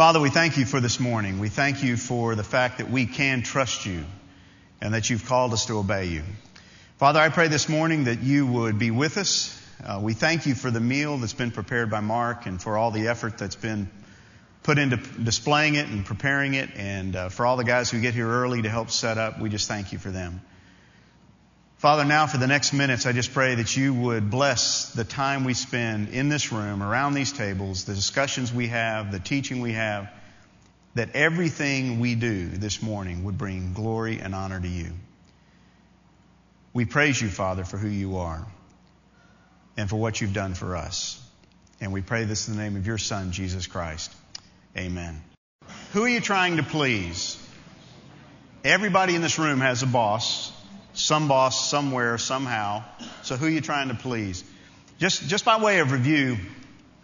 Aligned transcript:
Father, 0.00 0.18
we 0.18 0.30
thank 0.30 0.56
you 0.56 0.64
for 0.64 0.80
this 0.80 0.98
morning. 0.98 1.40
We 1.40 1.50
thank 1.50 1.82
you 1.82 1.98
for 1.98 2.34
the 2.34 2.42
fact 2.42 2.78
that 2.78 2.90
we 2.90 3.04
can 3.04 3.42
trust 3.42 3.84
you 3.84 4.06
and 4.80 4.94
that 4.94 5.10
you've 5.10 5.26
called 5.26 5.52
us 5.52 5.66
to 5.66 5.76
obey 5.76 6.06
you. 6.06 6.22
Father, 6.96 7.20
I 7.20 7.28
pray 7.28 7.48
this 7.48 7.68
morning 7.68 8.04
that 8.04 8.22
you 8.22 8.46
would 8.46 8.78
be 8.78 8.90
with 8.90 9.18
us. 9.18 9.62
Uh, 9.84 10.00
we 10.02 10.14
thank 10.14 10.46
you 10.46 10.54
for 10.54 10.70
the 10.70 10.80
meal 10.80 11.18
that's 11.18 11.34
been 11.34 11.50
prepared 11.50 11.90
by 11.90 12.00
Mark 12.00 12.46
and 12.46 12.62
for 12.62 12.78
all 12.78 12.90
the 12.90 13.08
effort 13.08 13.36
that's 13.36 13.56
been 13.56 13.90
put 14.62 14.78
into 14.78 14.96
displaying 14.96 15.74
it 15.74 15.86
and 15.88 16.06
preparing 16.06 16.54
it, 16.54 16.70
and 16.76 17.14
uh, 17.14 17.28
for 17.28 17.44
all 17.44 17.58
the 17.58 17.64
guys 17.64 17.90
who 17.90 18.00
get 18.00 18.14
here 18.14 18.26
early 18.26 18.62
to 18.62 18.70
help 18.70 18.88
set 18.88 19.18
up. 19.18 19.38
We 19.38 19.50
just 19.50 19.68
thank 19.68 19.92
you 19.92 19.98
for 19.98 20.10
them. 20.10 20.40
Father, 21.80 22.04
now 22.04 22.26
for 22.26 22.36
the 22.36 22.46
next 22.46 22.74
minutes, 22.74 23.06
I 23.06 23.12
just 23.12 23.32
pray 23.32 23.54
that 23.54 23.74
you 23.74 23.94
would 23.94 24.30
bless 24.30 24.92
the 24.92 25.02
time 25.02 25.44
we 25.44 25.54
spend 25.54 26.10
in 26.10 26.28
this 26.28 26.52
room, 26.52 26.82
around 26.82 27.14
these 27.14 27.32
tables, 27.32 27.84
the 27.86 27.94
discussions 27.94 28.52
we 28.52 28.66
have, 28.66 29.10
the 29.10 29.18
teaching 29.18 29.62
we 29.62 29.72
have, 29.72 30.12
that 30.94 31.16
everything 31.16 31.98
we 31.98 32.16
do 32.16 32.48
this 32.48 32.82
morning 32.82 33.24
would 33.24 33.38
bring 33.38 33.72
glory 33.72 34.18
and 34.20 34.34
honor 34.34 34.60
to 34.60 34.68
you. 34.68 34.92
We 36.74 36.84
praise 36.84 37.18
you, 37.18 37.30
Father, 37.30 37.64
for 37.64 37.78
who 37.78 37.88
you 37.88 38.18
are 38.18 38.46
and 39.78 39.88
for 39.88 39.96
what 39.96 40.20
you've 40.20 40.34
done 40.34 40.52
for 40.52 40.76
us. 40.76 41.18
And 41.80 41.94
we 41.94 42.02
pray 42.02 42.24
this 42.24 42.46
in 42.46 42.56
the 42.56 42.62
name 42.62 42.76
of 42.76 42.86
your 42.86 42.98
Son, 42.98 43.32
Jesus 43.32 43.66
Christ. 43.66 44.14
Amen. 44.76 45.22
Who 45.94 46.04
are 46.04 46.10
you 46.10 46.20
trying 46.20 46.58
to 46.58 46.62
please? 46.62 47.42
Everybody 48.64 49.14
in 49.14 49.22
this 49.22 49.38
room 49.38 49.60
has 49.60 49.82
a 49.82 49.86
boss 49.86 50.52
some 51.00 51.28
boss 51.28 51.68
somewhere, 51.68 52.18
somehow. 52.18 52.84
So 53.22 53.36
who 53.36 53.46
are 53.46 53.50
you 53.50 53.60
trying 53.60 53.88
to 53.88 53.94
please? 53.94 54.44
Just, 54.98 55.28
just 55.28 55.44
by 55.44 55.62
way 55.62 55.80
of 55.80 55.92
review, 55.92 56.36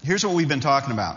here's 0.05 0.25
what 0.25 0.35
we've 0.35 0.49
been 0.49 0.61
talking 0.61 0.93
about. 0.93 1.17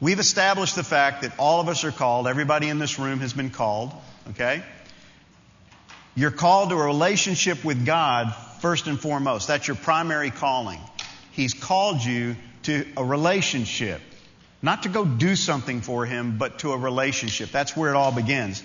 We've 0.00 0.20
established 0.20 0.76
the 0.76 0.84
fact 0.84 1.22
that 1.22 1.32
all 1.38 1.60
of 1.60 1.68
us 1.68 1.84
are 1.84 1.92
called. 1.92 2.26
Everybody 2.26 2.68
in 2.68 2.78
this 2.78 2.98
room 2.98 3.20
has 3.20 3.32
been 3.32 3.50
called. 3.50 3.92
Okay? 4.30 4.62
You're 6.14 6.30
called 6.30 6.70
to 6.70 6.76
a 6.76 6.84
relationship 6.84 7.64
with 7.64 7.84
God 7.84 8.34
first 8.60 8.86
and 8.86 8.98
foremost. 8.98 9.48
That's 9.48 9.66
your 9.66 9.76
primary 9.76 10.30
calling. 10.30 10.80
He's 11.32 11.54
called 11.54 12.02
you 12.02 12.36
to 12.64 12.86
a 12.96 13.04
relationship. 13.04 14.00
Not 14.62 14.82
to 14.82 14.88
go 14.88 15.04
do 15.04 15.36
something 15.36 15.80
for 15.80 16.04
Him, 16.04 16.36
but 16.38 16.60
to 16.60 16.72
a 16.72 16.76
relationship. 16.76 17.50
That's 17.50 17.76
where 17.76 17.90
it 17.90 17.96
all 17.96 18.12
begins. 18.12 18.62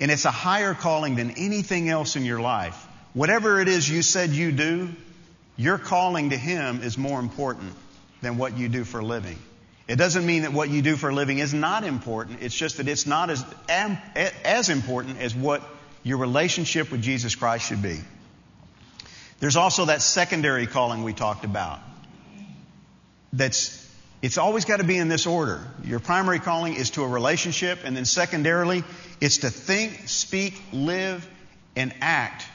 And 0.00 0.10
it's 0.10 0.24
a 0.24 0.30
higher 0.30 0.74
calling 0.74 1.16
than 1.16 1.32
anything 1.32 1.88
else 1.88 2.16
in 2.16 2.24
your 2.24 2.40
life. 2.40 2.86
Whatever 3.12 3.60
it 3.60 3.68
is 3.68 3.88
you 3.88 4.02
said 4.02 4.30
you 4.30 4.50
do, 4.50 4.88
your 5.56 5.78
calling 5.78 6.30
to 6.30 6.36
Him 6.36 6.82
is 6.82 6.96
more 6.96 7.20
important 7.20 7.72
than 8.22 8.38
what 8.38 8.56
you 8.56 8.68
do 8.68 8.84
for 8.84 9.00
a 9.00 9.04
living. 9.04 9.38
It 9.88 9.96
doesn't 9.96 10.24
mean 10.24 10.42
that 10.42 10.52
what 10.52 10.70
you 10.70 10.82
do 10.82 10.96
for 10.96 11.10
a 11.10 11.14
living 11.14 11.38
is 11.38 11.52
not 11.52 11.84
important. 11.84 12.38
It's 12.42 12.54
just 12.54 12.76
that 12.76 12.88
it's 12.88 13.06
not 13.06 13.28
as, 13.28 13.44
as 13.68 14.68
important 14.68 15.18
as 15.18 15.34
what 15.34 15.62
your 16.02 16.18
relationship 16.18 16.90
with 16.90 17.02
Jesus 17.02 17.34
Christ 17.34 17.66
should 17.66 17.82
be. 17.82 17.98
There's 19.40 19.56
also 19.56 19.86
that 19.86 20.00
secondary 20.00 20.66
calling 20.66 21.02
we 21.02 21.12
talked 21.12 21.44
about. 21.44 21.80
That's 23.32 23.80
it's 24.22 24.36
always 24.36 24.66
got 24.66 24.78
to 24.78 24.84
be 24.84 24.98
in 24.98 25.08
this 25.08 25.26
order. 25.26 25.66
Your 25.82 25.98
primary 25.98 26.40
calling 26.40 26.74
is 26.74 26.90
to 26.90 27.02
a 27.04 27.08
relationship, 27.08 27.80
and 27.84 27.96
then 27.96 28.04
secondarily, 28.04 28.84
it's 29.20 29.38
to 29.38 29.50
think, 29.50 30.08
speak, 30.08 30.60
live, 30.72 31.28
and 31.76 31.94
act 32.00 32.46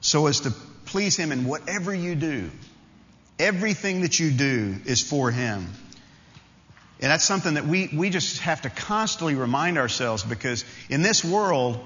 so 0.00 0.26
as 0.26 0.40
to 0.40 0.50
please 0.86 1.16
Him 1.16 1.32
in 1.32 1.44
whatever 1.44 1.94
you 1.94 2.14
do. 2.14 2.50
Everything 3.38 4.02
that 4.02 4.18
you 4.18 4.30
do 4.30 4.76
is 4.84 5.00
for 5.00 5.30
Him. 5.30 5.68
And 7.00 7.10
that's 7.10 7.24
something 7.24 7.54
that 7.54 7.66
we, 7.66 7.88
we 7.92 8.10
just 8.10 8.38
have 8.40 8.62
to 8.62 8.70
constantly 8.70 9.34
remind 9.34 9.78
ourselves 9.78 10.22
because 10.22 10.64
in 10.88 11.02
this 11.02 11.24
world, 11.24 11.78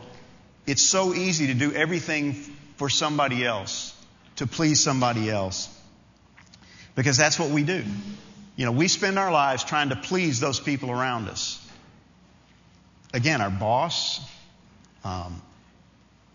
it's 0.66 0.82
so 0.82 1.14
easy 1.14 1.46
to 1.46 1.54
do 1.54 1.72
everything 1.72 2.34
for 2.76 2.90
somebody 2.90 3.44
else, 3.44 3.94
to 4.36 4.46
please 4.46 4.82
somebody 4.82 5.30
else. 5.30 5.68
Because 6.94 7.16
that's 7.16 7.38
what 7.38 7.50
we 7.50 7.62
do. 7.62 7.84
You 8.56 8.64
know, 8.64 8.72
we 8.72 8.88
spend 8.88 9.18
our 9.18 9.30
lives 9.30 9.64
trying 9.64 9.90
to 9.90 9.96
please 9.96 10.40
those 10.40 10.60
people 10.60 10.90
around 10.90 11.28
us. 11.28 11.65
Again, 13.12 13.40
our 13.40 13.50
boss, 13.50 14.20
um, 15.04 15.40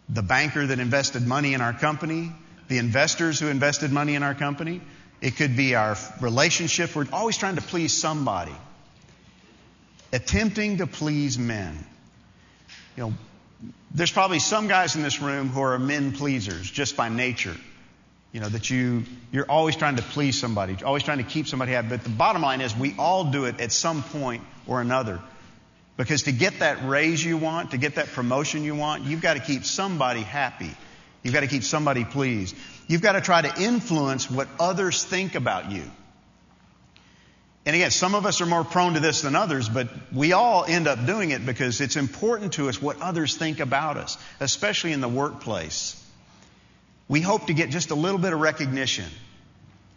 the 0.09 0.21
banker 0.21 0.65
that 0.65 0.79
invested 0.79 1.25
money 1.25 1.53
in 1.53 1.61
our 1.61 1.73
company, 1.73 2.31
the 2.67 2.77
investors 2.77 3.39
who 3.39 3.47
invested 3.47 3.91
money 3.91 4.15
in 4.15 4.23
our 4.23 4.33
company. 4.33 4.81
It 5.19 5.35
could 5.35 5.55
be 5.55 5.75
our 5.75 5.97
relationship. 6.21 6.95
We're 6.95 7.05
always 7.11 7.37
trying 7.37 7.55
to 7.57 7.61
please 7.61 7.93
somebody. 7.93 8.55
Attempting 10.13 10.77
to 10.77 10.87
please 10.87 11.37
men. 11.37 11.77
You 12.95 13.03
know, 13.03 13.13
there's 13.93 14.11
probably 14.11 14.39
some 14.39 14.67
guys 14.67 14.95
in 14.95 15.03
this 15.03 15.21
room 15.21 15.49
who 15.49 15.61
are 15.61 15.77
men 15.77 16.13
pleasers 16.13 16.69
just 16.69 16.97
by 16.97 17.09
nature. 17.09 17.55
You 18.31 18.39
know, 18.39 18.47
that 18.47 18.69
you, 18.69 19.03
you're 19.33 19.49
always 19.49 19.75
trying 19.75 19.97
to 19.97 20.01
please 20.01 20.39
somebody, 20.39 20.77
always 20.83 21.03
trying 21.03 21.17
to 21.17 21.25
keep 21.25 21.47
somebody 21.47 21.73
happy. 21.73 21.89
But 21.89 22.03
the 22.03 22.09
bottom 22.09 22.41
line 22.41 22.61
is 22.61 22.75
we 22.75 22.95
all 22.97 23.25
do 23.25 23.45
it 23.45 23.59
at 23.59 23.73
some 23.73 24.03
point 24.03 24.43
or 24.65 24.79
another. 24.79 25.19
Because 26.01 26.23
to 26.23 26.31
get 26.31 26.59
that 26.59 26.87
raise 26.87 27.23
you 27.23 27.37
want, 27.37 27.71
to 27.71 27.77
get 27.77 27.95
that 27.95 28.07
promotion 28.07 28.63
you 28.63 28.75
want, 28.75 29.03
you've 29.03 29.21
got 29.21 29.35
to 29.35 29.39
keep 29.39 29.65
somebody 29.65 30.21
happy. 30.21 30.71
You've 31.23 31.33
got 31.33 31.41
to 31.41 31.47
keep 31.47 31.63
somebody 31.63 32.05
pleased. 32.05 32.55
You've 32.87 33.01
got 33.01 33.13
to 33.13 33.21
try 33.21 33.41
to 33.41 33.61
influence 33.61 34.29
what 34.29 34.47
others 34.59 35.03
think 35.03 35.35
about 35.35 35.71
you. 35.71 35.83
And 37.65 37.75
again, 37.75 37.91
some 37.91 38.15
of 38.15 38.25
us 38.25 38.41
are 38.41 38.47
more 38.47 38.63
prone 38.63 38.95
to 38.95 38.99
this 38.99 39.21
than 39.21 39.35
others, 39.35 39.69
but 39.69 39.87
we 40.11 40.33
all 40.33 40.65
end 40.65 40.87
up 40.87 41.05
doing 41.05 41.29
it 41.29 41.45
because 41.45 41.79
it's 41.79 41.95
important 41.95 42.53
to 42.53 42.69
us 42.69 42.81
what 42.81 42.99
others 43.01 43.37
think 43.37 43.59
about 43.59 43.97
us, 43.97 44.17
especially 44.39 44.93
in 44.93 45.01
the 45.01 45.09
workplace 45.09 46.01
we 47.11 47.19
hope 47.19 47.47
to 47.47 47.53
get 47.53 47.71
just 47.71 47.91
a 47.91 47.95
little 47.95 48.17
bit 48.17 48.31
of 48.31 48.39
recognition. 48.39 49.03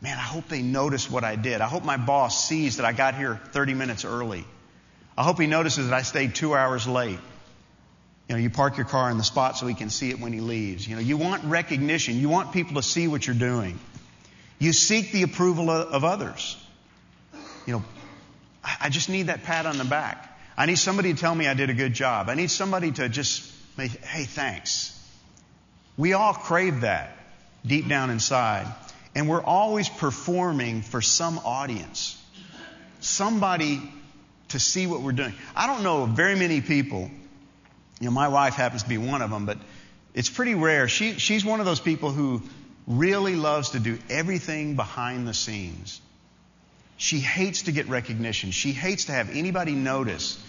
Man, 0.01 0.19
I 0.19 0.21
hope 0.21 0.49
they 0.49 0.63
notice 0.63 1.09
what 1.09 1.23
I 1.23 1.37
did. 1.37 1.61
I 1.61 1.69
hope 1.69 1.85
my 1.85 1.97
boss 1.97 2.49
sees 2.49 2.79
that 2.79 2.85
I 2.85 2.93
got 2.93 3.15
here 3.15 3.41
30 3.53 3.75
minutes 3.75 4.05
early. 4.05 4.45
I 5.17 5.23
hope 5.23 5.39
he 5.39 5.47
notices 5.47 5.89
that 5.89 5.95
I 5.95 6.03
stayed 6.03 6.35
two 6.35 6.55
hours 6.55 6.87
late. 6.87 7.19
You 8.29 8.37
know, 8.37 8.41
you 8.41 8.51
park 8.51 8.77
your 8.77 8.87
car 8.87 9.11
in 9.11 9.19
the 9.19 9.25
spot 9.25 9.57
so 9.57 9.67
he 9.67 9.75
can 9.75 9.91
see 9.91 10.11
it 10.11 10.19
when 10.19 10.33
he 10.33 10.41
leaves. 10.41 10.89
You 10.89 10.97
know, 10.97 11.03
you 11.03 11.17
want 11.17 11.45
recognition. 11.45 12.19
You 12.19 12.29
want 12.29 12.53
people 12.53 12.77
to 12.77 12.83
see 12.83 13.07
what 13.07 13.27
you're 13.27 13.37
doing. 13.37 13.79
You 14.59 14.73
seek 14.73 15.13
the 15.13 15.23
approval 15.23 15.71
of 15.71 16.05
others. 16.05 16.57
You 17.67 17.75
know, 17.75 17.85
I 18.81 18.89
just 18.89 19.09
need 19.09 19.25
that 19.25 19.45
pat 19.45 19.67
on 19.67 19.79
the 19.79 19.85
back. 19.85 20.31
I 20.57 20.67
need 20.67 20.77
somebody 20.77 21.13
to 21.13 21.21
tell 21.21 21.35
me 21.35 21.47
I 21.47 21.55
did 21.55 21.71
a 21.71 21.75
good 21.75 21.93
job. 21.93 22.29
I 22.29 22.35
need 22.35 22.51
somebody 22.51 22.93
to 22.93 23.09
just, 23.09 23.53
hey, 23.77 24.25
thanks. 24.25 24.91
We 25.97 26.13
all 26.13 26.33
crave 26.33 26.81
that 26.81 27.17
deep 27.67 27.89
down 27.89 28.11
inside. 28.11 28.67
And 29.15 29.29
we're 29.29 29.43
always 29.43 29.89
performing 29.89 30.83
for 30.83 31.01
some 31.01 31.39
audience, 31.45 32.21
somebody 33.01 33.81
to 34.55 34.61
see 34.61 34.87
what 34.87 35.03
we're 35.03 35.13
doing. 35.13 35.35
I 35.55 35.67
don't 35.67 35.83
know 35.83 36.07
very 36.07 36.35
many 36.35 36.61
people, 36.61 37.11
you 38.01 38.07
know, 38.07 38.11
my 38.11 38.29
wife 38.29 38.55
happens 38.55 38.83
to 38.83 38.89
be 38.89 38.99
one 38.99 39.23
of 39.23 39.31
them, 39.31 39.47
but 39.47 39.59
it's 40.15 40.31
pretty 40.31 40.55
rare. 40.55 40.89
She, 40.89 41.13
she's 41.13 41.45
one 41.45 41.61
of 41.61 41.67
those 41.67 41.81
people 41.81 42.11
who 42.11 42.43
really 42.87 43.37
loves 43.37 43.71
to 43.71 43.81
do 43.81 43.99
everything 44.11 44.77
behind 44.77 45.29
the 45.29 45.35
scenes. 45.35 46.01
She 46.97 47.19
hates 47.19 47.63
to 47.63 47.73
get 47.73 47.89
recognition. 47.89 48.51
She 48.51 48.73
hates 48.73 49.07
to 49.07 49.13
have 49.13 49.31
anybody 49.31 49.73
notice 49.73 50.43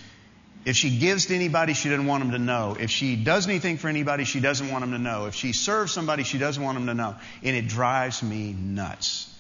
if 0.66 0.76
she 0.76 0.98
gives 0.98 1.28
to 1.28 1.36
anybody, 1.36 1.74
she 1.74 1.90
doesn't 1.90 2.08
want 2.08 2.24
them 2.24 2.32
to 2.32 2.40
know. 2.40 2.76
If 2.78 2.90
she 2.90 3.16
does 3.16 3.48
anything 3.48 3.78
for 3.78 3.88
anybody, 3.88 4.24
she 4.24 4.40
doesn't 4.40 4.72
want 4.72 4.82
them 4.82 4.92
to 4.94 4.98
know. 4.98 5.28
If 5.28 5.36
she 5.36 5.54
serves 5.54 5.94
somebody, 5.94 6.24
she 6.24 6.40
doesn't 6.40 6.62
want 6.62 6.76
them 6.76 6.88
to 6.88 6.96
know. 6.96 7.16
And 7.44 7.56
it 7.56 7.68
drives 7.68 8.24
me 8.24 8.52
nuts. 8.52 9.32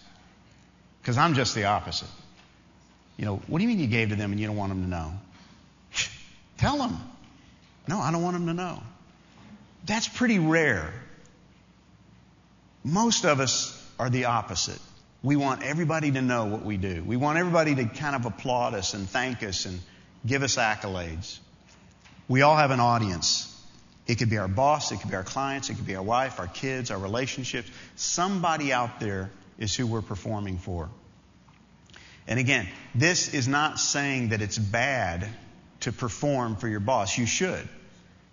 Because 1.01 1.17
I'm 1.17 1.33
just 1.33 1.55
the 1.55 1.65
opposite. 1.65 2.07
You 3.17 3.25
know, 3.25 3.37
what 3.47 3.59
do 3.59 3.63
you 3.63 3.69
mean 3.69 3.79
you 3.79 3.87
gave 3.87 4.09
to 4.09 4.15
them 4.15 4.31
and 4.31 4.39
you 4.39 4.47
don't 4.47 4.57
want 4.57 4.71
them 4.71 4.83
to 4.83 4.89
know? 4.89 5.13
Tell 6.57 6.77
them. 6.77 6.97
No, 7.87 7.99
I 7.99 8.11
don't 8.11 8.23
want 8.23 8.35
them 8.35 8.47
to 8.47 8.53
know. 8.53 8.81
That's 9.85 10.07
pretty 10.07 10.39
rare. 10.39 10.91
Most 12.83 13.25
of 13.25 13.39
us 13.39 13.81
are 13.99 14.09
the 14.09 14.25
opposite. 14.25 14.79
We 15.23 15.35
want 15.35 15.63
everybody 15.63 16.11
to 16.11 16.21
know 16.21 16.45
what 16.45 16.63
we 16.63 16.77
do. 16.77 17.03
We 17.03 17.17
want 17.17 17.37
everybody 17.37 17.75
to 17.75 17.85
kind 17.85 18.15
of 18.15 18.25
applaud 18.25 18.73
us 18.73 18.93
and 18.93 19.09
thank 19.09 19.43
us 19.43 19.65
and 19.65 19.79
give 20.25 20.43
us 20.43 20.57
accolades. 20.57 21.39
We 22.27 22.41
all 22.41 22.55
have 22.55 22.71
an 22.71 22.79
audience. 22.79 23.51
It 24.07 24.15
could 24.15 24.29
be 24.29 24.37
our 24.37 24.47
boss, 24.47 24.91
it 24.91 24.97
could 24.97 25.09
be 25.09 25.15
our 25.15 25.23
clients, 25.23 25.69
it 25.69 25.75
could 25.75 25.87
be 25.87 25.95
our 25.95 26.03
wife, 26.03 26.39
our 26.39 26.47
kids, 26.47 26.91
our 26.91 26.99
relationships. 26.99 27.69
Somebody 27.95 28.71
out 28.71 28.99
there 28.99 29.31
is 29.57 29.75
who 29.75 29.87
we're 29.87 30.03
performing 30.03 30.59
for. 30.59 30.89
And 32.27 32.39
again, 32.39 32.67
this 32.93 33.33
is 33.33 33.47
not 33.47 33.79
saying 33.79 34.29
that 34.29 34.41
it's 34.41 34.57
bad 34.57 35.27
to 35.81 35.91
perform 35.91 36.55
for 36.55 36.67
your 36.67 36.79
boss. 36.79 37.17
You 37.17 37.25
should. 37.25 37.67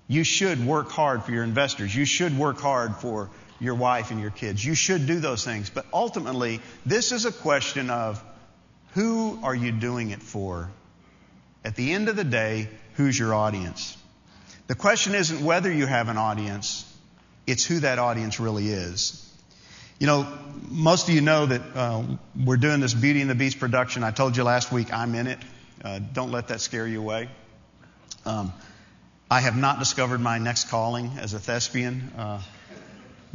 You 0.09 0.25
should 0.25 0.65
work 0.65 0.91
hard 0.91 1.25
for 1.25 1.33
your 1.33 1.44
investors. 1.44 1.94
You 1.94 2.05
should 2.05 2.37
work 2.37 2.59
hard 2.59 2.97
for 2.97 3.31
your 3.61 3.75
wife 3.75 4.11
and 4.11 4.21
your 4.21 4.31
kids. 4.31 4.65
You 4.65 4.75
should 4.75 5.06
do 5.06 5.21
those 5.21 5.44
things. 5.44 5.71
But 5.71 5.87
ultimately, 5.93 6.61
this 6.85 7.12
is 7.12 7.27
a 7.27 7.33
question 7.33 7.91
of 7.91 8.23
who 8.94 9.39
are 9.43 9.55
you 9.55 9.73
doing 9.73 10.11
it 10.11 10.23
for 10.23 10.71
At 11.65 11.77
the 11.77 11.93
end 11.93 12.09
of 12.09 12.17
the 12.17 12.25
day, 12.25 12.69
who's 12.94 13.17
your 13.17 13.35
audience? 13.35 13.97
The 14.67 14.75
question 14.75 15.15
isn't 15.15 15.44
whether 15.44 15.71
you 15.71 15.87
have 15.87 16.09
an 16.09 16.17
audience, 16.17 16.85
it's 17.47 17.65
who 17.65 17.81
that 17.81 17.99
audience 17.99 18.41
really 18.41 18.69
is. 18.69 19.31
You 20.03 20.09
know, 20.09 20.27
most 20.69 21.09
of 21.09 21.15
you 21.15 21.21
know 21.21 21.47
that 21.47 21.63
uh, 21.77 22.03
we're 22.45 22.57
doing 22.57 22.81
this 22.81 22.93
Beauty 22.93 23.21
and 23.21 23.31
the 23.31 23.37
Beast 23.37 23.61
production. 23.61 24.03
I 24.03 24.11
told 24.11 24.37
you 24.37 24.43
last 24.43 24.73
week 24.73 24.93
I'm 24.93 25.15
in 25.15 25.29
it. 25.29 25.39
Uh, 25.85 26.01
don't 26.01 26.33
let 26.33 26.49
that 26.49 26.61
scare 26.61 26.89
you 26.89 26.99
away. 26.99 27.29
Um, 28.27 28.53
I 29.31 29.39
have 29.43 29.57
not 29.57 29.79
discovered 29.79 30.21
my 30.21 30.39
next 30.39 30.71
calling 30.71 31.13
as 31.21 31.35
a 31.35 31.39
thespian. 31.39 32.11
Uh, 32.19 32.43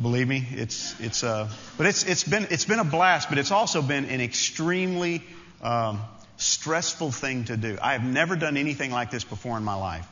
believe 0.01 0.27
me, 0.27 0.45
it's 0.51 0.99
it's 0.99 1.23
uh, 1.23 1.49
but 1.77 1.87
it's 1.87 2.03
it's 2.03 2.25
been 2.25 2.47
it's 2.51 2.65
been 2.65 2.79
a 2.79 2.83
blast, 2.83 3.29
but 3.29 3.37
it's 3.37 3.51
also 3.51 3.81
been 3.81 4.03
an 4.03 4.19
extremely 4.19 5.23
um, 5.61 6.01
stressful 6.35 7.11
thing 7.11 7.45
to 7.45 7.55
do. 7.55 7.77
I 7.81 7.93
have 7.93 8.03
never 8.03 8.35
done 8.35 8.57
anything 8.57 8.91
like 8.91 9.09
this 9.09 9.23
before 9.23 9.55
in 9.55 9.63
my 9.63 9.75
life. 9.75 10.05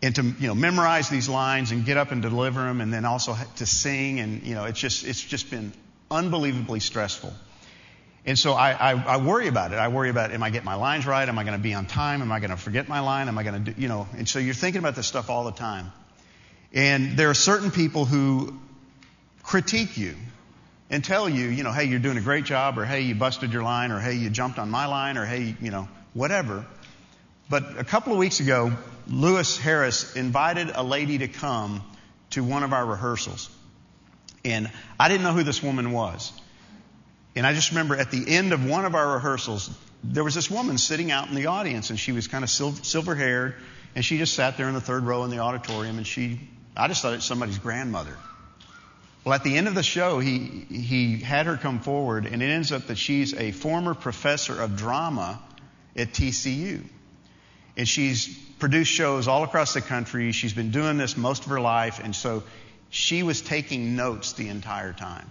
And 0.00 0.14
to 0.14 0.22
you 0.22 0.46
know 0.46 0.54
memorize 0.54 1.08
these 1.08 1.28
lines 1.28 1.72
and 1.72 1.84
get 1.84 1.96
up 1.96 2.12
and 2.12 2.22
deliver 2.22 2.60
them, 2.60 2.80
and 2.80 2.92
then 2.92 3.04
also 3.04 3.36
to 3.56 3.66
sing, 3.66 4.20
and 4.20 4.44
you 4.44 4.54
know 4.54 4.64
it's 4.64 4.78
just 4.78 5.04
it's 5.04 5.22
just 5.22 5.50
been 5.50 5.72
unbelievably 6.10 6.80
stressful. 6.80 7.32
And 8.24 8.38
so 8.38 8.52
I, 8.52 8.72
I, 8.72 8.90
I 8.92 9.16
worry 9.16 9.48
about 9.48 9.72
it. 9.72 9.76
I 9.76 9.88
worry 9.88 10.10
about 10.10 10.32
am 10.32 10.42
I 10.42 10.50
getting 10.50 10.66
my 10.66 10.74
lines 10.74 11.06
right? 11.06 11.28
Am 11.28 11.38
I 11.38 11.44
going 11.44 11.56
to 11.56 11.62
be 11.62 11.74
on 11.74 11.86
time? 11.86 12.20
Am 12.20 12.30
I 12.30 12.40
going 12.40 12.50
to 12.50 12.56
forget 12.56 12.88
my 12.88 13.00
line? 13.00 13.28
Am 13.28 13.38
I 13.38 13.42
going 13.42 13.64
to 13.64 13.72
do 13.72 13.80
you 13.80 13.88
know? 13.88 14.06
And 14.16 14.28
so 14.28 14.38
you're 14.38 14.54
thinking 14.54 14.80
about 14.80 14.94
this 14.94 15.06
stuff 15.06 15.30
all 15.30 15.44
the 15.44 15.52
time. 15.52 15.92
And 16.72 17.16
there 17.16 17.30
are 17.30 17.34
certain 17.34 17.70
people 17.70 18.04
who 18.04 18.58
critique 19.42 19.96
you 19.96 20.14
and 20.90 21.02
tell 21.02 21.28
you, 21.28 21.46
you 21.46 21.62
know, 21.62 21.72
hey, 21.72 21.84
you're 21.84 21.98
doing 21.98 22.18
a 22.18 22.22
great 22.22 22.44
job, 22.44 22.78
or 22.78 22.84
hey, 22.84 23.02
you 23.02 23.14
busted 23.14 23.52
your 23.52 23.62
line, 23.62 23.92
or 23.92 23.98
hey, 23.98 24.14
you 24.14 24.30
jumped 24.30 24.58
on 24.58 24.70
my 24.70 24.86
line, 24.86 25.16
or 25.16 25.24
hey, 25.24 25.54
you 25.60 25.70
know, 25.70 25.88
whatever. 26.12 26.66
But 27.50 27.78
a 27.78 27.84
couple 27.84 28.12
of 28.12 28.18
weeks 28.18 28.40
ago, 28.40 28.72
Lewis 29.06 29.58
Harris 29.58 30.16
invited 30.16 30.70
a 30.74 30.82
lady 30.82 31.18
to 31.18 31.28
come 31.28 31.82
to 32.30 32.44
one 32.44 32.62
of 32.62 32.72
our 32.72 32.84
rehearsals. 32.84 33.48
And 34.44 34.70
I 35.00 35.08
didn't 35.08 35.22
know 35.22 35.32
who 35.32 35.42
this 35.44 35.62
woman 35.62 35.92
was. 35.92 36.32
And 37.34 37.46
I 37.46 37.54
just 37.54 37.70
remember 37.70 37.96
at 37.96 38.10
the 38.10 38.24
end 38.36 38.52
of 38.52 38.66
one 38.66 38.84
of 38.84 38.94
our 38.94 39.14
rehearsals, 39.14 39.70
there 40.04 40.24
was 40.24 40.34
this 40.34 40.50
woman 40.50 40.76
sitting 40.76 41.10
out 41.10 41.28
in 41.28 41.34
the 41.34 41.46
audience, 41.46 41.90
and 41.90 41.98
she 41.98 42.12
was 42.12 42.28
kind 42.28 42.44
of 42.44 42.50
silver 42.50 43.14
haired, 43.14 43.54
and 43.94 44.04
she 44.04 44.18
just 44.18 44.34
sat 44.34 44.56
there 44.56 44.68
in 44.68 44.74
the 44.74 44.80
third 44.80 45.04
row 45.04 45.24
in 45.24 45.30
the 45.30 45.38
auditorium, 45.38 45.96
and 45.96 46.06
she, 46.06 46.40
I 46.76 46.88
just 46.88 47.02
thought 47.02 47.12
it 47.12 47.16
was 47.16 47.24
somebody's 47.24 47.58
grandmother. 47.58 48.14
Well, 49.24 49.34
at 49.34 49.42
the 49.42 49.56
end 49.56 49.68
of 49.68 49.74
the 49.74 49.82
show, 49.82 50.20
he, 50.20 50.38
he 50.70 51.18
had 51.18 51.46
her 51.46 51.56
come 51.56 51.80
forward, 51.80 52.26
and 52.26 52.42
it 52.42 52.46
ends 52.46 52.72
up 52.72 52.86
that 52.86 52.98
she's 52.98 53.34
a 53.34 53.52
former 53.52 53.94
professor 53.94 54.60
of 54.60 54.76
drama 54.76 55.40
at 55.96 56.12
TCU. 56.12 56.84
And 57.78 57.88
she's 57.88 58.36
produced 58.58 58.90
shows 58.90 59.28
all 59.28 59.44
across 59.44 59.72
the 59.72 59.80
country. 59.80 60.32
She's 60.32 60.52
been 60.52 60.72
doing 60.72 60.98
this 60.98 61.16
most 61.16 61.44
of 61.44 61.50
her 61.50 61.60
life, 61.60 62.00
and 62.02 62.14
so 62.14 62.42
she 62.90 63.22
was 63.22 63.40
taking 63.40 63.96
notes 63.96 64.32
the 64.32 64.48
entire 64.48 64.92
time. 64.92 65.28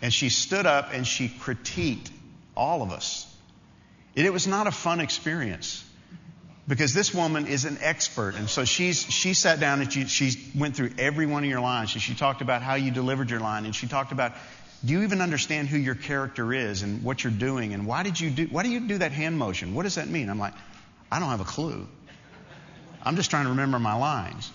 And 0.00 0.12
she 0.12 0.30
stood 0.30 0.66
up 0.66 0.92
and 0.92 1.06
she 1.06 1.28
critiqued 1.28 2.10
all 2.56 2.82
of 2.82 2.90
us. 2.90 3.28
And 4.16 4.26
it 4.26 4.32
was 4.32 4.46
not 4.46 4.66
a 4.66 4.72
fun 4.72 5.00
experience 5.00 5.84
because 6.66 6.92
this 6.92 7.14
woman 7.14 7.46
is 7.46 7.64
an 7.64 7.78
expert. 7.80 8.34
And 8.34 8.48
so 8.48 8.64
she's, 8.64 9.02
she 9.02 9.34
sat 9.34 9.60
down 9.60 9.80
and 9.80 9.92
she, 9.92 10.06
she 10.06 10.32
went 10.56 10.76
through 10.76 10.90
every 10.98 11.26
one 11.26 11.44
of 11.44 11.50
your 11.50 11.60
lines. 11.60 11.92
And 11.94 12.02
she 12.02 12.14
talked 12.14 12.40
about 12.40 12.62
how 12.62 12.74
you 12.74 12.90
delivered 12.90 13.30
your 13.30 13.40
line. 13.40 13.64
And 13.64 13.74
she 13.74 13.86
talked 13.86 14.10
about, 14.10 14.32
do 14.84 14.92
you 14.92 15.02
even 15.02 15.20
understand 15.20 15.68
who 15.68 15.78
your 15.78 15.94
character 15.94 16.52
is 16.52 16.82
and 16.82 17.04
what 17.04 17.22
you're 17.22 17.32
doing? 17.32 17.72
And 17.72 17.86
why 17.86 18.02
did 18.02 18.18
you 18.18 18.30
do, 18.30 18.46
why 18.46 18.62
do 18.64 18.68
you 18.68 18.80
do 18.80 18.98
that 18.98 19.12
hand 19.12 19.38
motion? 19.38 19.74
What 19.74 19.84
does 19.84 19.94
that 19.94 20.08
mean? 20.08 20.28
I'm 20.28 20.40
like, 20.40 20.54
I 21.10 21.20
don't 21.20 21.28
have 21.28 21.40
a 21.40 21.44
clue. 21.44 21.86
I'm 23.02 23.16
just 23.16 23.30
trying 23.30 23.44
to 23.44 23.50
remember 23.50 23.78
my 23.78 23.94
lines. 23.94 24.50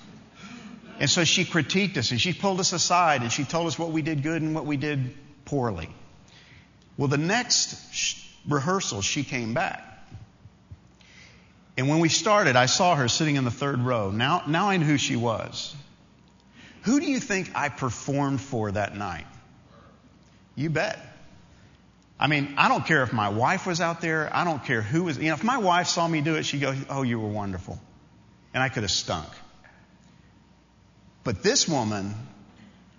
And 1.00 1.10
so 1.10 1.24
she 1.24 1.46
critiqued 1.46 1.98
us 1.98 2.12
and 2.12 2.20
she 2.20 2.34
pulled 2.34 2.60
us 2.60 2.74
aside 2.74 3.22
and 3.22 3.32
she 3.32 3.44
told 3.44 3.68
us 3.68 3.78
what 3.78 3.92
we 3.92 4.02
did 4.02 4.24
good 4.24 4.42
and 4.42 4.54
what 4.54 4.66
we 4.66 4.78
did 4.78 5.16
poorly. 5.46 5.90
Well, 6.98 7.08
the 7.08 7.18
next 7.18 7.78
rehearsal, 8.48 9.02
she 9.02 9.24
came 9.24 9.54
back. 9.54 9.84
And 11.78 11.88
when 11.88 12.00
we 12.00 12.10
started, 12.10 12.56
I 12.56 12.66
saw 12.66 12.96
her 12.96 13.08
sitting 13.08 13.36
in 13.36 13.46
the 13.46 13.52
third 13.52 13.80
row. 13.80 14.10
Now, 14.10 14.44
now 14.48 14.70
I 14.70 14.78
knew 14.78 14.86
who 14.86 14.98
she 14.98 15.16
was. 15.16 15.76
Who 16.84 17.00
do 17.00 17.06
you 17.06 17.20
think 17.20 17.52
I 17.54 17.70
performed 17.70 18.42
for 18.42 18.72
that 18.72 18.98
night? 18.98 19.28
You 20.58 20.72
bet. 20.72 21.00
I 22.20 22.26
mean, 22.26 22.56
I 22.58 22.68
don't 22.68 22.86
care 22.86 23.04
if 23.04 23.14
my 23.14 23.30
wife 23.30 23.68
was 23.68 23.80
out 23.80 24.02
there. 24.02 24.30
I 24.36 24.44
don't 24.44 24.66
care 24.66 24.82
who 24.82 25.04
was. 25.04 25.20
You 25.20 25.28
know, 25.28 25.36
if 25.36 25.44
my 25.44 25.60
wife 25.60 25.88
saw 25.88 26.06
me 26.08 26.20
do 26.20 26.36
it, 26.36 26.44
she'd 26.44 26.62
go, 26.62 26.74
Oh, 26.90 27.04
you 27.04 27.20
were 27.20 27.30
wonderful. 27.30 27.80
And 28.56 28.64
I 28.64 28.70
could 28.70 28.82
have 28.82 28.92
stunk. 28.92 29.28
But 31.24 31.44
this 31.44 31.68
woman, 31.68 32.16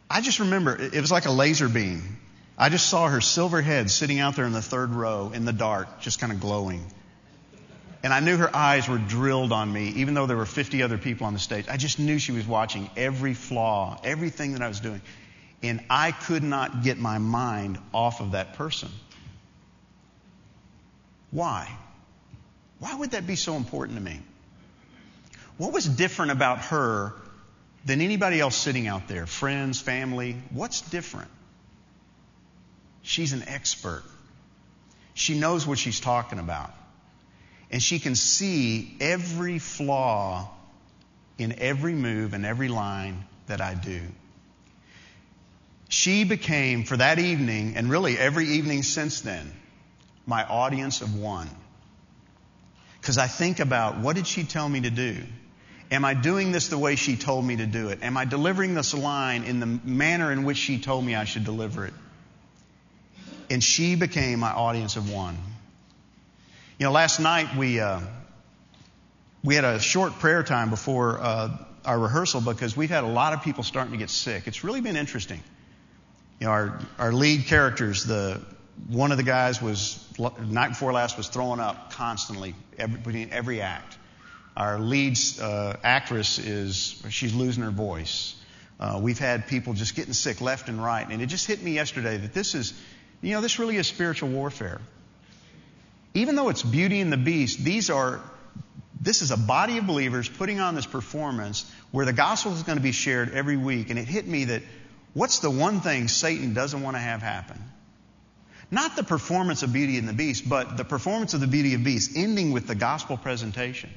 I 0.08 0.20
just 0.20 0.38
remember, 0.38 0.76
it 0.81 1.00
was 1.00 1.10
like 1.10 1.26
a 1.26 1.32
laser 1.32 1.69
beam. 1.69 2.20
I 2.56 2.69
just 2.69 2.88
saw 2.88 3.08
her 3.08 3.20
silver 3.20 3.61
head 3.61 3.90
sitting 3.90 4.20
out 4.20 4.37
there 4.37 4.44
in 4.44 4.52
the 4.52 4.62
third 4.62 4.90
row 4.90 5.32
in 5.34 5.44
the 5.44 5.52
dark, 5.52 6.00
just 6.00 6.20
kind 6.20 6.32
of 6.32 6.38
glowing. 6.38 6.87
And 8.04 8.12
I 8.12 8.20
knew 8.20 8.37
her 8.37 8.54
eyes 8.54 8.88
were 8.88 8.99
drilled 8.99 9.50
on 9.50 9.72
me, 9.72 9.88
even 9.96 10.14
though 10.14 10.26
there 10.26 10.37
were 10.37 10.46
50 10.46 10.84
other 10.84 10.99
people 10.99 11.26
on 11.26 11.32
the 11.32 11.40
stage. 11.40 11.66
I 11.69 11.76
just 11.76 11.99
knew 11.99 12.20
she 12.20 12.31
was 12.31 12.46
watching 12.46 12.88
every 12.96 13.34
flaw, 13.34 14.00
everything 14.04 14.52
that 14.52 14.62
I 14.62 14.69
was 14.69 14.78
doing. 14.78 15.00
And 15.62 15.84
I 15.90 16.12
could 16.12 16.43
not 16.43 16.82
get 16.82 16.99
my 16.99 17.19
mind 17.19 17.78
off 17.93 18.20
of 18.20 18.32
that 18.32 18.55
person. 18.55 18.90
Why? 21.31 21.70
Why 22.78 22.94
would 22.94 23.10
that 23.10 23.26
be 23.26 23.37
so 23.37 23.56
important 23.56 23.99
to 23.99 24.05
me? 24.05 24.20
What 25.56 25.72
was 25.72 25.84
different 25.84 26.31
about 26.31 26.60
her 26.66 27.12
than 27.84 28.00
anybody 28.00 28.38
else 28.38 28.56
sitting 28.56 28.87
out 28.87 29.08
there? 29.08 29.26
Friends, 29.26 29.81
family? 29.81 30.37
What's 30.50 30.82
different? 30.82 31.31
She's 33.02 33.32
an 33.32 33.43
expert. 33.49 34.04
She 35.14 35.38
knows 35.38 35.66
what 35.66 35.78
she's 35.78 35.99
talking 35.99 36.38
about. 36.38 36.72
And 37.70 37.82
she 37.82 37.99
can 37.99 38.14
see 38.14 38.96
every 39.00 39.58
flaw 39.58 40.49
in 41.38 41.58
every 41.58 41.94
move 41.94 42.34
and 42.34 42.46
every 42.46 42.69
line 42.69 43.25
that 43.46 43.61
I 43.61 43.75
do. 43.75 44.00
She 45.88 46.25
became, 46.25 46.85
for 46.85 46.96
that 46.96 47.19
evening, 47.19 47.75
and 47.76 47.90
really 47.90 48.19
every 48.19 48.46
evening 48.46 48.82
since 48.82 49.23
then, 49.23 49.50
my 50.26 50.44
audience 50.44 51.00
of 51.00 51.19
one. 51.19 51.49
Because 53.00 53.17
I 53.17 53.26
think 53.26 53.59
about 53.59 53.99
what 53.99 54.14
did 54.14 54.26
she 54.26 54.45
tell 54.45 54.68
me 54.68 54.83
to 54.83 54.90
do? 54.90 55.16
Am 55.90 56.04
I 56.04 56.12
doing 56.12 56.52
this 56.52 56.68
the 56.68 56.76
way 56.76 56.97
she 56.97 57.16
told 57.16 57.45
me 57.45 57.57
to 57.57 57.66
do 57.66 57.88
it? 57.88 58.02
Am 58.02 58.18
I 58.18 58.26
delivering 58.26 58.75
this 58.75 58.92
line 58.92 59.45
in 59.45 59.61
the 59.61 59.66
manner 59.66 60.30
in 60.30 60.45
which 60.45 60.59
she 60.59 60.78
told 60.78 61.04
me 61.04 61.14
I 61.14 61.25
should 61.25 61.45
deliver 61.45 61.87
it? 61.87 61.95
And 63.49 63.64
she 63.64 63.95
became 63.95 64.40
my 64.40 64.50
audience 64.50 64.97
of 64.97 65.11
one. 65.11 65.38
You 66.78 66.85
know, 66.85 66.92
last 66.92 67.18
night 67.18 67.57
we 67.57 67.80
uh, 67.80 68.00
we 69.42 69.54
had 69.54 69.64
a 69.64 69.80
short 69.80 70.12
prayer 70.18 70.42
time 70.42 70.68
before 70.68 71.18
uh, 71.18 71.57
our 71.87 71.99
rehearsal 71.99 72.42
because 72.42 72.76
we've 72.76 72.90
had 72.90 73.04
a 73.04 73.09
lot 73.09 73.33
of 73.33 73.42
people 73.42 73.64
starting 73.64 73.92
to 73.92 73.99
get 73.99 74.11
sick. 74.11 74.47
It's 74.47 74.62
really 74.62 74.83
been 74.83 74.97
interesting. 74.97 75.42
You 76.40 76.47
know, 76.47 76.52
our 76.52 76.78
our 76.99 77.12
lead 77.12 77.47
characters, 77.47 78.04
the 78.04 78.40
one 78.88 79.11
of 79.11 79.16
the 79.16 79.25
guys 79.25 79.61
was 79.61 80.04
night 80.40 80.71
before 80.71 80.92
last 80.92 81.16
was 81.16 81.28
throwing 81.28 81.61
up 81.61 81.92
constantly 81.92 82.54
every, 82.78 82.99
between 82.99 83.30
every 83.30 83.61
act. 83.61 83.99
Our 84.57 84.78
lead 84.78 85.18
uh, 85.40 85.75
actress 85.83 86.38
is 86.38 87.02
she's 87.11 87.35
losing 87.35 87.62
her 87.62 87.71
voice. 87.71 88.35
Uh, 88.80 89.00
we've 89.02 89.18
had 89.18 89.49
people 89.49 89.75
just 89.75 89.97
getting 89.97 90.12
sick 90.12 90.40
left 90.40 90.68
and 90.68 90.83
right, 90.83 91.07
and 91.09 91.21
it 91.21 91.26
just 91.26 91.47
hit 91.47 91.62
me 91.62 91.73
yesterday 91.73 92.16
that 92.16 92.33
this 92.33 92.54
is, 92.54 92.73
you 93.21 93.33
know, 93.33 93.40
this 93.40 93.59
really 93.59 93.76
is 93.76 93.88
spiritual 93.88 94.28
warfare 94.28 94.80
even 96.18 96.35
though 96.35 96.49
it's 96.49 96.62
Beauty 96.62 97.00
and 97.00 97.12
the 97.12 97.16
Beast, 97.16 97.62
these 97.64 97.90
are, 97.90 98.21
this 99.00 99.23
is 99.23 99.30
a 99.30 99.37
body 99.37 99.78
of 99.78 99.87
believers 99.87 100.28
putting 100.28 100.61
on 100.61 100.75
this 100.75 100.87
performance 100.87 101.71
where 101.90 102.04
the 102.04 102.12
gospel 102.12 102.52
is 102.52 102.62
going 102.62 102.78
to 102.78 102.83
be 102.83 102.92
shared 102.92 103.33
every 103.33 103.57
week. 103.57 103.90
And 103.90 103.99
it 103.99 104.09
hit 104.09 104.26
me 104.26 104.47
that 104.47 104.62
what's 105.14 105.40
the 105.40 105.50
one 105.50 105.80
thing 105.80 106.08
Satan 106.08 106.54
doesn't 106.54 106.82
want 106.82 106.96
to 106.96 107.00
have 107.00 107.22
happen? 107.22 107.62
Not 108.70 108.96
the 108.96 109.02
performance 109.02 109.62
of 109.62 109.72
Beauty 109.72 109.96
and 109.96 110.06
the 110.06 110.12
Beast, 110.12 110.48
but 110.48 110.76
the 110.76 110.84
performance 110.84 111.34
of 111.34 111.40
the 111.40 111.46
Beauty 111.46 111.74
the 111.74 111.82
Beast 111.82 112.12
ending 112.16 112.52
with 112.52 112.66
the 112.66 112.74
gospel 112.74 113.16
presentation. 113.16 113.90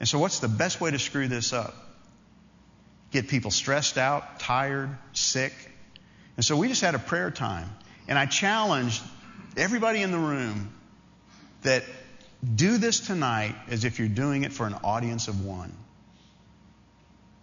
And 0.00 0.08
so, 0.08 0.18
what's 0.18 0.40
the 0.40 0.48
best 0.48 0.80
way 0.80 0.90
to 0.90 0.98
screw 0.98 1.28
this 1.28 1.52
up? 1.52 1.74
Get 3.10 3.28
people 3.28 3.50
stressed 3.50 3.98
out, 3.98 4.40
tired, 4.40 4.96
sick. 5.12 5.52
And 6.36 6.44
so, 6.44 6.56
we 6.56 6.68
just 6.68 6.80
had 6.80 6.94
a 6.94 6.98
prayer 6.98 7.30
time. 7.30 7.70
And 8.08 8.18
I 8.18 8.26
challenged 8.26 9.02
everybody 9.56 10.02
in 10.02 10.10
the 10.10 10.18
room 10.18 10.72
that 11.62 11.84
do 12.54 12.78
this 12.78 13.00
tonight 13.00 13.54
as 13.68 13.84
if 13.84 13.98
you're 13.98 14.08
doing 14.08 14.44
it 14.44 14.52
for 14.52 14.66
an 14.66 14.74
audience 14.82 15.28
of 15.28 15.44
one. 15.44 15.72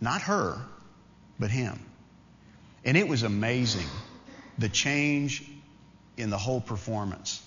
Not 0.02 0.24
her, 0.24 0.58
but 1.40 1.52
him. 1.52 1.80
And 2.84 2.98
it 2.98 3.08
was 3.08 3.24
amazing 3.24 3.88
the 4.58 4.70
change 4.70 5.44
in 6.18 6.30
the 6.30 6.38
whole 6.38 6.62
performance. 6.62 7.42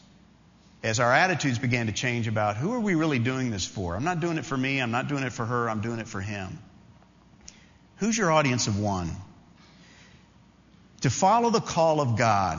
as 0.82 0.98
our 0.98 1.12
attitudes 1.12 1.58
began 1.58 1.86
to 1.86 1.92
change 1.92 2.26
about 2.26 2.56
who 2.56 2.72
are 2.72 2.80
we 2.80 2.96
really 2.96 3.20
doing 3.20 3.50
this 3.50 3.64
for? 3.64 3.94
I'm 3.94 4.02
not 4.02 4.18
doing 4.18 4.36
it 4.36 4.44
for 4.44 4.56
me. 4.56 4.80
I'm 4.80 4.90
not 4.90 5.06
doing 5.08 5.22
it 5.22 5.32
for 5.32 5.46
her. 5.46 5.70
I'm 5.70 5.80
doing 5.80 6.00
it 6.00 6.08
for 6.08 6.20
him. 6.20 6.58
Who's 7.98 8.18
your 8.18 8.32
audience 8.32 8.66
of 8.66 8.80
one? 8.80 9.10
To 11.02 11.10
follow 11.10 11.50
the 11.50 11.60
call 11.60 12.00
of 12.00 12.16
God 12.16 12.58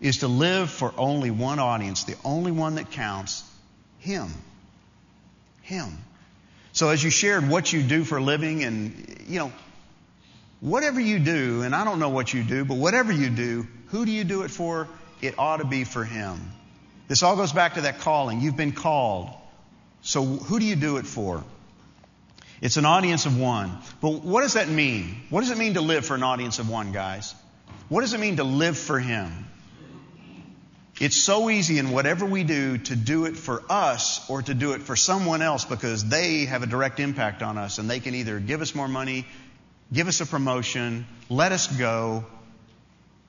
is 0.00 0.18
to 0.18 0.28
live 0.28 0.70
for 0.70 0.92
only 0.96 1.30
one 1.30 1.58
audience, 1.58 2.04
the 2.04 2.16
only 2.24 2.52
one 2.52 2.76
that 2.76 2.90
counts, 2.90 3.42
Him. 3.98 4.28
Him. 5.62 5.98
So 6.72 6.90
as 6.90 7.02
you 7.02 7.10
shared 7.10 7.48
what 7.48 7.72
you 7.72 7.82
do 7.82 8.04
for 8.04 8.18
a 8.18 8.22
living 8.22 8.62
and, 8.62 9.24
you 9.26 9.38
know, 9.38 9.52
whatever 10.66 11.00
you 11.00 11.20
do, 11.20 11.62
and 11.62 11.74
I 11.76 11.84
don't 11.84 12.00
know 12.00 12.08
what 12.08 12.34
you 12.34 12.42
do, 12.42 12.64
but 12.64 12.76
whatever 12.76 13.12
you 13.12 13.30
do, 13.30 13.68
who 13.88 14.04
do 14.04 14.10
you 14.10 14.24
do 14.24 14.42
it 14.42 14.50
for? 14.50 14.88
It 15.22 15.38
ought 15.38 15.58
to 15.58 15.64
be 15.64 15.84
for 15.84 16.04
Him. 16.04 16.40
This 17.06 17.22
all 17.22 17.36
goes 17.36 17.52
back 17.52 17.74
to 17.74 17.82
that 17.82 18.00
calling. 18.00 18.40
You've 18.40 18.56
been 18.56 18.72
called. 18.72 19.30
So 20.02 20.24
who 20.24 20.58
do 20.58 20.66
you 20.66 20.74
do 20.74 20.96
it 20.96 21.06
for? 21.06 21.44
It's 22.60 22.76
an 22.78 22.84
audience 22.84 23.26
of 23.26 23.38
one. 23.38 23.78
But 24.00 24.24
what 24.24 24.40
does 24.40 24.54
that 24.54 24.68
mean? 24.68 25.20
What 25.30 25.42
does 25.42 25.50
it 25.50 25.58
mean 25.58 25.74
to 25.74 25.80
live 25.80 26.04
for 26.04 26.14
an 26.14 26.24
audience 26.24 26.58
of 26.58 26.68
one, 26.68 26.90
guys? 26.90 27.32
What 27.88 28.00
does 28.00 28.12
it 28.12 28.18
mean 28.18 28.36
to 28.36 28.44
live 28.44 28.76
for 28.76 28.98
Him? 28.98 29.30
It's 30.98 31.16
so 31.16 31.50
easy 31.50 31.78
in 31.78 31.90
whatever 31.90 32.24
we 32.24 32.42
do 32.42 32.78
to 32.78 32.96
do 32.96 33.26
it 33.26 33.36
for 33.36 33.62
us 33.68 34.28
or 34.30 34.40
to 34.42 34.54
do 34.54 34.72
it 34.72 34.82
for 34.82 34.96
someone 34.96 35.42
else 35.42 35.64
because 35.64 36.04
they 36.04 36.46
have 36.46 36.62
a 36.62 36.66
direct 36.66 36.98
impact 37.00 37.42
on 37.42 37.58
us 37.58 37.78
and 37.78 37.88
they 37.88 38.00
can 38.00 38.14
either 38.14 38.40
give 38.40 38.62
us 38.62 38.74
more 38.74 38.88
money, 38.88 39.26
give 39.92 40.08
us 40.08 40.20
a 40.20 40.26
promotion, 40.26 41.06
let 41.28 41.52
us 41.52 41.66
go, 41.66 42.24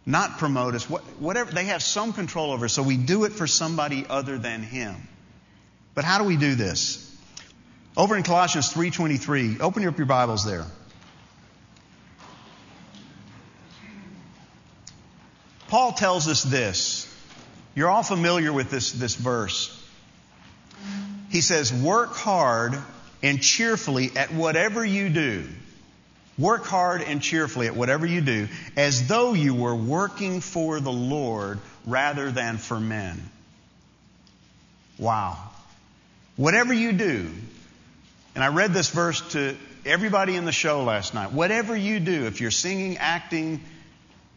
not 0.06 0.38
promote 0.38 0.76
us, 0.76 0.86
whatever. 0.86 1.52
They 1.52 1.66
have 1.66 1.84
some 1.84 2.14
control 2.14 2.52
over 2.52 2.66
us, 2.66 2.74
so 2.74 2.84
we 2.84 2.98
do 2.98 3.26
it 3.26 3.34
for 3.34 3.48
somebody 3.48 4.06
other 4.10 4.38
than 4.38 4.64
Him. 4.64 4.96
But 5.94 6.06
how 6.06 6.18
do 6.18 6.24
we 6.24 6.38
do 6.38 6.56
this? 6.56 7.04
Over 7.96 8.16
in 8.16 8.24
Colossians 8.24 8.72
3:23, 8.72 9.60
open 9.60 9.86
up 9.88 9.98
your 9.98 10.06
Bibles 10.06 10.46
there. 10.46 10.66
Paul 15.68 15.92
tells 15.92 16.28
us 16.28 16.44
this. 16.44 17.14
You're 17.76 17.90
all 17.90 18.04
familiar 18.04 18.54
with 18.54 18.72
this, 18.72 18.92
this 18.92 19.16
verse. 19.16 19.74
He 21.30 21.42
says, 21.42 21.74
Work 21.74 22.16
hard 22.16 22.78
and 23.22 23.42
cheerfully 23.42 24.12
at 24.16 24.34
whatever 24.34 24.86
you 24.86 25.10
do. 25.10 25.48
Work 26.38 26.66
hard 26.66 27.02
and 27.02 27.22
cheerfully 27.22 27.68
at 27.68 27.76
whatever 27.76 28.06
you 28.06 28.22
do, 28.22 28.48
as 28.76 29.08
though 29.08 29.34
you 29.34 29.56
were 29.56 29.76
working 29.76 30.42
for 30.42 30.80
the 30.80 30.92
Lord 30.92 31.60
rather 31.86 32.32
than 32.32 32.58
for 32.58 32.80
men. 32.80 33.22
Wow. 35.00 35.38
Whatever 36.36 36.74
you 36.74 36.92
do, 36.92 37.30
and 38.36 38.44
I 38.44 38.50
read 38.50 38.72
this 38.72 38.90
verse 38.90 39.22
to 39.34 39.58
everybody 39.84 40.36
in 40.36 40.46
the 40.46 40.52
show 40.52 40.84
last 40.84 41.16
night. 41.16 41.32
Whatever 41.32 41.76
you 41.76 42.00
do, 42.00 42.26
if 42.26 42.40
you're 42.40 42.52
singing, 42.52 42.98
acting, 42.98 43.62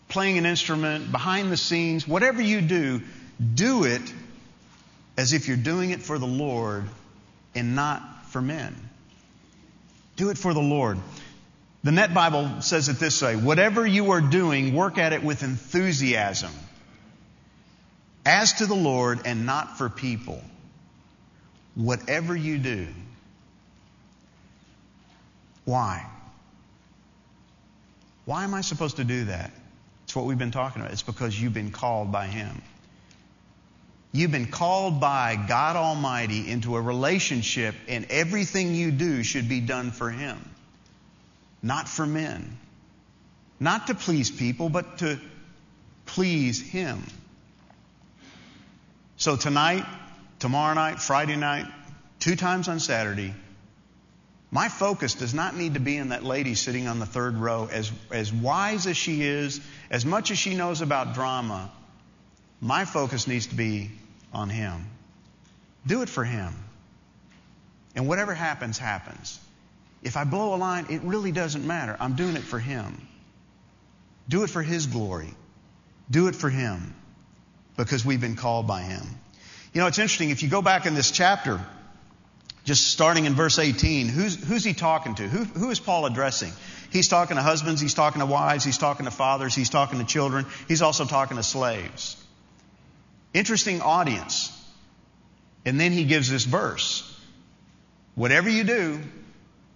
playing 0.08 0.38
an 0.38 0.46
instrument, 0.46 1.12
behind 1.12 1.52
the 1.52 1.56
scenes, 1.58 2.08
whatever 2.08 2.40
you 2.40 2.62
do, 2.62 3.02
do 3.54 3.84
it 3.84 4.02
as 5.18 5.34
if 5.34 5.48
you're 5.48 5.56
doing 5.58 5.90
it 5.90 6.00
for 6.00 6.18
the 6.18 6.26
Lord 6.26 6.84
and 7.54 7.74
not 7.74 8.26
for 8.28 8.40
men. 8.40 8.74
Do 10.16 10.30
it 10.30 10.38
for 10.38 10.54
the 10.54 10.60
Lord. 10.60 10.98
The 11.82 11.92
Net 11.92 12.12
Bible 12.12 12.60
says 12.60 12.88
it 12.88 12.98
this 12.98 13.22
way 13.22 13.36
whatever 13.36 13.86
you 13.86 14.10
are 14.10 14.20
doing, 14.20 14.74
work 14.74 14.98
at 14.98 15.12
it 15.12 15.22
with 15.22 15.42
enthusiasm, 15.42 16.52
as 18.26 18.54
to 18.54 18.66
the 18.66 18.74
Lord 18.74 19.20
and 19.24 19.46
not 19.46 19.78
for 19.78 19.88
people. 19.88 20.42
Whatever 21.74 22.36
you 22.36 22.58
do. 22.58 22.88
Why? 25.64 26.06
Why 28.26 28.44
am 28.44 28.54
I 28.54 28.60
supposed 28.60 28.96
to 28.96 29.04
do 29.04 29.24
that? 29.26 29.50
It's 30.04 30.14
what 30.14 30.26
we've 30.26 30.38
been 30.38 30.50
talking 30.50 30.82
about. 30.82 30.92
It's 30.92 31.02
because 31.02 31.40
you've 31.40 31.54
been 31.54 31.70
called 31.70 32.12
by 32.12 32.26
Him. 32.26 32.60
You've 34.12 34.32
been 34.32 34.48
called 34.48 35.00
by 35.00 35.36
God 35.36 35.76
Almighty 35.76 36.50
into 36.50 36.76
a 36.76 36.80
relationship, 36.80 37.76
and 37.88 38.06
everything 38.10 38.74
you 38.74 38.90
do 38.90 39.22
should 39.22 39.48
be 39.48 39.60
done 39.60 39.92
for 39.92 40.10
Him 40.10 40.49
not 41.62 41.88
for 41.88 42.06
men. 42.06 42.58
Not 43.58 43.88
to 43.88 43.94
please 43.94 44.30
people, 44.30 44.68
but 44.68 44.98
to 44.98 45.18
please 46.06 46.60
Him. 46.60 47.02
So 49.16 49.36
tonight, 49.36 49.84
tomorrow 50.38 50.74
night, 50.74 51.00
Friday 51.00 51.36
night, 51.36 51.66
two 52.18 52.36
times 52.36 52.68
on 52.68 52.80
Saturday, 52.80 53.34
my 54.50 54.68
focus 54.68 55.14
does 55.14 55.34
not 55.34 55.54
need 55.54 55.74
to 55.74 55.80
be 55.80 55.96
in 55.96 56.08
that 56.08 56.24
lady 56.24 56.54
sitting 56.54 56.88
on 56.88 56.98
the 56.98 57.06
third 57.06 57.36
row. 57.36 57.68
As, 57.70 57.92
as 58.10 58.32
wise 58.32 58.86
as 58.86 58.96
she 58.96 59.22
is, 59.22 59.60
as 59.90 60.04
much 60.04 60.30
as 60.30 60.38
she 60.38 60.54
knows 60.54 60.80
about 60.80 61.14
drama, 61.14 61.70
my 62.60 62.84
focus 62.84 63.28
needs 63.28 63.46
to 63.48 63.54
be 63.54 63.90
on 64.32 64.48
Him. 64.48 64.86
Do 65.86 66.02
it 66.02 66.08
for 66.08 66.24
Him. 66.24 66.54
And 67.94 68.08
whatever 68.08 68.34
happens, 68.34 68.78
happens. 68.78 69.38
If 70.02 70.16
I 70.16 70.24
blow 70.24 70.54
a 70.54 70.56
line, 70.56 70.86
it 70.90 71.02
really 71.02 71.32
doesn't 71.32 71.66
matter. 71.66 71.96
I'm 72.00 72.14
doing 72.14 72.36
it 72.36 72.42
for 72.42 72.58
Him. 72.58 73.06
Do 74.28 74.44
it 74.44 74.50
for 74.50 74.62
His 74.62 74.86
glory. 74.86 75.34
Do 76.10 76.28
it 76.28 76.34
for 76.34 76.48
Him 76.48 76.94
because 77.76 78.04
we've 78.04 78.20
been 78.20 78.36
called 78.36 78.66
by 78.66 78.82
Him. 78.82 79.02
You 79.72 79.80
know, 79.80 79.86
it's 79.86 79.98
interesting. 79.98 80.30
If 80.30 80.42
you 80.42 80.48
go 80.48 80.62
back 80.62 80.86
in 80.86 80.94
this 80.94 81.10
chapter, 81.10 81.60
just 82.64 82.88
starting 82.88 83.24
in 83.24 83.34
verse 83.34 83.58
18, 83.58 84.08
who's, 84.08 84.42
who's 84.42 84.64
he 84.64 84.74
talking 84.74 85.14
to? 85.14 85.28
Who, 85.28 85.44
who 85.44 85.70
is 85.70 85.80
Paul 85.80 86.06
addressing? 86.06 86.52
He's 86.90 87.08
talking 87.08 87.36
to 87.36 87.42
husbands, 87.42 87.80
he's 87.80 87.94
talking 87.94 88.20
to 88.20 88.26
wives, 88.26 88.64
he's 88.64 88.78
talking 88.78 89.04
to 89.04 89.10
fathers, 89.10 89.54
he's 89.54 89.70
talking 89.70 89.98
to 89.98 90.04
children, 90.04 90.46
he's 90.66 90.82
also 90.82 91.04
talking 91.04 91.36
to 91.36 91.42
slaves. 91.42 92.16
Interesting 93.32 93.80
audience. 93.80 94.56
And 95.64 95.78
then 95.78 95.92
he 95.92 96.04
gives 96.04 96.30
this 96.30 96.44
verse. 96.44 97.06
Whatever 98.14 98.48
you 98.48 98.64
do, 98.64 99.00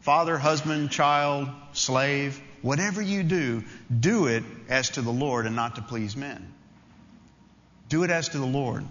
father, 0.04 0.36
husband, 0.36 0.90
child, 0.90 1.48
slave, 1.72 2.38
whatever 2.60 3.00
you 3.00 3.22
do, 3.22 3.64
do 3.98 4.26
it 4.26 4.44
as 4.68 4.90
to 4.90 5.00
the 5.00 5.10
Lord 5.10 5.46
and 5.46 5.56
not 5.56 5.76
to 5.76 5.82
please 5.82 6.14
men. 6.14 6.52
Do 7.88 8.04
it 8.04 8.10
as 8.10 8.28
to 8.28 8.38
the 8.38 8.46
Lord. 8.46 8.84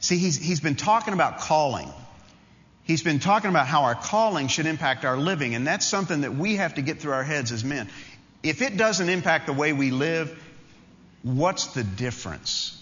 See, 0.00 0.16
he's, 0.16 0.38
he's 0.38 0.60
been 0.60 0.76
talking 0.76 1.12
about 1.12 1.40
calling. 1.40 1.92
He's 2.84 3.02
been 3.02 3.18
talking 3.18 3.50
about 3.50 3.66
how 3.66 3.82
our 3.82 3.94
calling 3.94 4.48
should 4.48 4.64
impact 4.64 5.04
our 5.04 5.18
living, 5.18 5.54
and 5.54 5.66
that's 5.66 5.84
something 5.84 6.22
that 6.22 6.34
we 6.34 6.56
have 6.56 6.76
to 6.76 6.82
get 6.82 7.00
through 7.00 7.12
our 7.12 7.24
heads 7.24 7.52
as 7.52 7.62
men. 7.62 7.90
If 8.42 8.62
it 8.62 8.78
doesn't 8.78 9.10
impact 9.10 9.44
the 9.44 9.52
way 9.52 9.74
we 9.74 9.90
live, 9.90 10.42
what's 11.22 11.66
the 11.74 11.84
difference? 11.84 12.77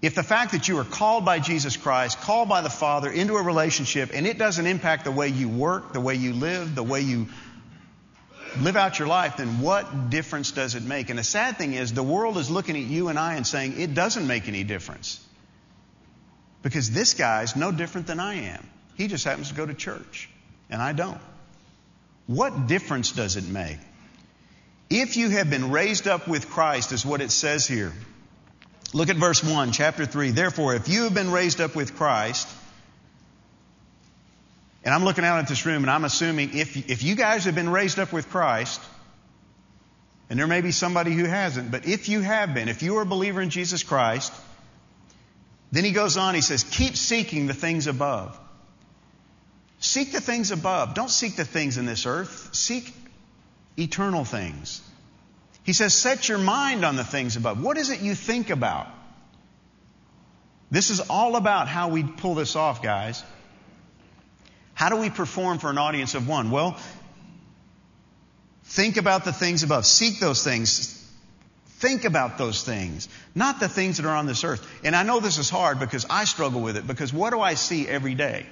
If 0.00 0.14
the 0.14 0.22
fact 0.22 0.52
that 0.52 0.68
you 0.68 0.78
are 0.78 0.84
called 0.84 1.24
by 1.24 1.40
Jesus 1.40 1.76
Christ, 1.76 2.20
called 2.20 2.48
by 2.48 2.60
the 2.60 2.70
Father 2.70 3.10
into 3.10 3.36
a 3.36 3.42
relationship, 3.42 4.10
and 4.14 4.26
it 4.26 4.38
doesn't 4.38 4.66
impact 4.66 5.04
the 5.04 5.10
way 5.10 5.28
you 5.28 5.48
work, 5.48 5.92
the 5.92 6.00
way 6.00 6.14
you 6.14 6.34
live, 6.34 6.74
the 6.76 6.84
way 6.84 7.00
you 7.00 7.26
live 8.60 8.76
out 8.76 8.98
your 8.98 9.08
life, 9.08 9.38
then 9.38 9.60
what 9.60 10.10
difference 10.10 10.52
does 10.52 10.76
it 10.76 10.84
make? 10.84 11.10
And 11.10 11.18
the 11.18 11.24
sad 11.24 11.58
thing 11.58 11.74
is, 11.74 11.92
the 11.92 12.02
world 12.02 12.38
is 12.38 12.48
looking 12.48 12.76
at 12.76 12.84
you 12.84 13.08
and 13.08 13.18
I 13.18 13.34
and 13.34 13.46
saying, 13.46 13.80
it 13.80 13.92
doesn't 13.94 14.26
make 14.26 14.46
any 14.46 14.62
difference. 14.62 15.24
Because 16.62 16.90
this 16.90 17.14
guy's 17.14 17.56
no 17.56 17.72
different 17.72 18.06
than 18.06 18.20
I 18.20 18.34
am. 18.34 18.68
He 18.96 19.08
just 19.08 19.24
happens 19.24 19.48
to 19.48 19.54
go 19.54 19.66
to 19.66 19.74
church, 19.74 20.28
and 20.70 20.80
I 20.80 20.92
don't. 20.92 21.20
What 22.26 22.66
difference 22.66 23.12
does 23.12 23.36
it 23.36 23.48
make? 23.48 23.78
If 24.90 25.16
you 25.16 25.30
have 25.30 25.50
been 25.50 25.70
raised 25.70 26.08
up 26.08 26.28
with 26.28 26.50
Christ, 26.50 26.92
is 26.92 27.04
what 27.04 27.20
it 27.20 27.30
says 27.30 27.66
here. 27.66 27.92
Look 28.94 29.10
at 29.10 29.16
verse 29.16 29.44
1, 29.44 29.72
chapter 29.72 30.06
3. 30.06 30.30
Therefore, 30.30 30.74
if 30.74 30.88
you 30.88 31.04
have 31.04 31.14
been 31.14 31.30
raised 31.30 31.60
up 31.60 31.76
with 31.76 31.96
Christ, 31.96 32.48
and 34.82 34.94
I'm 34.94 35.04
looking 35.04 35.24
out 35.24 35.38
at 35.40 35.48
this 35.48 35.66
room 35.66 35.82
and 35.82 35.90
I'm 35.90 36.04
assuming 36.04 36.56
if, 36.56 36.88
if 36.88 37.02
you 37.02 37.14
guys 37.14 37.44
have 37.44 37.54
been 37.54 37.68
raised 37.68 37.98
up 37.98 38.12
with 38.12 38.30
Christ, 38.30 38.80
and 40.30 40.38
there 40.38 40.46
may 40.46 40.62
be 40.62 40.72
somebody 40.72 41.12
who 41.12 41.24
hasn't, 41.24 41.70
but 41.70 41.86
if 41.86 42.08
you 42.08 42.20
have 42.20 42.54
been, 42.54 42.68
if 42.68 42.82
you 42.82 42.96
are 42.96 43.02
a 43.02 43.06
believer 43.06 43.42
in 43.42 43.50
Jesus 43.50 43.82
Christ, 43.82 44.32
then 45.70 45.84
he 45.84 45.92
goes 45.92 46.16
on, 46.16 46.34
he 46.34 46.40
says, 46.40 46.64
keep 46.64 46.96
seeking 46.96 47.46
the 47.46 47.54
things 47.54 47.86
above. 47.86 48.38
Seek 49.80 50.12
the 50.12 50.20
things 50.20 50.50
above. 50.50 50.94
Don't 50.94 51.10
seek 51.10 51.36
the 51.36 51.44
things 51.44 51.76
in 51.76 51.84
this 51.86 52.06
earth. 52.06 52.54
Seek 52.54 52.92
eternal 53.76 54.24
things. 54.24 54.82
He 55.68 55.74
says, 55.74 55.92
set 55.92 56.30
your 56.30 56.38
mind 56.38 56.82
on 56.82 56.96
the 56.96 57.04
things 57.04 57.36
above. 57.36 57.62
What 57.62 57.76
is 57.76 57.90
it 57.90 58.00
you 58.00 58.14
think 58.14 58.48
about? 58.48 58.86
This 60.70 60.88
is 60.88 61.00
all 61.00 61.36
about 61.36 61.68
how 61.68 61.90
we 61.90 62.02
pull 62.02 62.34
this 62.34 62.56
off, 62.56 62.82
guys. 62.82 63.22
How 64.72 64.88
do 64.88 64.96
we 64.96 65.10
perform 65.10 65.58
for 65.58 65.68
an 65.68 65.76
audience 65.76 66.14
of 66.14 66.26
one? 66.26 66.50
Well, 66.50 66.78
think 68.64 68.96
about 68.96 69.26
the 69.26 69.32
things 69.34 69.62
above. 69.62 69.84
Seek 69.84 70.20
those 70.20 70.42
things. 70.42 71.06
Think 71.66 72.06
about 72.06 72.38
those 72.38 72.62
things, 72.62 73.06
not 73.34 73.60
the 73.60 73.68
things 73.68 73.98
that 73.98 74.06
are 74.06 74.16
on 74.16 74.24
this 74.24 74.44
earth. 74.44 74.66
And 74.84 74.96
I 74.96 75.02
know 75.02 75.20
this 75.20 75.36
is 75.36 75.50
hard 75.50 75.80
because 75.80 76.06
I 76.08 76.24
struggle 76.24 76.62
with 76.62 76.78
it 76.78 76.86
because 76.86 77.12
what 77.12 77.28
do 77.34 77.42
I 77.42 77.52
see 77.52 77.86
every 77.86 78.14
day? 78.14 78.46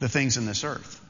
The 0.00 0.10
things 0.10 0.36
in 0.36 0.44
this 0.44 0.62
earth. 0.62 1.01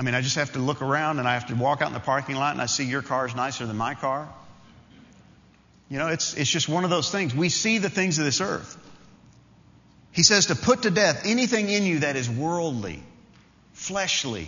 I 0.00 0.02
mean, 0.02 0.14
I 0.14 0.22
just 0.22 0.36
have 0.36 0.52
to 0.52 0.58
look 0.60 0.80
around 0.80 1.18
and 1.18 1.28
I 1.28 1.34
have 1.34 1.48
to 1.48 1.54
walk 1.54 1.82
out 1.82 1.88
in 1.88 1.92
the 1.92 2.00
parking 2.00 2.34
lot 2.34 2.52
and 2.52 2.62
I 2.62 2.64
see 2.64 2.84
your 2.84 3.02
car 3.02 3.26
is 3.26 3.34
nicer 3.36 3.66
than 3.66 3.76
my 3.76 3.92
car. 3.92 4.32
You 5.90 5.98
know, 5.98 6.08
it's, 6.08 6.32
it's 6.32 6.48
just 6.48 6.70
one 6.70 6.84
of 6.84 6.90
those 6.90 7.12
things. 7.12 7.34
We 7.34 7.50
see 7.50 7.76
the 7.76 7.90
things 7.90 8.18
of 8.18 8.24
this 8.24 8.40
earth. 8.40 8.78
He 10.12 10.22
says 10.22 10.46
to 10.46 10.54
put 10.54 10.84
to 10.84 10.90
death 10.90 11.26
anything 11.26 11.68
in 11.68 11.84
you 11.84 11.98
that 11.98 12.16
is 12.16 12.30
worldly, 12.30 13.02
fleshly. 13.74 14.46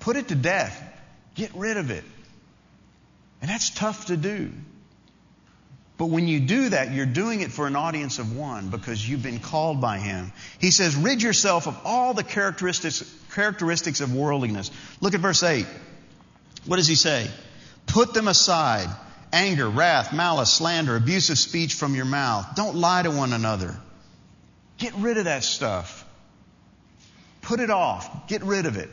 Put 0.00 0.16
it 0.16 0.26
to 0.26 0.34
death. 0.34 0.82
Get 1.36 1.54
rid 1.54 1.76
of 1.76 1.92
it. 1.92 2.02
And 3.40 3.48
that's 3.48 3.70
tough 3.70 4.06
to 4.06 4.16
do. 4.16 4.50
But 5.98 6.06
when 6.06 6.28
you 6.28 6.38
do 6.38 6.68
that, 6.68 6.92
you're 6.92 7.06
doing 7.06 7.40
it 7.40 7.50
for 7.50 7.66
an 7.66 7.74
audience 7.74 8.20
of 8.20 8.34
one 8.34 8.70
because 8.70 9.06
you've 9.06 9.22
been 9.22 9.40
called 9.40 9.80
by 9.80 9.98
Him. 9.98 10.32
He 10.60 10.70
says, 10.70 10.94
rid 10.94 11.20
yourself 11.20 11.66
of 11.66 11.76
all 11.84 12.14
the 12.14 12.22
characteristics, 12.22 13.02
characteristics 13.34 14.00
of 14.00 14.14
worldliness. 14.14 14.70
Look 15.00 15.14
at 15.14 15.20
verse 15.20 15.42
8. 15.42 15.66
What 16.66 16.76
does 16.76 16.86
He 16.86 16.94
say? 16.94 17.28
Put 17.86 18.14
them 18.14 18.28
aside 18.28 18.88
anger, 19.32 19.68
wrath, 19.68 20.12
malice, 20.12 20.52
slander, 20.52 20.96
abusive 20.96 21.36
speech 21.36 21.74
from 21.74 21.94
your 21.94 22.04
mouth. 22.04 22.54
Don't 22.54 22.76
lie 22.76 23.02
to 23.02 23.10
one 23.10 23.32
another. 23.32 23.76
Get 24.78 24.94
rid 24.94 25.18
of 25.18 25.24
that 25.24 25.44
stuff. 25.44 26.04
Put 27.42 27.60
it 27.60 27.70
off. 27.70 28.28
Get 28.28 28.42
rid 28.42 28.66
of 28.66 28.76
it. 28.76 28.88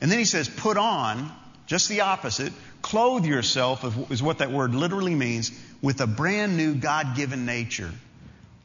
And 0.00 0.10
then 0.10 0.18
he 0.18 0.24
says, 0.24 0.48
put 0.48 0.76
on, 0.76 1.30
just 1.66 1.88
the 1.88 2.02
opposite, 2.02 2.52
clothe 2.84 3.24
yourself, 3.24 4.12
is 4.12 4.22
what 4.22 4.38
that 4.38 4.52
word 4.52 4.74
literally 4.74 5.14
means, 5.14 5.50
with 5.80 6.02
a 6.02 6.06
brand 6.06 6.58
new 6.58 6.74
God 6.74 7.16
given 7.16 7.46
nature. 7.46 7.90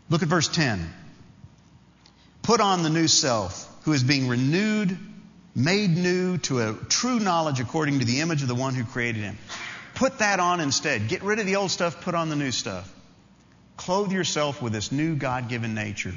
Look 0.09 0.21
at 0.21 0.27
verse 0.27 0.49
10. 0.49 0.93
Put 2.41 2.59
on 2.59 2.83
the 2.83 2.89
new 2.89 3.07
self, 3.07 3.65
who 3.85 3.93
is 3.93 4.03
being 4.03 4.27
renewed, 4.27 4.97
made 5.55 5.91
new 5.91 6.37
to 6.39 6.59
a 6.59 6.73
true 6.89 7.19
knowledge 7.21 7.61
according 7.61 7.99
to 7.99 8.05
the 8.05 8.19
image 8.19 8.41
of 8.41 8.49
the 8.49 8.55
one 8.55 8.75
who 8.75 8.83
created 8.83 9.23
him. 9.23 9.37
Put 9.95 10.19
that 10.19 10.41
on 10.41 10.59
instead. 10.59 11.07
Get 11.07 11.23
rid 11.23 11.39
of 11.39 11.45
the 11.45 11.55
old 11.55 11.71
stuff, 11.71 12.01
put 12.01 12.13
on 12.13 12.27
the 12.27 12.35
new 12.35 12.51
stuff. 12.51 12.93
Clothe 13.77 14.11
yourself 14.11 14.61
with 14.61 14.73
this 14.73 14.91
new 14.91 15.15
God 15.15 15.47
given 15.47 15.73
nature. 15.73 16.13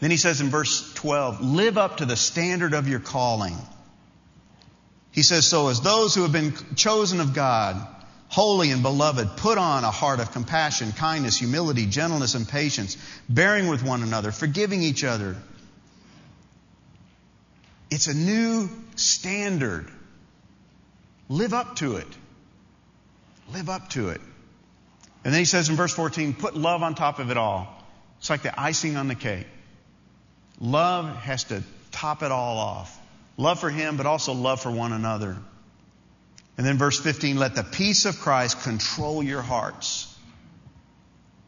Then 0.00 0.10
he 0.10 0.18
says 0.18 0.42
in 0.42 0.50
verse 0.50 0.92
12, 0.94 1.40
live 1.40 1.78
up 1.78 1.96
to 1.96 2.04
the 2.04 2.16
standard 2.16 2.74
of 2.74 2.88
your 2.88 3.00
calling. 3.00 3.56
He 5.12 5.22
says, 5.22 5.46
so 5.46 5.68
as 5.68 5.80
those 5.80 6.14
who 6.14 6.22
have 6.22 6.32
been 6.32 6.54
chosen 6.74 7.20
of 7.20 7.34
God, 7.34 7.86
holy 8.28 8.70
and 8.70 8.82
beloved, 8.82 9.36
put 9.36 9.58
on 9.58 9.84
a 9.84 9.90
heart 9.90 10.20
of 10.20 10.32
compassion, 10.32 10.90
kindness, 10.92 11.36
humility, 11.36 11.86
gentleness, 11.86 12.34
and 12.34 12.48
patience, 12.48 12.96
bearing 13.28 13.68
with 13.68 13.82
one 13.82 14.02
another, 14.02 14.32
forgiving 14.32 14.82
each 14.82 15.04
other. 15.04 15.36
It's 17.90 18.06
a 18.06 18.14
new 18.14 18.70
standard. 18.96 19.90
Live 21.28 21.52
up 21.52 21.76
to 21.76 21.96
it. 21.96 22.08
Live 23.52 23.68
up 23.68 23.90
to 23.90 24.08
it. 24.08 24.20
And 25.24 25.34
then 25.34 25.40
he 25.40 25.44
says 25.44 25.68
in 25.68 25.76
verse 25.76 25.92
14, 25.92 26.32
put 26.32 26.56
love 26.56 26.82
on 26.82 26.94
top 26.94 27.18
of 27.18 27.30
it 27.30 27.36
all. 27.36 27.68
It's 28.18 28.30
like 28.30 28.42
the 28.42 28.58
icing 28.58 28.96
on 28.96 29.08
the 29.08 29.14
cake. 29.14 29.46
Love 30.58 31.14
has 31.16 31.44
to 31.44 31.62
top 31.90 32.22
it 32.22 32.32
all 32.32 32.58
off. 32.58 32.98
Love 33.42 33.58
for 33.58 33.70
him, 33.70 33.96
but 33.96 34.06
also 34.06 34.34
love 34.34 34.60
for 34.60 34.70
one 34.70 34.92
another. 34.92 35.36
And 36.56 36.64
then 36.64 36.78
verse 36.78 37.00
15, 37.00 37.36
let 37.36 37.56
the 37.56 37.64
peace 37.64 38.04
of 38.04 38.20
Christ 38.20 38.62
control 38.62 39.20
your 39.20 39.42
hearts, 39.42 40.16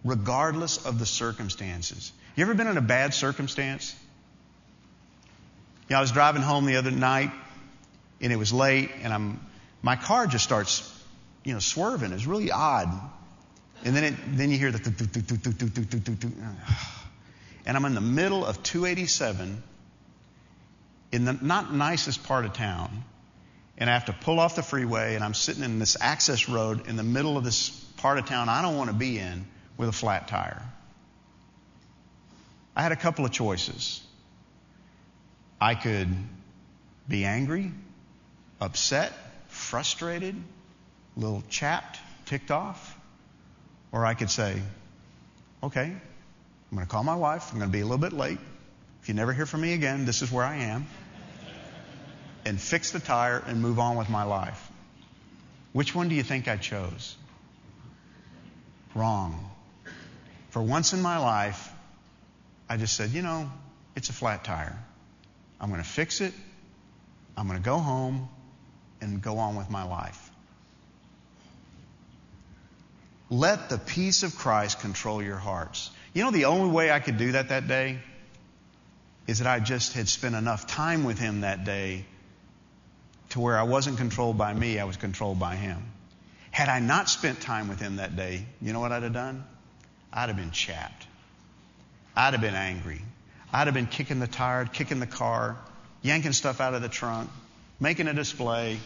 regardless 0.04 0.86
of 0.86 0.98
the 0.98 1.06
circumstances. 1.06 2.10
You 2.34 2.42
ever 2.42 2.54
been 2.54 2.66
in 2.66 2.78
a 2.78 2.82
bad 2.82 3.14
circumstance? 3.14 3.94
You 5.88 5.94
know, 5.94 5.98
I 5.98 6.00
was 6.00 6.11
driving 6.11 6.42
home 6.42 6.66
the 6.66 6.76
other 6.76 6.90
night, 6.90 7.30
and 8.20 8.33
it 8.33 8.37
was 8.37 8.52
late, 8.52 8.90
and 9.04 9.12
I'm, 9.12 9.40
my 9.80 9.94
car 9.94 10.26
just 10.26 10.42
starts 10.42 10.92
you 11.44 11.52
know, 11.52 11.61
swerving. 11.61 12.11
It's 12.11 12.26
really 12.26 12.50
odd. 12.50 12.88
And 13.85 13.94
then 13.94 14.02
it, 14.02 14.14
then 14.37 14.50
you 14.50 14.59
hear 14.59 14.72
the 14.72 14.80
and 17.66 17.76
I'm 17.76 17.85
in 17.85 17.94
the 17.94 18.00
middle 18.00 18.44
of 18.44 18.64
287 18.64 19.62
in 21.14 21.24
the 21.24 21.33
not 21.33 21.72
nicest 21.72 22.24
part 22.24 22.44
of 22.44 22.53
town. 22.55 23.05
And 23.79 23.88
I 23.88 23.92
have 23.92 24.07
to 24.07 24.12
pull 24.12 24.40
off 24.40 24.57
the 24.57 24.62
freeway 24.62 25.14
and 25.14 25.22
I'm 25.22 25.35
sitting 25.35 25.62
in 25.62 25.79
this 25.79 25.96
access 26.00 26.48
road 26.48 26.88
in 26.88 26.96
the 26.96 27.05
middle 27.05 27.37
of 27.37 27.44
this 27.44 27.70
part 27.98 28.18
of 28.18 28.27
town 28.27 28.48
I 28.48 28.62
don't 28.62 28.77
want 28.77 28.90
to 28.90 28.96
be 28.96 29.18
in 29.18 29.46
with 29.77 29.88
a 29.88 29.92
flat 29.92 30.27
tire. 30.27 30.62
I 32.74 32.83
had 32.83 32.90
a 32.90 32.96
couple 32.96 33.24
of 33.24 33.31
choices. 33.31 34.03
I 35.61 35.77
could 35.77 36.09
be 37.09 37.24
angry, 37.24 37.70
upset, 38.61 39.12
frustrated, 39.46 40.35
a 41.16 41.20
little 41.20 41.44
chapped, 41.48 41.98
ticked 42.27 42.50
off. 42.50 42.98
Or 43.92 44.05
I 44.05 44.14
could 44.14 44.31
say, 44.31 44.61
okay, 45.62 45.85
I'm 45.85 46.77
going 46.77 46.85
to 46.85 46.90
call 46.90 47.05
my 47.05 47.14
wife. 47.14 47.53
I'm 47.53 47.59
going 47.59 47.70
to 47.70 47.72
be 47.72 47.83
a 47.83 47.85
little 47.85 47.98
bit 47.98 48.12
late. 48.12 48.38
If 49.03 49.09
you 49.09 49.14
never 49.14 49.33
hear 49.33 49.46
from 49.46 49.61
me 49.61 49.74
again, 49.74 50.07
this 50.07 50.22
is 50.22 50.33
where 50.33 50.44
I 50.44 50.57
am. 50.57 50.87
And 52.44 52.61
fix 52.61 52.90
the 52.90 53.00
tire 53.00 53.42
and 53.46 53.62
move 53.62 53.78
on 53.78 53.96
with 53.96 54.11
my 54.11 54.24
life. 54.24 54.70
Which 55.72 55.94
one 55.94 56.09
do 56.09 56.14
you 56.14 56.22
think 56.22 56.46
I 56.46 56.57
chose? 56.57 57.16
Wrong. 58.94 59.50
For 60.50 60.62
once 60.62 60.92
in 60.92 61.02
my 61.02 61.18
life, 61.18 61.72
I 62.68 62.76
just 62.76 62.96
said, 62.96 63.11
you 63.11 63.22
know, 63.22 63.50
it's 63.96 64.09
a 64.09 64.12
flat 64.12 64.44
tire. 64.44 64.78
I'm 65.61 65.70
going 65.70 65.83
to 65.83 65.88
fix 65.88 66.20
it. 66.20 66.33
I'm 67.37 67.48
going 67.48 67.59
to 67.59 67.64
go 67.64 67.78
home 67.78 68.28
and 69.00 69.20
go 69.20 69.38
on 69.38 69.57
with 69.57 69.70
my 69.70 69.85
life. 69.85 70.30
Let 73.30 73.68
the 73.68 73.78
peace 73.78 74.22
of 74.22 74.37
Christ 74.37 74.80
control 74.80 75.22
your 75.22 75.38
hearts. 75.38 75.90
You 76.12 76.22
know, 76.22 76.30
the 76.30 76.44
only 76.44 76.70
way 76.70 76.90
I 76.90 77.00
could 77.00 77.18
do 77.18 77.33
that 77.33 77.48
that 77.48 77.66
day 77.66 77.98
is 79.26 79.38
that 79.38 79.48
I 79.48 79.59
just 79.59 79.94
had 79.94 80.09
spent 80.09 80.35
enough 80.35 80.66
time 80.66 81.04
with 81.04 81.18
Him 81.18 81.40
that 81.40 81.64
day 81.64 82.04
to 83.35 83.40
where 83.40 83.59
I 83.59 83.64
wasn't 83.64 83.99
controlled 83.99 84.38
by 84.38 84.55
me, 84.55 84.79
I 84.79 84.85
was 84.85 84.97
controlled 84.97 85.40
by 85.40 85.57
Him. 85.57 85.83
Had 86.53 86.68
I 86.68 86.79
not 86.79 87.09
spent 87.09 87.40
time 87.40 87.66
with 87.66 87.81
Him 87.81 87.97
that 87.97 88.14
day, 88.14 88.47
you 88.62 88.73
know 88.73 88.79
what 88.79 88.92
I'd 88.92 89.03
have 89.03 89.12
done? 89.12 89.44
I'd 90.12 90.29
have 90.29 90.37
been 90.37 90.53
chapped. 90.53 91.09
I'd 92.14 92.35
have 92.35 92.40
been 92.40 92.55
angry. 92.55 93.03
I'd 93.53 93.66
have 93.66 93.75
been 93.75 93.88
kicking 93.88 94.20
the 94.20 94.29
tire, 94.29 94.66
kicking 94.66 95.01
the 95.01 95.09
car, 95.09 95.57
yanking 96.01 96.31
stuff 96.31 96.61
out 96.61 96.75
of 96.75 96.83
the 96.83 96.88
trunk, 96.88 97.29
making 97.81 98.07
a 98.07 98.14
display. 98.14 98.79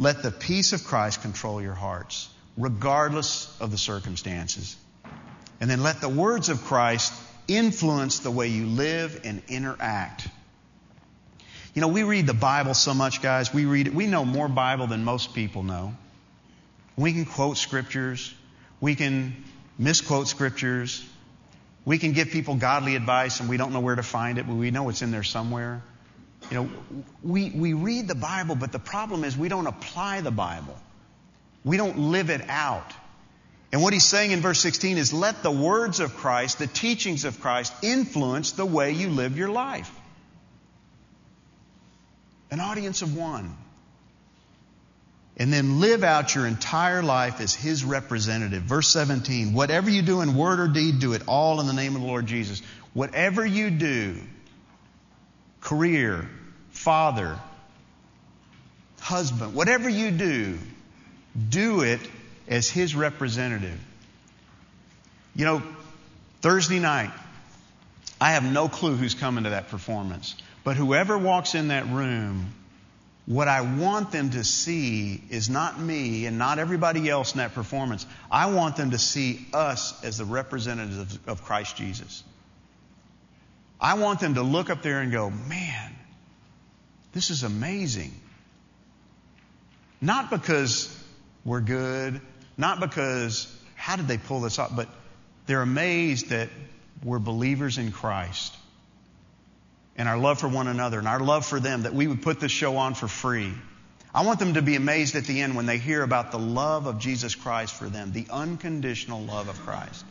Let 0.00 0.24
the 0.24 0.32
peace 0.32 0.72
of 0.72 0.82
Christ 0.82 1.22
control 1.22 1.62
your 1.62 1.74
hearts 1.74 2.28
regardless 2.56 3.56
of 3.60 3.70
the 3.70 3.78
circumstances. 3.78 4.76
And 5.60 5.70
then 5.70 5.84
let 5.84 6.00
the 6.00 6.08
words 6.08 6.48
of 6.48 6.64
Christ 6.64 7.12
influence 7.46 8.18
the 8.18 8.32
way 8.32 8.48
you 8.48 8.66
live 8.66 9.20
and 9.22 9.42
interact. 9.46 10.26
You 11.74 11.80
know, 11.80 11.88
we 11.88 12.02
read 12.02 12.26
the 12.26 12.34
Bible 12.34 12.74
so 12.74 12.92
much, 12.92 13.22
guys. 13.22 13.54
We 13.54 13.64
read 13.64 13.86
it. 13.86 13.94
We 13.94 14.06
know 14.06 14.24
more 14.24 14.48
Bible 14.48 14.86
than 14.86 15.04
most 15.04 15.34
people 15.34 15.62
know. 15.62 15.94
We 16.96 17.12
can 17.12 17.24
quote 17.24 17.56
scriptures. 17.56 18.34
We 18.80 18.94
can 18.94 19.42
misquote 19.78 20.28
scriptures. 20.28 21.02
We 21.84 21.98
can 21.98 22.12
give 22.12 22.28
people 22.28 22.56
godly 22.56 22.94
advice 22.94 23.40
and 23.40 23.48
we 23.48 23.56
don't 23.56 23.72
know 23.72 23.80
where 23.80 23.94
to 23.94 24.02
find 24.02 24.38
it, 24.38 24.46
but 24.46 24.54
we 24.54 24.70
know 24.70 24.88
it's 24.90 25.02
in 25.02 25.10
there 25.10 25.22
somewhere. 25.22 25.82
You 26.50 26.56
know, 26.56 26.70
we, 27.22 27.50
we 27.50 27.72
read 27.72 28.06
the 28.06 28.14
Bible, 28.14 28.54
but 28.54 28.70
the 28.72 28.78
problem 28.78 29.24
is 29.24 29.36
we 29.36 29.48
don't 29.48 29.66
apply 29.66 30.20
the 30.20 30.30
Bible. 30.30 30.76
We 31.64 31.76
don't 31.78 32.10
live 32.10 32.28
it 32.28 32.42
out. 32.48 32.92
And 33.72 33.82
what 33.82 33.94
he's 33.94 34.04
saying 34.04 34.32
in 34.32 34.40
verse 34.40 34.60
16 34.60 34.98
is 34.98 35.14
let 35.14 35.42
the 35.42 35.50
words 35.50 36.00
of 36.00 36.16
Christ, 36.16 36.58
the 36.58 36.66
teachings 36.66 37.24
of 37.24 37.40
Christ, 37.40 37.72
influence 37.82 38.52
the 38.52 38.66
way 38.66 38.92
you 38.92 39.08
live 39.08 39.38
your 39.38 39.48
life. 39.48 39.90
An 42.52 42.60
audience 42.60 43.00
of 43.00 43.16
one. 43.16 43.56
And 45.38 45.50
then 45.50 45.80
live 45.80 46.04
out 46.04 46.34
your 46.34 46.46
entire 46.46 47.02
life 47.02 47.40
as 47.40 47.54
his 47.54 47.82
representative. 47.82 48.62
Verse 48.62 48.88
17, 48.88 49.54
whatever 49.54 49.88
you 49.88 50.02
do 50.02 50.20
in 50.20 50.36
word 50.36 50.60
or 50.60 50.68
deed, 50.68 51.00
do 51.00 51.14
it 51.14 51.22
all 51.26 51.60
in 51.60 51.66
the 51.66 51.72
name 51.72 51.96
of 51.96 52.02
the 52.02 52.06
Lord 52.06 52.26
Jesus. 52.26 52.60
Whatever 52.92 53.44
you 53.44 53.70
do, 53.70 54.16
career, 55.62 56.28
father, 56.72 57.38
husband, 59.00 59.54
whatever 59.54 59.88
you 59.88 60.10
do, 60.10 60.58
do 61.48 61.80
it 61.80 62.00
as 62.48 62.68
His 62.68 62.94
representative. 62.94 63.80
You 65.34 65.46
know, 65.46 65.62
Thursday 66.42 66.80
night, 66.80 67.12
I 68.20 68.32
have 68.32 68.44
no 68.44 68.68
clue 68.68 68.94
who's 68.94 69.14
coming 69.14 69.44
to 69.44 69.50
that 69.50 69.68
performance. 69.68 70.36
But 70.64 70.76
whoever 70.76 71.18
walks 71.18 71.54
in 71.54 71.68
that 71.68 71.88
room, 71.88 72.52
What 73.26 73.46
I 73.46 73.60
want 73.60 74.10
them 74.10 74.30
to 74.30 74.42
see 74.42 75.22
is 75.30 75.48
not 75.48 75.78
me 75.78 76.26
and 76.26 76.38
not 76.38 76.58
everybody 76.58 77.08
else 77.08 77.32
in 77.32 77.38
that 77.38 77.54
performance. 77.54 78.04
I 78.30 78.46
want 78.46 78.76
them 78.76 78.90
to 78.90 78.98
see 78.98 79.46
us 79.52 80.02
as 80.02 80.18
the 80.18 80.24
representatives 80.24 81.18
of 81.28 81.44
Christ 81.44 81.76
Jesus. 81.76 82.24
I 83.80 83.94
want 83.94 84.20
them 84.20 84.34
to 84.34 84.42
look 84.42 84.70
up 84.70 84.82
there 84.82 85.00
and 85.00 85.12
go, 85.12 85.30
man, 85.30 85.92
this 87.12 87.30
is 87.30 87.44
amazing. 87.44 88.12
Not 90.00 90.30
because 90.30 90.92
we're 91.44 91.60
good, 91.60 92.20
not 92.56 92.80
because, 92.80 93.46
how 93.76 93.94
did 93.94 94.08
they 94.08 94.18
pull 94.18 94.40
this 94.40 94.58
off, 94.58 94.74
but 94.74 94.88
they're 95.46 95.62
amazed 95.62 96.30
that 96.30 96.48
we're 97.04 97.20
believers 97.20 97.78
in 97.78 97.92
Christ 97.92 98.56
and 99.96 100.08
our 100.08 100.18
love 100.18 100.40
for 100.40 100.48
one 100.48 100.68
another 100.68 100.98
and 100.98 101.08
our 101.08 101.20
love 101.20 101.46
for 101.46 101.60
them, 101.60 101.82
that 101.82 101.94
we 101.94 102.06
would 102.06 102.22
put 102.22 102.40
this 102.40 102.52
show 102.52 102.76
on 102.76 102.94
for 102.94 103.08
free. 103.08 103.52
I 104.14 104.24
want 104.24 104.38
them 104.38 104.54
to 104.54 104.62
be 104.62 104.76
amazed 104.76 105.16
at 105.16 105.24
the 105.24 105.40
end 105.40 105.56
when 105.56 105.66
they 105.66 105.78
hear 105.78 106.02
about 106.02 106.32
the 106.32 106.38
love 106.38 106.86
of 106.86 106.98
Jesus 106.98 107.34
Christ 107.34 107.74
for 107.74 107.88
them, 107.88 108.12
the 108.12 108.26
unconditional 108.30 109.22
love 109.22 109.48
of 109.48 109.58
Christ. 109.60 110.04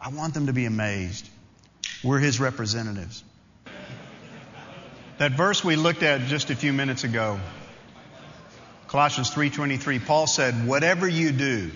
I 0.00 0.08
want 0.10 0.34
them 0.34 0.46
to 0.46 0.52
be 0.52 0.64
amazed. 0.64 1.28
We're 2.02 2.18
His 2.18 2.40
representatives. 2.40 3.22
That 5.18 5.32
verse 5.32 5.64
we 5.64 5.76
looked 5.76 6.02
at 6.02 6.22
just 6.22 6.50
a 6.50 6.56
few 6.56 6.72
minutes 6.72 7.04
ago, 7.04 7.40
Colossians 8.88 9.30
3.23, 9.30 10.06
Paul 10.06 10.26
said, 10.26 10.66
whatever 10.66 11.08
you 11.08 11.32
do, 11.32 11.70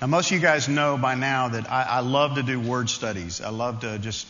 now, 0.00 0.06
most 0.06 0.30
of 0.30 0.32
you 0.32 0.40
guys 0.40 0.66
know 0.66 0.96
by 0.96 1.14
now 1.14 1.48
that 1.48 1.70
I, 1.70 1.82
I, 1.82 2.00
love 2.00 2.36
to 2.36 2.42
do 2.42 2.58
word 2.58 2.88
studies. 2.88 3.42
I 3.42 3.50
love 3.50 3.80
to 3.80 3.98
just 3.98 4.26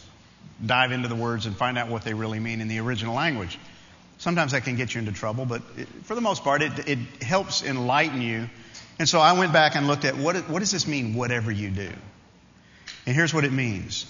dive 0.65 0.93
into 0.93 1.09
the 1.09 1.15
words 1.15 1.47
and 1.47 1.57
find 1.57 1.79
out 1.79 1.89
what 1.89 2.03
they 2.03 2.15
really 2.15 2.41
mean 2.41 2.61
in 2.61 2.69
the 2.69 2.79
original 2.81 3.15
language. 3.15 3.59
Sometimes 4.19 4.53
that 4.53 4.65
can 4.65 4.77
get 4.77 4.95
you 4.95 4.99
into 4.99 5.13
trouble, 5.13 5.47
but 5.47 5.63
it, 5.79 5.89
for 6.05 6.15
the 6.15 6.21
most 6.21 6.45
part, 6.45 6.63
it, 6.63 6.89
it, 6.89 6.99
helps 7.23 7.63
enlighten 7.63 8.21
you. 8.21 8.51
And 8.99 9.09
so 9.09 9.19
I 9.19 9.33
went 9.33 9.53
back 9.53 9.77
and 9.77 9.87
looked 9.87 10.05
at 10.05 10.17
what, 10.17 10.37
what 10.51 10.59
does 10.59 10.71
this 10.71 10.87
mean, 10.87 11.15
whatever 11.15 11.51
you 11.51 11.71
do? 11.71 11.91
And 13.07 13.17
here's 13.17 13.33
what 13.33 13.45
it 13.45 13.53
means 13.53 14.07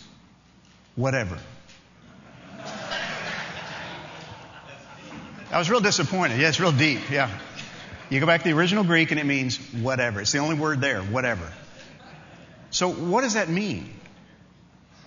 whatever. 0.96 1.38
I 5.52 5.58
was 5.58 5.68
real 5.70 5.80
disappointed. 5.80 6.40
Yeah, 6.40 6.48
it's 6.48 6.60
real 6.60 6.72
deep. 6.72 7.10
Yeah. 7.10 7.30
You 8.08 8.20
go 8.20 8.26
back 8.26 8.42
to 8.42 8.48
the 8.48 8.56
original 8.56 8.84
Greek 8.84 9.10
and 9.10 9.20
it 9.20 9.26
means 9.26 9.56
whatever. 9.72 10.20
It's 10.20 10.32
the 10.32 10.38
only 10.38 10.56
word 10.56 10.80
there, 10.80 11.02
whatever. 11.02 11.50
So 12.70 12.92
what 12.92 13.22
does 13.22 13.34
that 13.34 13.48
mean? 13.48 13.92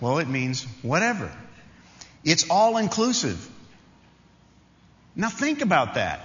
Well, 0.00 0.18
it 0.18 0.28
means 0.28 0.64
whatever. 0.82 1.30
It's 2.24 2.50
all 2.50 2.76
inclusive. 2.76 3.50
Now 5.16 5.28
think 5.28 5.60
about 5.60 5.94
that. 5.94 6.20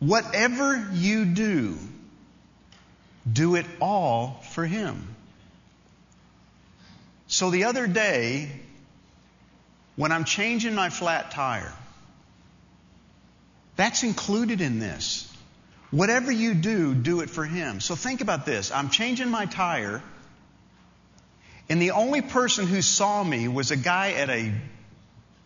Whatever 0.00 0.88
you 0.92 1.24
do, 1.24 1.78
do 3.30 3.54
it 3.54 3.66
all 3.80 4.40
for 4.50 4.66
Him. 4.66 5.14
So 7.28 7.50
the 7.50 7.64
other 7.64 7.86
day, 7.86 8.50
when 9.96 10.10
I'm 10.10 10.24
changing 10.24 10.74
my 10.74 10.90
flat 10.90 11.30
tire, 11.30 11.72
that's 13.76 14.02
included 14.02 14.60
in 14.60 14.78
this. 14.80 15.32
Whatever 15.90 16.32
you 16.32 16.54
do, 16.54 16.94
do 16.94 17.20
it 17.20 17.30
for 17.30 17.44
Him. 17.44 17.80
So 17.80 17.94
think 17.94 18.20
about 18.22 18.44
this. 18.44 18.72
I'm 18.72 18.90
changing 18.90 19.28
my 19.28 19.46
tire, 19.46 20.02
and 21.68 21.80
the 21.80 21.92
only 21.92 22.22
person 22.22 22.66
who 22.66 22.82
saw 22.82 23.22
me 23.22 23.48
was 23.48 23.70
a 23.70 23.76
guy 23.76 24.12
at 24.12 24.28
a 24.30 24.52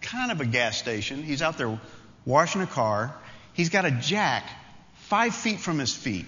kind 0.01 0.31
of 0.31 0.41
a 0.41 0.47
gas 0.47 0.79
station. 0.79 1.23
He's 1.23 1.43
out 1.43 1.59
there 1.59 1.79
washing 2.25 2.63
a 2.63 2.67
car. 2.67 3.15
He's 3.53 3.71
got 3.71 3.85
a 3.85 3.91
jack 3.91 4.45
five 4.95 5.35
feet 5.35 5.61
from 5.61 5.79
his 5.79 5.95
feet, 5.95 6.27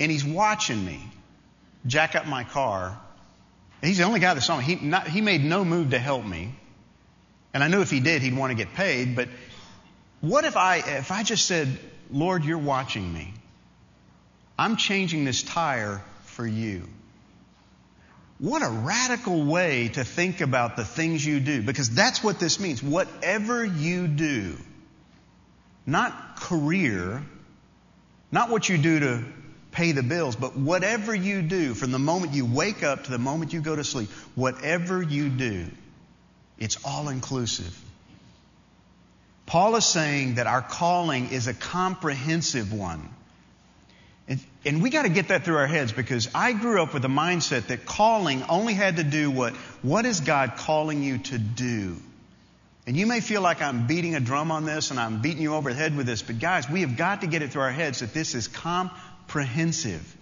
and 0.00 0.10
he's 0.10 0.24
watching 0.24 0.84
me 0.84 1.00
jack 1.86 2.14
up 2.14 2.26
my 2.26 2.44
car. 2.44 2.98
He's 3.82 3.98
the 3.98 4.04
only 4.04 4.20
guy 4.20 4.34
that 4.34 4.40
saw 4.40 4.56
me. 4.58 4.64
He, 4.64 4.74
not, 4.76 5.06
he 5.06 5.20
made 5.20 5.44
no 5.44 5.64
move 5.64 5.90
to 5.90 5.98
help 5.98 6.24
me. 6.24 6.54
And 7.54 7.62
I 7.62 7.68
knew 7.68 7.80
if 7.80 7.90
he 7.90 8.00
did, 8.00 8.22
he'd 8.22 8.36
want 8.36 8.50
to 8.50 8.56
get 8.56 8.74
paid, 8.74 9.16
but 9.16 9.28
what 10.20 10.44
if 10.44 10.56
I, 10.56 10.78
if 10.78 11.12
I 11.12 11.22
just 11.22 11.46
said, 11.46 11.68
Lord, 12.10 12.44
you're 12.44 12.58
watching 12.58 13.12
me. 13.12 13.32
I'm 14.58 14.76
changing 14.76 15.24
this 15.24 15.42
tire 15.42 16.02
for 16.24 16.46
you. 16.46 16.82
What 18.38 18.62
a 18.62 18.68
radical 18.68 19.44
way 19.44 19.88
to 19.88 20.04
think 20.04 20.40
about 20.40 20.76
the 20.76 20.84
things 20.84 21.24
you 21.24 21.40
do, 21.40 21.60
because 21.62 21.90
that's 21.90 22.22
what 22.22 22.38
this 22.38 22.60
means. 22.60 22.82
Whatever 22.82 23.64
you 23.64 24.06
do, 24.06 24.56
not 25.86 26.36
career, 26.36 27.24
not 28.30 28.48
what 28.48 28.68
you 28.68 28.78
do 28.78 29.00
to 29.00 29.24
pay 29.72 29.90
the 29.92 30.04
bills, 30.04 30.36
but 30.36 30.56
whatever 30.56 31.14
you 31.14 31.42
do, 31.42 31.74
from 31.74 31.90
the 31.90 31.98
moment 31.98 32.32
you 32.32 32.46
wake 32.46 32.84
up 32.84 33.04
to 33.04 33.10
the 33.10 33.18
moment 33.18 33.52
you 33.52 33.60
go 33.60 33.74
to 33.74 33.82
sleep, 33.82 34.08
whatever 34.36 35.02
you 35.02 35.28
do, 35.28 35.66
it's 36.58 36.78
all 36.84 37.08
inclusive. 37.08 37.76
Paul 39.46 39.74
is 39.76 39.84
saying 39.84 40.36
that 40.36 40.46
our 40.46 40.62
calling 40.62 41.30
is 41.30 41.48
a 41.48 41.54
comprehensive 41.54 42.72
one. 42.72 43.08
And, 44.68 44.82
we 44.82 44.90
got 44.90 45.04
to 45.04 45.08
get 45.08 45.28
that 45.28 45.44
through 45.44 45.56
our 45.56 45.66
heads 45.66 45.92
because 45.92 46.28
I 46.34 46.52
grew 46.52 46.82
up 46.82 46.92
with 46.92 47.02
a 47.06 47.08
mindset 47.08 47.68
that 47.68 47.86
calling 47.86 48.42
only 48.50 48.74
had 48.74 48.96
to 48.96 49.02
do 49.02 49.30
what, 49.30 49.54
what 49.80 50.04
is 50.04 50.20
God 50.20 50.56
calling 50.58 51.02
you 51.02 51.16
to 51.16 51.38
do? 51.38 51.96
And 52.86 52.94
you 52.94 53.06
may 53.06 53.20
feel 53.20 53.40
like 53.40 53.62
I'm 53.62 53.86
beating 53.86 54.14
a 54.14 54.20
drum 54.20 54.50
on 54.50 54.66
this 54.66 54.90
and 54.90 55.00
I'm 55.00 55.22
beating 55.22 55.40
you 55.40 55.54
over 55.54 55.70
the 55.70 55.76
head 55.78 55.96
with 55.96 56.06
this, 56.06 56.20
but 56.20 56.38
guys, 56.38 56.68
we 56.68 56.82
have 56.82 56.98
got 56.98 57.22
to 57.22 57.26
get 57.26 57.40
it 57.40 57.50
through 57.50 57.62
our 57.62 57.72
heads 57.72 58.00
that 58.00 58.12
this 58.12 58.34
is 58.34 58.46
comprehensive. 58.46 60.16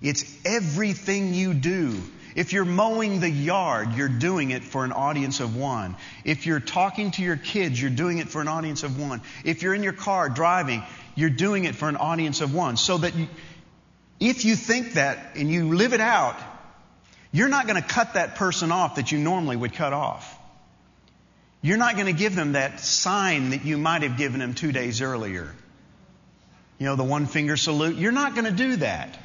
It's 0.00 0.24
everything 0.44 1.34
you 1.34 1.52
do. 1.52 2.00
If 2.36 2.52
you're 2.52 2.64
mowing 2.64 3.18
the 3.18 3.28
yard, 3.28 3.94
you're 3.96 4.08
doing 4.08 4.52
it 4.52 4.62
for 4.62 4.84
an 4.84 4.92
audience 4.92 5.40
of 5.40 5.56
one. 5.56 5.96
If 6.24 6.46
you're 6.46 6.60
talking 6.60 7.10
to 7.12 7.22
your 7.22 7.36
kids, 7.36 7.80
you're 7.80 7.90
doing 7.90 8.18
it 8.18 8.28
for 8.28 8.40
an 8.40 8.46
audience 8.46 8.84
of 8.84 9.00
one. 9.00 9.22
If 9.44 9.62
you're 9.62 9.74
in 9.74 9.82
your 9.82 9.92
car 9.92 10.28
driving, 10.28 10.84
you're 11.16 11.30
doing 11.30 11.64
it 11.64 11.74
for 11.74 11.88
an 11.88 11.96
audience 11.96 12.40
of 12.40 12.54
one. 12.54 12.76
So 12.76 12.98
that 12.98 13.16
you, 13.16 13.26
if 14.20 14.44
you 14.44 14.56
think 14.56 14.94
that 14.94 15.36
and 15.36 15.50
you 15.50 15.74
live 15.74 15.92
it 15.92 16.00
out, 16.00 16.36
you're 17.30 17.48
not 17.48 17.66
going 17.66 17.80
to 17.80 17.86
cut 17.86 18.14
that 18.14 18.36
person 18.36 18.72
off 18.72 18.96
that 18.96 19.12
you 19.12 19.18
normally 19.18 19.56
would 19.56 19.74
cut 19.74 19.92
off. 19.92 20.34
You're 21.60 21.76
not 21.76 21.94
going 21.94 22.06
to 22.06 22.12
give 22.12 22.34
them 22.34 22.52
that 22.52 22.80
sign 22.80 23.50
that 23.50 23.64
you 23.64 23.78
might 23.78 24.02
have 24.02 24.16
given 24.16 24.40
them 24.40 24.54
two 24.54 24.72
days 24.72 25.02
earlier. 25.02 25.54
You 26.78 26.86
know, 26.86 26.96
the 26.96 27.04
one 27.04 27.26
finger 27.26 27.56
salute. 27.56 27.96
You're 27.96 28.12
not 28.12 28.34
going 28.34 28.44
to 28.44 28.52
do 28.52 28.76
that. 28.76 29.18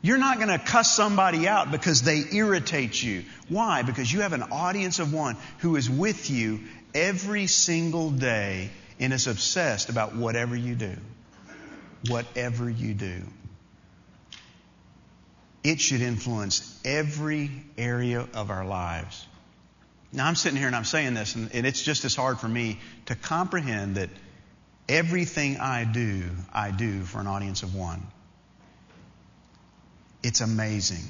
You're 0.00 0.18
not 0.18 0.38
going 0.38 0.48
to 0.48 0.58
cuss 0.58 0.94
somebody 0.94 1.48
out 1.48 1.70
because 1.70 2.02
they 2.02 2.22
irritate 2.32 3.02
you. 3.02 3.24
Why? 3.48 3.82
Because 3.82 4.10
you 4.10 4.20
have 4.20 4.32
an 4.32 4.44
audience 4.44 4.98
of 4.98 5.12
one 5.12 5.36
who 5.58 5.76
is 5.76 5.90
with 5.90 6.30
you 6.30 6.60
every 6.94 7.46
single 7.46 8.10
day 8.10 8.70
and 8.98 9.12
is 9.12 9.26
obsessed 9.26 9.88
about 9.88 10.14
whatever 10.14 10.56
you 10.56 10.74
do. 10.74 10.96
Whatever 12.08 12.70
you 12.70 12.94
do. 12.94 13.22
It 15.66 15.80
should 15.80 16.00
influence 16.00 16.78
every 16.84 17.50
area 17.76 18.24
of 18.34 18.50
our 18.50 18.64
lives. 18.64 19.26
Now, 20.12 20.28
I'm 20.28 20.36
sitting 20.36 20.56
here 20.56 20.68
and 20.68 20.76
I'm 20.76 20.84
saying 20.84 21.14
this, 21.14 21.34
and, 21.34 21.52
and 21.52 21.66
it's 21.66 21.82
just 21.82 22.04
as 22.04 22.14
hard 22.14 22.38
for 22.38 22.46
me 22.46 22.78
to 23.06 23.16
comprehend 23.16 23.96
that 23.96 24.08
everything 24.88 25.56
I 25.56 25.82
do, 25.82 26.22
I 26.54 26.70
do 26.70 27.02
for 27.02 27.18
an 27.18 27.26
audience 27.26 27.64
of 27.64 27.74
one. 27.74 28.06
It's 30.22 30.40
amazing. 30.40 31.02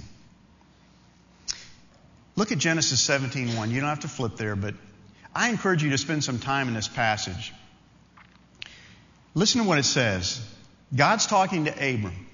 Look 2.35 2.51
at 2.51 2.57
Genesis 2.57 3.07
17:1. 3.07 3.71
You 3.71 3.81
don't 3.81 3.91
have 3.91 4.01
to 4.01 4.09
flip 4.09 4.39
there, 4.39 4.57
but 4.57 4.75
I 5.35 5.51
encourage 5.51 5.83
you 5.83 5.91
to 5.91 5.99
spend 5.99 6.25
some 6.25 6.39
time 6.39 6.69
in 6.69 6.73
this 6.73 6.89
passage. 6.89 7.53
Listen 9.35 9.61
to 9.61 9.69
what 9.69 9.79
it 9.79 9.85
says. 9.85 10.41
God's 10.95 11.27
talking 11.27 11.67
to 11.67 11.73
Abram. 11.73 12.26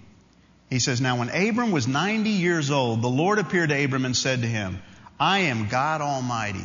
He 0.73 0.79
says, 0.79 1.03
Now 1.03 1.19
when 1.19 1.29
Abram 1.29 1.71
was 1.71 1.87
90 1.87 2.31
years 2.31 2.71
old, 2.71 3.03
the 3.03 3.09
Lord 3.09 3.39
appeared 3.39 3.69
to 3.69 3.85
Abram 3.85 4.07
and 4.07 4.17
said 4.17 4.41
to 4.41 4.49
him, 4.49 4.81
I 5.21 5.41
am 5.41 5.69
God 5.69 6.01
Almighty. 6.01 6.65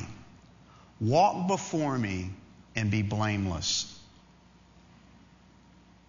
Walk 1.01 1.49
before 1.49 1.97
me 1.97 2.29
and 2.73 2.89
be 2.89 3.01
blameless. 3.01 3.93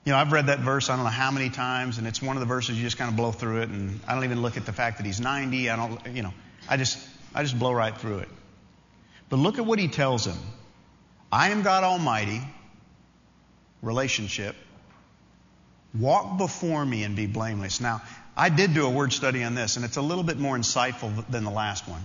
You 0.05 0.13
know, 0.13 0.19
I've 0.19 0.31
read 0.31 0.47
that 0.47 0.61
verse 0.61 0.89
I 0.89 0.95
don't 0.95 1.07
know 1.07 1.11
how 1.11 1.33
many 1.33 1.51
times, 1.51 1.99
and 1.99 2.07
it's 2.07 2.23
one 2.23 2.37
of 2.37 2.41
the 2.41 2.47
verses 2.47 2.77
you 2.77 2.85
just 2.85 2.99
kind 2.99 3.11
of 3.11 3.17
blow 3.17 3.33
through 3.33 3.63
it, 3.63 3.69
and 3.69 3.99
I 4.07 4.15
don't 4.15 4.23
even 4.23 4.43
look 4.43 4.57
at 4.57 4.65
the 4.65 4.73
fact 4.73 4.99
that 4.99 5.05
he's 5.05 5.21
90. 5.21 5.69
I 5.69 5.75
don't, 5.75 6.15
you 6.15 6.23
know, 6.23 6.33
I 6.69 6.77
just, 6.77 7.05
I 7.35 7.43
just 7.43 7.59
blow 7.59 7.73
right 7.73 7.99
through 7.99 8.19
it. 8.19 8.29
But 9.29 9.41
look 9.41 9.59
at 9.59 9.67
what 9.67 9.81
he 9.81 9.89
tells 9.89 10.25
him. 10.25 10.39
I 11.33 11.51
am 11.51 11.63
God 11.63 11.83
Almighty, 11.83 12.43
relationship. 13.83 14.55
Walk 15.95 16.39
before 16.39 16.85
me 16.85 17.05
and 17.05 17.17
be 17.17 17.27
blameless. 17.27 17.81
Now, 17.81 18.03
I 18.37 18.51
did 18.51 18.75
do 18.75 18.87
a 18.87 18.91
word 18.91 19.13
study 19.13 19.43
on 19.43 19.55
this, 19.55 19.77
and 19.77 19.85
it's 19.85 19.97
a 19.97 20.03
little 20.03 20.25
bit 20.25 20.39
more 20.39 20.57
insightful 20.57 21.27
than 21.29 21.45
the 21.45 21.51
last 21.51 21.89
one. 21.89 22.03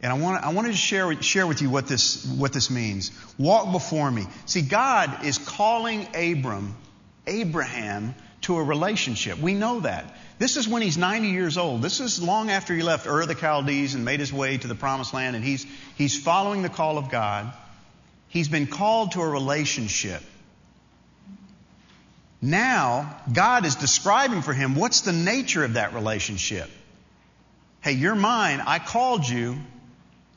And 0.00 0.12
I 0.12 0.18
want, 0.18 0.42
I 0.42 0.52
wanted 0.52 0.72
to 0.72 0.76
share, 0.76 1.20
share 1.22 1.46
with 1.46 1.62
you 1.62 1.70
what 1.70 1.86
this, 1.86 2.26
what 2.26 2.52
this 2.52 2.70
means. 2.70 3.12
Walk 3.38 3.70
before 3.70 4.10
me. 4.10 4.26
See, 4.46 4.62
God 4.62 5.24
is 5.24 5.38
calling 5.38 6.08
Abram, 6.14 6.74
Abraham, 7.26 8.14
to 8.42 8.56
a 8.56 8.62
relationship. 8.62 9.38
We 9.38 9.54
know 9.54 9.80
that. 9.80 10.16
This 10.38 10.56
is 10.56 10.66
when 10.66 10.82
he's 10.82 10.98
90 10.98 11.28
years 11.28 11.56
old. 11.56 11.82
This 11.82 12.00
is 12.00 12.20
long 12.20 12.50
after 12.50 12.74
he 12.74 12.82
left 12.82 13.06
Ur 13.06 13.22
of 13.22 13.28
the 13.28 13.36
Chaldees 13.36 13.94
and 13.94 14.04
made 14.04 14.18
his 14.18 14.32
way 14.32 14.58
to 14.58 14.66
the 14.66 14.74
promised 14.74 15.14
land, 15.14 15.36
and 15.36 15.44
he's, 15.44 15.66
he's 15.96 16.20
following 16.20 16.62
the 16.62 16.68
call 16.68 16.98
of 16.98 17.08
God. 17.08 17.52
He's 18.26 18.48
been 18.48 18.66
called 18.66 19.12
to 19.12 19.20
a 19.20 19.28
relationship. 19.28 20.22
Now, 22.42 23.20
God 23.32 23.64
is 23.64 23.76
describing 23.76 24.42
for 24.42 24.52
him 24.52 24.74
what's 24.74 25.02
the 25.02 25.12
nature 25.12 25.62
of 25.64 25.74
that 25.74 25.94
relationship. 25.94 26.68
Hey, 27.80 27.92
you're 27.92 28.16
mine. 28.16 28.60
I 28.60 28.80
called 28.80 29.28
you. 29.28 29.56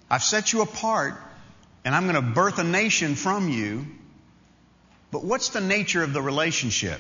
I've 0.10 0.24
set 0.24 0.54
you 0.54 0.62
apart, 0.62 1.16
and 1.84 1.96
I'm 1.96 2.04
going 2.04 2.16
to 2.16 2.22
birth 2.22 2.60
a 2.60 2.64
nation 2.64 3.16
from 3.16 3.50
you. 3.50 3.88
But 5.10 5.24
what's 5.24 5.50
the 5.50 5.62
nature 5.62 6.04
of 6.04 6.14
the 6.14 6.22
relationship? 6.22 7.00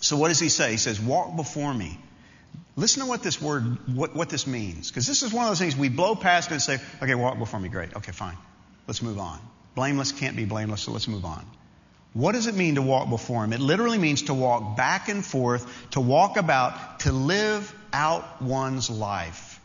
So 0.00 0.16
what 0.16 0.28
does 0.28 0.40
he 0.40 0.48
say? 0.48 0.72
He 0.72 0.78
says, 0.78 1.00
walk 1.00 1.36
before 1.36 1.72
me. 1.72 1.96
Listen 2.74 3.02
to 3.02 3.08
what 3.08 3.22
this 3.22 3.40
word, 3.40 3.94
what, 3.94 4.16
what 4.16 4.30
this 4.30 4.48
means. 4.48 4.90
Because 4.90 5.06
this 5.06 5.22
is 5.22 5.32
one 5.32 5.44
of 5.44 5.50
those 5.50 5.60
things 5.60 5.76
we 5.76 5.88
blow 5.88 6.16
past 6.16 6.50
and 6.50 6.60
say, 6.60 6.78
okay, 7.00 7.14
walk 7.14 7.38
before 7.38 7.60
me. 7.60 7.68
Great. 7.68 7.94
Okay, 7.94 8.12
fine. 8.12 8.36
Let's 8.88 9.02
move 9.02 9.18
on. 9.18 9.38
Blameless 9.76 10.10
can't 10.10 10.36
be 10.36 10.44
blameless, 10.44 10.82
so 10.82 10.90
let's 10.92 11.06
move 11.06 11.24
on. 11.24 11.46
What 12.14 12.32
does 12.32 12.46
it 12.46 12.54
mean 12.54 12.74
to 12.74 12.82
walk 12.82 13.08
before 13.08 13.42
him? 13.42 13.52
It 13.52 13.60
literally 13.60 13.98
means 13.98 14.22
to 14.22 14.34
walk 14.34 14.76
back 14.76 15.08
and 15.08 15.24
forth, 15.24 15.66
to 15.92 16.00
walk 16.00 16.36
about, 16.36 17.00
to 17.00 17.12
live 17.12 17.74
out 17.92 18.42
one's 18.42 18.90
life. 18.90 19.60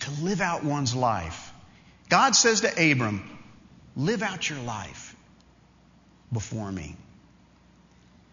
To 0.00 0.10
live 0.22 0.40
out 0.40 0.64
one's 0.64 0.94
life. 0.94 1.52
God 2.08 2.34
says 2.34 2.62
to 2.62 2.68
Abram, 2.92 3.28
live 3.94 4.22
out 4.22 4.48
your 4.48 4.60
life 4.60 5.14
before 6.32 6.70
me. 6.70 6.96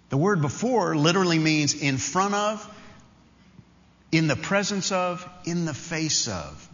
The 0.10 0.18
word 0.18 0.42
before 0.42 0.96
literally 0.96 1.40
means 1.40 1.74
in 1.74 1.98
front 1.98 2.34
of, 2.34 2.76
in 4.12 4.28
the 4.28 4.36
presence 4.36 4.92
of, 4.92 5.28
in 5.44 5.66
the 5.66 5.74
face 5.74 6.28
of. 6.28 6.70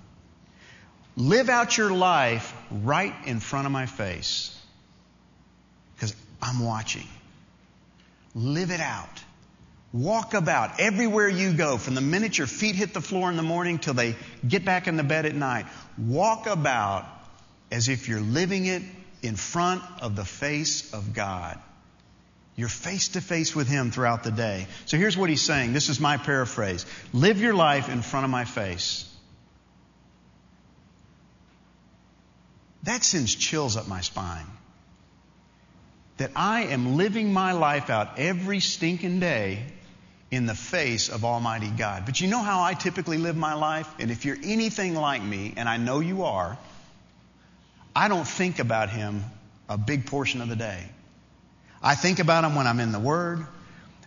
Live 1.19 1.49
out 1.49 1.77
your 1.77 1.91
life 1.91 2.55
right 2.71 3.13
in 3.25 3.41
front 3.41 3.65
of 3.65 3.73
my 3.73 3.87
face. 3.87 4.57
Because 5.95 6.15
I'm 6.41 6.63
watching. 6.63 7.07
Live 8.33 8.71
it 8.71 8.79
out. 8.79 9.21
Walk 9.91 10.33
about 10.33 10.79
everywhere 10.79 11.27
you 11.27 11.51
go, 11.51 11.77
from 11.77 11.95
the 11.95 12.01
minute 12.01 12.37
your 12.37 12.47
feet 12.47 12.75
hit 12.75 12.93
the 12.93 13.01
floor 13.01 13.29
in 13.29 13.35
the 13.35 13.43
morning 13.43 13.79
till 13.79 13.93
they 13.93 14.15
get 14.47 14.63
back 14.63 14.87
in 14.87 14.95
the 14.95 15.03
bed 15.03 15.25
at 15.25 15.35
night. 15.35 15.65
Walk 15.97 16.47
about 16.47 17.05
as 17.69 17.89
if 17.89 18.07
you're 18.07 18.21
living 18.21 18.65
it 18.65 18.81
in 19.21 19.35
front 19.35 19.83
of 20.01 20.15
the 20.15 20.23
face 20.23 20.93
of 20.93 21.13
God. 21.13 21.59
You're 22.55 22.69
face 22.69 23.09
to 23.09 23.21
face 23.21 23.53
with 23.53 23.67
Him 23.67 23.91
throughout 23.91 24.23
the 24.23 24.31
day. 24.31 24.67
So 24.85 24.95
here's 24.95 25.17
what 25.17 25.29
He's 25.29 25.41
saying. 25.41 25.73
This 25.73 25.89
is 25.89 25.99
my 25.99 26.15
paraphrase. 26.15 26.85
Live 27.11 27.41
your 27.41 27.55
life 27.55 27.89
in 27.89 28.03
front 28.03 28.23
of 28.23 28.29
my 28.29 28.45
face. 28.45 29.05
That 32.83 33.03
sends 33.03 33.33
chills 33.35 33.77
up 33.77 33.87
my 33.87 34.01
spine. 34.01 34.45
That 36.17 36.31
I 36.35 36.63
am 36.63 36.97
living 36.97 37.31
my 37.33 37.53
life 37.53 37.89
out 37.89 38.19
every 38.19 38.59
stinking 38.59 39.19
day 39.19 39.63
in 40.31 40.45
the 40.45 40.55
face 40.55 41.09
of 41.09 41.25
Almighty 41.25 41.69
God. 41.69 42.05
But 42.05 42.21
you 42.21 42.27
know 42.27 42.41
how 42.41 42.63
I 42.63 42.73
typically 42.73 43.17
live 43.17 43.35
my 43.35 43.53
life? 43.53 43.89
And 43.99 44.11
if 44.11 44.25
you're 44.25 44.37
anything 44.43 44.95
like 44.95 45.23
me, 45.23 45.53
and 45.57 45.67
I 45.67 45.77
know 45.77 45.99
you 45.99 46.23
are, 46.23 46.57
I 47.95 48.07
don't 48.07 48.27
think 48.27 48.59
about 48.59 48.89
Him 48.89 49.23
a 49.67 49.77
big 49.77 50.05
portion 50.05 50.41
of 50.41 50.49
the 50.49 50.55
day. 50.55 50.83
I 51.81 51.95
think 51.95 52.19
about 52.19 52.43
Him 52.43 52.55
when 52.55 52.67
I'm 52.67 52.79
in 52.79 52.91
the 52.91 52.99
Word. 52.99 53.45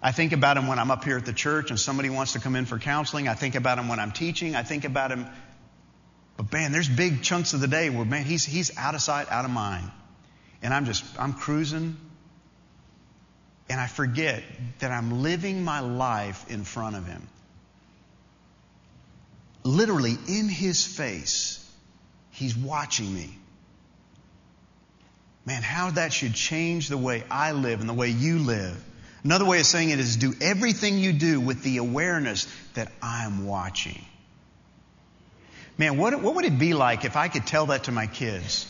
I 0.03 0.13
think 0.13 0.33
about 0.33 0.57
Him 0.57 0.67
when 0.67 0.79
I'm 0.79 0.91
up 0.91 1.05
here 1.05 1.17
at 1.17 1.25
the 1.25 1.33
church 1.33 1.71
and 1.71 1.79
somebody 1.79 2.11
wants 2.11 2.35
to 2.35 2.41
come 2.41 2.57
in 2.57 2.67
for 2.67 2.79
counseling. 2.79 3.29
I 3.29 3.35
think 3.35 3.55
about 3.55 3.79
Him 3.79 3.89
when 3.89 3.99
I'm 3.99 4.13
teaching. 4.13 4.55
I 4.55 4.63
think 4.63 4.85
about 4.85 5.11
him. 5.11 5.27
But 6.43 6.53
man, 6.53 6.73
there's 6.73 6.89
big 6.89 7.23
chunks 7.23 7.55
of 7.55 7.61
the 7.61 7.69
day 7.69 7.89
where 7.89 8.05
man, 8.05 8.25
he's, 8.25 8.45
he's 8.45 8.77
out 8.77 8.97
of 8.97 9.01
sight, 9.01 9.31
out 9.31 9.45
of 9.45 9.51
mind. 9.53 9.89
And 10.61 10.75
I'm 10.75 10.87
just, 10.87 11.05
I'm 11.17 11.35
cruising. 11.35 11.97
And 13.69 13.81
I 13.81 13.87
forget 13.87 14.43
that 14.81 14.91
I'm 14.91 15.23
living 15.23 15.63
my 15.63 15.81
life 15.81 16.51
in 16.51 16.65
front 16.65 16.97
of 16.97 17.07
him. 17.07 17.29
Literally 19.63 20.17
in 20.27 20.49
his 20.49 20.85
face. 20.85 21.59
He's 22.33 22.57
watching 22.57 23.15
me. 23.15 23.39
Man, 25.47 25.63
how 25.63 25.91
that 25.93 26.13
should 26.13 26.35
change 26.35 26.89
the 26.89 26.99
way 26.99 27.23
I 27.31 27.53
live 27.53 27.79
and 27.81 27.89
the 27.89 27.95
way 27.95 28.09
you 28.09 28.41
live. 28.41 28.83
Another 29.23 29.45
way 29.45 29.61
of 29.61 29.67
saying 29.67 29.91
it 29.91 30.01
is 30.01 30.17
do 30.17 30.35
everything 30.41 30.99
you 30.99 31.13
do 31.13 31.41
with 31.41 31.63
the 31.63 31.77
awareness 31.77 32.53
that 32.75 32.91
I'm 33.01 33.47
watching. 33.47 34.05
Man, 35.79 35.97
what, 35.97 36.21
what 36.21 36.35
would 36.35 36.45
it 36.45 36.59
be 36.59 36.75
like 36.75 37.05
if 37.05 37.17
I 37.17 37.29
could 37.29 37.47
tell 37.47 37.67
that 37.67 37.85
to 37.85 37.93
my 37.93 38.07
kids? 38.07 38.67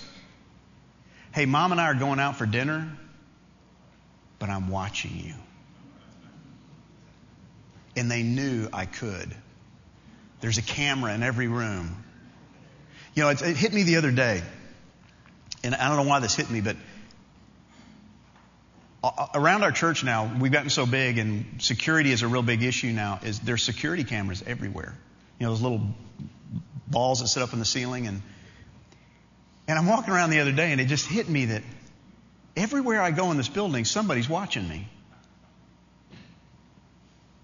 Hey, 1.35 1.47
mom 1.47 1.73
and 1.73 1.81
I 1.81 1.87
are 1.87 1.95
going 1.95 2.21
out 2.21 2.37
for 2.37 2.47
dinner, 2.47 2.91
but 4.39 4.49
I'm 4.49 4.69
watching 4.69 5.19
you. 5.19 5.35
And 7.97 8.11
they 8.11 8.23
knew 8.23 8.69
I 8.73 8.87
could. 8.87 9.35
There's 10.41 10.59
a 10.59 10.63
camera 10.63 11.15
in 11.15 11.23
every 11.23 11.49
room. 11.49 12.05
You 13.15 13.25
know, 13.25 13.29
it, 13.31 13.43
it 13.43 13.57
hit 13.57 13.73
me 13.73 13.83
the 13.83 13.97
other 13.97 14.11
day 14.11 14.43
and 15.65 15.75
I 15.75 15.89
don't 15.89 15.97
know 15.97 16.09
why 16.09 16.21
this 16.21 16.35
hit 16.35 16.51
me, 16.51 16.61
but 16.61 16.77
around 19.35 19.63
our 19.65 19.73
church 19.73 20.05
now, 20.05 20.33
we've 20.39 20.53
gotten 20.53 20.71
so 20.71 20.87
big, 20.87 21.19
and 21.19 21.61
security 21.61 22.13
is 22.13 22.23
a 22.23 22.29
real 22.29 22.43
big 22.43 22.63
issue 22.63 22.93
now. 22.93 23.21
Is 23.25 23.41
there's 23.41 23.63
security 23.63 24.05
cameras 24.05 24.43
everywhere? 24.47 24.97
You 25.39 25.47
know 25.47 25.53
those 25.53 25.63
little 25.63 25.83
balls 26.93 27.21
that 27.21 27.29
sit 27.29 27.43
up 27.43 27.53
in 27.53 27.59
the 27.59 27.65
ceiling, 27.65 28.07
and 28.07 28.23
and 29.67 29.79
I'm 29.79 29.87
walking 29.87 30.13
around 30.15 30.31
the 30.31 30.41
other 30.41 30.53
day, 30.53 30.71
and 30.71 30.81
it 30.81 30.87
just 30.87 31.07
hit 31.07 31.29
me 31.29 31.47
that 31.47 31.63
everywhere 32.57 33.03
I 33.03 33.11
go 33.11 33.31
in 33.33 33.37
this 33.37 33.49
building, 33.49 33.85
somebody's 33.85 34.29
watching 34.29 34.69
me. 34.69 34.89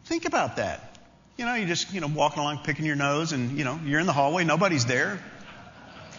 Think 0.05 0.25
about 0.25 0.57
that. 0.57 0.97
You 1.37 1.45
know, 1.45 1.55
you're 1.55 1.69
just 1.69 1.93
you 1.93 2.01
know 2.01 2.09
walking 2.09 2.41
along, 2.41 2.59
picking 2.65 2.87
your 2.87 2.97
nose, 2.97 3.33
and 3.33 3.59
you 3.59 3.65
know 3.65 3.81
you're 3.85 4.01
in 4.01 4.07
the 4.07 4.13
hallway, 4.13 4.45
nobody's 4.45 4.87
there. 4.87 5.19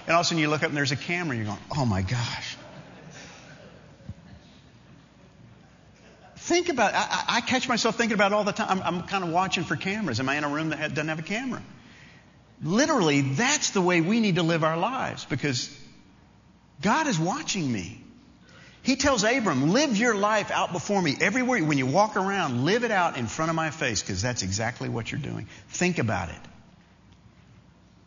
And 0.06 0.16
all 0.16 0.22
of 0.22 0.26
a 0.26 0.28
sudden 0.28 0.42
you 0.42 0.50
look 0.50 0.64
up 0.64 0.70
and 0.70 0.78
there's 0.78 0.92
a 0.92 0.96
camera 0.96 1.36
and 1.36 1.46
you're 1.46 1.56
going, 1.56 1.66
oh 1.78 1.86
my 1.86 2.02
gosh. 2.02 2.58
Think 6.38 6.70
about 6.70 6.96
I, 6.96 7.26
I 7.28 7.42
catch 7.42 7.70
myself 7.70 7.96
thinking 7.96 8.16
about 8.16 8.32
it 8.32 8.36
all 8.36 8.44
the 8.44 8.52
time. 8.52 8.82
I'm, 8.82 9.02
I'm 9.02 9.04
kind 9.04 9.24
of 9.24 9.30
watching 9.30 9.66
for 9.66 9.76
cameras. 9.76 10.20
Am 10.20 10.28
I 10.28 10.36
in 10.36 10.44
a 10.44 10.50
room 10.50 10.70
that 10.70 10.96
doesn't 10.96 11.10
have 11.10 11.20
a 11.20 11.24
camera? 11.24 11.62
Literally, 12.62 13.22
that's 13.22 13.72
the 13.72 13.82
way 13.82 14.02
we 14.02 14.20
need 14.20 14.36
to 14.36 14.44
live 14.44 14.64
our 14.64 14.78
lives 14.78 15.26
because 15.26 15.76
God 16.82 17.08
is 17.08 17.18
watching 17.18 17.72
me. 17.72 18.02
He 18.82 18.96
tells 18.96 19.24
Abram, 19.24 19.72
live 19.72 19.98
your 19.98 20.16
life 20.16 20.52
out 20.52 20.72
before 20.72 21.02
me. 21.02 21.16
Everywhere, 21.20 21.64
when 21.64 21.78
you 21.78 21.86
walk 21.86 22.16
around, 22.16 22.66
live 22.66 22.84
it 22.84 22.92
out 22.92 23.18
in 23.18 23.28
front 23.28 23.50
of 23.50 23.56
my 23.56 23.70
face 23.70 24.02
because 24.02 24.22
that's 24.22 24.42
exactly 24.42 24.90
what 24.90 25.12
you're 25.12 25.22
doing. 25.22 25.48
Think 25.70 26.00
about 26.00 26.30
it 26.30 26.40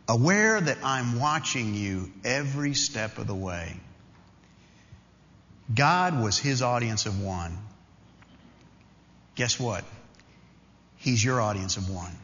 aware 0.09 0.61
that 0.61 0.79
I'm 0.83 1.19
watching 1.19 1.75
you 1.75 2.13
every 2.25 2.75
step 2.75 3.19
of 3.19 3.27
the 3.27 3.35
way. 3.35 3.75
God 5.75 6.21
was 6.23 6.39
his 6.39 6.61
audience 6.61 7.07
of 7.07 7.23
one. 7.23 7.57
Guess 9.37 9.59
what? 9.59 9.85
He's 10.99 11.25
your 11.25 11.41
audience 11.41 11.77
of 11.77 11.89
one. 11.89 12.15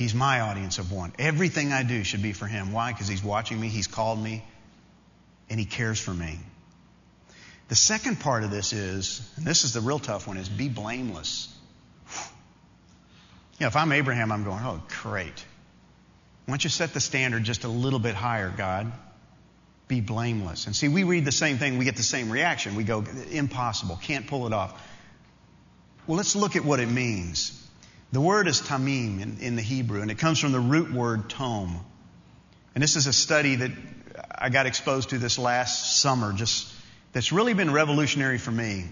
He's 0.00 0.14
my 0.14 0.40
audience 0.40 0.78
of 0.78 0.92
one. 0.92 1.12
Everything 1.18 1.74
I 1.74 1.82
do 1.82 2.04
should 2.04 2.22
be 2.22 2.32
for 2.32 2.46
him. 2.46 2.72
Why? 2.72 2.90
Because 2.90 3.06
he's 3.06 3.22
watching 3.22 3.60
me, 3.60 3.68
he's 3.68 3.86
called 3.86 4.18
me, 4.18 4.42
and 5.50 5.60
he 5.60 5.66
cares 5.66 6.00
for 6.00 6.14
me. 6.14 6.38
The 7.68 7.76
second 7.76 8.18
part 8.18 8.42
of 8.42 8.50
this 8.50 8.72
is, 8.72 9.20
and 9.36 9.44
this 9.44 9.64
is 9.64 9.74
the 9.74 9.82
real 9.82 9.98
tough 9.98 10.26
one, 10.26 10.38
is 10.38 10.48
be 10.48 10.70
blameless. 10.70 11.54
You 13.58 13.64
know, 13.64 13.66
if 13.66 13.76
I'm 13.76 13.92
Abraham, 13.92 14.32
I'm 14.32 14.42
going, 14.42 14.64
oh, 14.64 14.82
great. 15.02 15.44
Why 16.46 16.52
don't 16.52 16.64
you 16.64 16.70
set 16.70 16.94
the 16.94 17.00
standard 17.00 17.44
just 17.44 17.64
a 17.64 17.68
little 17.68 17.98
bit 17.98 18.14
higher, 18.14 18.48
God? 18.48 18.90
Be 19.86 20.00
blameless. 20.00 20.64
And 20.64 20.74
see, 20.74 20.88
we 20.88 21.02
read 21.02 21.26
the 21.26 21.30
same 21.30 21.58
thing, 21.58 21.76
we 21.76 21.84
get 21.84 21.96
the 21.96 22.02
same 22.02 22.30
reaction. 22.30 22.74
We 22.74 22.84
go, 22.84 23.04
impossible, 23.30 23.98
can't 24.00 24.26
pull 24.26 24.46
it 24.46 24.54
off. 24.54 24.82
Well, 26.06 26.16
let's 26.16 26.36
look 26.36 26.56
at 26.56 26.64
what 26.64 26.80
it 26.80 26.88
means. 26.88 27.59
The 28.12 28.20
word 28.20 28.48
is 28.48 28.60
tamim 28.60 29.20
in, 29.20 29.38
in 29.40 29.56
the 29.56 29.62
Hebrew, 29.62 30.02
and 30.02 30.10
it 30.10 30.18
comes 30.18 30.38
from 30.38 30.52
the 30.52 30.60
root 30.60 30.92
word 30.92 31.30
tome. 31.30 31.78
And 32.74 32.82
this 32.82 32.96
is 32.96 33.06
a 33.06 33.12
study 33.12 33.56
that 33.56 33.70
I 34.34 34.48
got 34.48 34.66
exposed 34.66 35.10
to 35.10 35.18
this 35.18 35.38
last 35.38 36.00
summer, 36.00 36.32
just 36.32 36.72
that's 37.12 37.32
really 37.32 37.54
been 37.54 37.72
revolutionary 37.72 38.38
for 38.38 38.50
me. 38.50 38.84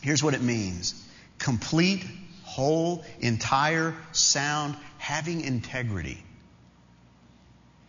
Here's 0.00 0.22
what 0.22 0.34
it 0.34 0.42
means 0.42 1.02
complete, 1.38 2.04
whole, 2.44 3.04
entire, 3.20 3.94
sound, 4.12 4.76
having 4.98 5.42
integrity. 5.42 6.22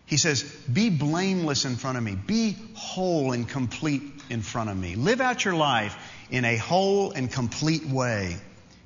He 0.05 0.17
says, 0.17 0.43
Be 0.71 0.89
blameless 0.89 1.65
in 1.65 1.75
front 1.75 1.97
of 1.97 2.03
me. 2.03 2.15
Be 2.15 2.55
whole 2.75 3.33
and 3.33 3.47
complete 3.47 4.03
in 4.29 4.41
front 4.41 4.69
of 4.69 4.77
me. 4.77 4.95
Live 4.95 5.21
out 5.21 5.43
your 5.45 5.55
life 5.55 5.97
in 6.29 6.45
a 6.45 6.57
whole 6.57 7.11
and 7.11 7.31
complete 7.31 7.85
way. 7.85 8.37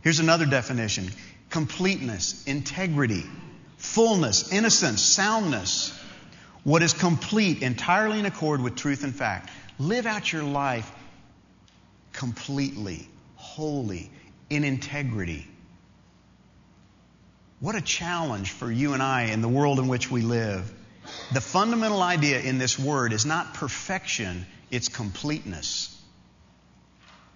Here's 0.02 0.20
another 0.20 0.46
definition 0.46 1.12
completeness, 1.52 2.44
integrity, 2.48 3.24
fullness, 3.78 4.52
innocence, 4.52 5.02
soundness. 5.02 5.98
What 6.64 6.82
is 6.82 6.94
complete, 6.94 7.62
entirely 7.62 8.20
in 8.20 8.26
accord 8.26 8.62
with 8.62 8.76
truth 8.76 9.04
and 9.04 9.14
fact. 9.14 9.50
Live 9.78 10.06
out 10.06 10.32
your 10.32 10.44
life 10.44 10.92
completely, 12.14 13.08
wholly, 13.36 14.12
in 14.50 14.64
integrity. 14.64 15.48
What 17.60 17.76
a 17.76 17.82
challenge 17.82 18.52
for 18.52 18.72
you 18.72 18.94
and 18.94 19.04
I 19.04 19.24
in 19.24 19.42
the 19.42 19.48
world 19.48 19.80
in 19.80 19.88
which 19.88 20.10
we 20.10 20.22
live. 20.22 20.72
The 21.34 21.42
fundamental 21.42 22.02
idea 22.02 22.40
in 22.40 22.58
this 22.58 22.78
word 22.78 23.14
is 23.14 23.26
not 23.26 23.56
perfection, 23.56 24.46
it's 24.70 24.88
completeness. 24.88 25.91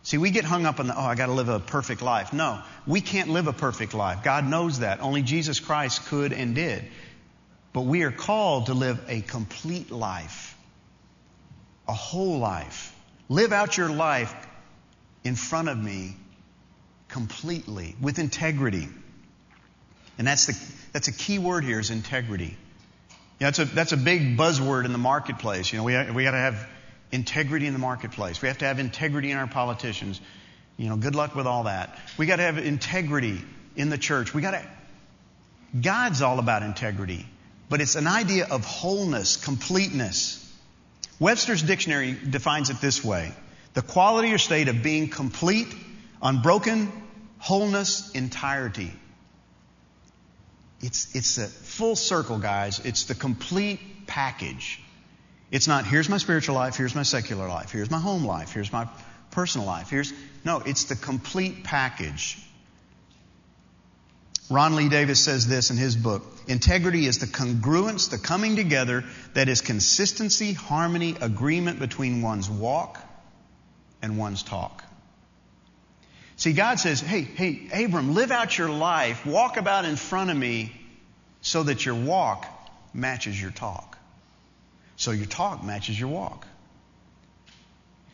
See, 0.05 0.19
we 0.19 0.29
get 0.29 0.45
hung 0.45 0.67
up 0.67 0.79
on 0.79 0.85
the, 0.85 0.95
oh, 0.95 1.01
I 1.01 1.15
got 1.15 1.25
to 1.25 1.31
live 1.31 1.49
a 1.49 1.59
perfect 1.59 2.03
life. 2.03 2.31
No, 2.31 2.61
we 2.85 3.01
can't 3.01 3.27
live 3.29 3.47
a 3.47 3.53
perfect 3.53 3.95
life. 3.95 4.21
God 4.21 4.47
knows 4.47 4.79
that. 4.79 5.01
Only 5.01 5.23
Jesus 5.23 5.59
Christ 5.59 6.05
could 6.05 6.31
and 6.31 6.53
did. 6.53 6.83
But 7.73 7.81
we 7.81 8.03
are 8.03 8.11
called 8.11 8.67
to 8.67 8.75
live 8.75 9.03
a 9.07 9.21
complete 9.21 9.89
life, 9.89 10.55
a 11.87 11.93
whole 11.93 12.37
life. 12.37 12.95
Live 13.29 13.51
out 13.51 13.77
your 13.77 13.89
life 13.89 14.31
in 15.23 15.35
front 15.35 15.69
of 15.69 15.77
me 15.83 16.15
completely, 17.07 17.95
with 17.99 18.19
integrity. 18.19 18.87
And 20.19 20.27
that's, 20.27 20.45
the, 20.45 20.75
that's 20.93 21.07
a 21.07 21.13
key 21.13 21.39
word 21.39 21.63
here 21.63 21.79
is 21.79 21.89
integrity. 21.89 22.45
You 22.45 22.51
know, 23.41 23.47
that's, 23.47 23.59
a, 23.59 23.65
that's 23.65 23.91
a 23.91 23.97
big 23.97 24.37
buzzword 24.37 24.85
in 24.85 24.91
the 24.91 24.99
marketplace. 24.99 25.73
You 25.73 25.79
know, 25.79 25.83
we, 25.83 26.11
we 26.11 26.23
got 26.23 26.31
to 26.31 26.37
have 26.37 26.69
integrity 27.11 27.67
in 27.67 27.73
the 27.73 27.79
marketplace. 27.79 28.41
We 28.41 28.47
have 28.47 28.59
to 28.59 28.65
have 28.65 28.79
integrity 28.79 29.31
in 29.31 29.37
our 29.37 29.47
politicians. 29.47 30.19
You 30.77 30.89
know, 30.89 30.97
good 30.97 31.15
luck 31.15 31.35
with 31.35 31.47
all 31.47 31.63
that. 31.63 31.97
We 32.17 32.25
got 32.25 32.37
to 32.37 32.43
have 32.43 32.57
integrity 32.57 33.41
in 33.75 33.89
the 33.89 33.97
church. 33.97 34.33
We 34.33 34.41
got 34.41 34.51
to. 34.51 34.63
God's 35.79 36.21
all 36.21 36.39
about 36.39 36.63
integrity, 36.63 37.25
but 37.69 37.81
it's 37.81 37.95
an 37.95 38.07
idea 38.07 38.47
of 38.49 38.63
wholeness, 38.65 39.37
completeness. 39.37 40.41
Webster's 41.19 41.61
dictionary 41.61 42.13
defines 42.13 42.69
it 42.69 42.79
this 42.81 43.03
way 43.03 43.33
the 43.73 43.81
quality 43.81 44.33
or 44.33 44.37
state 44.37 44.69
of 44.69 44.81
being 44.83 45.09
complete, 45.09 45.67
unbroken, 46.21 46.91
wholeness, 47.39 48.11
entirety. 48.11 48.91
It's, 50.81 51.15
it's 51.15 51.37
a 51.37 51.47
full 51.47 51.95
circle, 51.95 52.39
guys. 52.39 52.79
It's 52.85 53.03
the 53.03 53.15
complete 53.15 54.07
package. 54.07 54.81
It's 55.51 55.67
not, 55.67 55.85
here's 55.85 56.09
my 56.09 56.17
spiritual 56.17 56.55
life, 56.55 56.75
here's 56.75 56.95
my 56.95 57.03
secular 57.03 57.47
life, 57.47 57.71
here's 57.71 57.91
my 57.91 57.99
home 57.99 58.25
life, 58.25 58.51
here's 58.51 58.73
my 58.73 58.87
personal 59.35 59.67
life. 59.67 59.89
Here's, 59.89 60.13
no, 60.43 60.61
it's 60.65 60.85
the 60.85 60.95
complete 60.95 61.63
package. 61.63 62.39
Ron 64.49 64.75
Lee 64.75 64.89
Davis 64.89 65.23
says 65.23 65.47
this 65.47 65.71
in 65.71 65.77
his 65.77 65.95
book 65.95 66.23
Integrity 66.47 67.05
is 67.07 67.17
the 67.17 67.25
congruence, 67.25 68.09
the 68.11 68.19
coming 68.19 68.55
together 68.55 69.03
that 69.33 69.49
is 69.49 69.61
consistency, 69.61 70.53
harmony, 70.53 71.15
agreement 71.19 71.79
between 71.79 72.21
one's 72.21 72.49
walk 72.49 72.99
and 74.01 74.17
one's 74.17 74.43
talk. 74.43 74.83
See, 76.37 76.53
God 76.53 76.79
says, 76.79 76.99
hey, 76.99 77.21
hey, 77.21 77.85
Abram, 77.85 78.13
live 78.13 78.29
out 78.29 78.57
your 78.57 78.69
life, 78.69 79.25
walk 79.25 79.57
about 79.57 79.85
in 79.85 79.95
front 79.95 80.29
of 80.29 80.37
me 80.37 80.71
so 81.41 81.63
that 81.63 81.85
your 81.85 81.95
walk 81.95 82.45
matches 82.93 83.41
your 83.41 83.51
talk. 83.51 83.97
So 84.97 85.11
your 85.11 85.25
talk 85.25 85.63
matches 85.63 85.99
your 85.99 86.09
walk. 86.09 86.47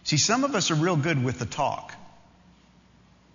See, 0.03 0.17
some 0.17 0.43
of 0.43 0.55
us 0.55 0.71
are 0.71 0.75
real 0.75 0.95
good 0.95 1.23
with 1.23 1.39
the 1.39 1.45
talk. 1.45 1.93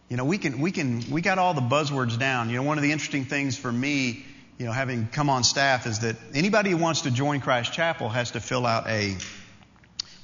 You 0.08 0.16
know, 0.16 0.24
we 0.24 0.38
can, 0.38 0.60
we 0.60 0.72
can, 0.72 1.10
we 1.10 1.20
got 1.20 1.38
all 1.38 1.54
the 1.54 1.60
buzzwords 1.60 2.18
down. 2.18 2.50
You 2.50 2.56
know, 2.56 2.62
one 2.62 2.78
of 2.78 2.82
the 2.82 2.92
interesting 2.92 3.24
things 3.24 3.56
for 3.56 3.70
me, 3.70 4.24
you 4.58 4.66
know, 4.66 4.72
having 4.72 5.08
come 5.08 5.30
on 5.30 5.44
staff 5.44 5.86
is 5.86 6.00
that 6.00 6.16
anybody 6.34 6.70
who 6.70 6.76
wants 6.76 7.02
to 7.02 7.10
join 7.10 7.40
Christ 7.40 7.72
Chapel 7.72 8.08
has 8.08 8.32
to 8.32 8.40
fill 8.40 8.66
out 8.66 8.88
a 8.88 9.16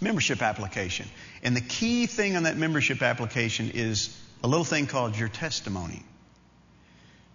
membership 0.00 0.42
application. 0.42 1.08
And 1.42 1.56
the 1.56 1.60
key 1.60 2.06
thing 2.06 2.36
on 2.36 2.44
that 2.44 2.56
membership 2.56 3.02
application 3.02 3.70
is 3.74 4.16
a 4.42 4.48
little 4.48 4.64
thing 4.64 4.86
called 4.86 5.16
your 5.16 5.28
testimony. 5.28 6.02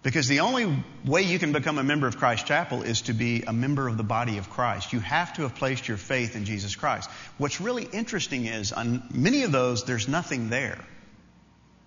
Because 0.02 0.28
the 0.28 0.40
only 0.40 0.84
way 1.04 1.22
you 1.22 1.38
can 1.38 1.52
become 1.52 1.78
a 1.78 1.82
member 1.82 2.06
of 2.06 2.18
Christ 2.18 2.46
Chapel 2.46 2.82
is 2.82 3.02
to 3.02 3.12
be 3.12 3.42
a 3.42 3.52
member 3.52 3.88
of 3.88 3.96
the 3.96 4.04
body 4.04 4.38
of 4.38 4.48
Christ. 4.48 4.92
You 4.92 5.00
have 5.00 5.34
to 5.34 5.42
have 5.42 5.56
placed 5.56 5.88
your 5.88 5.96
faith 5.96 6.36
in 6.36 6.44
Jesus 6.44 6.76
Christ. 6.76 7.10
What's 7.36 7.60
really 7.60 7.84
interesting 7.84 8.46
is 8.46 8.72
on 8.72 9.02
many 9.12 9.42
of 9.42 9.50
those, 9.50 9.84
there's 9.84 10.06
nothing 10.06 10.50
there. 10.50 10.78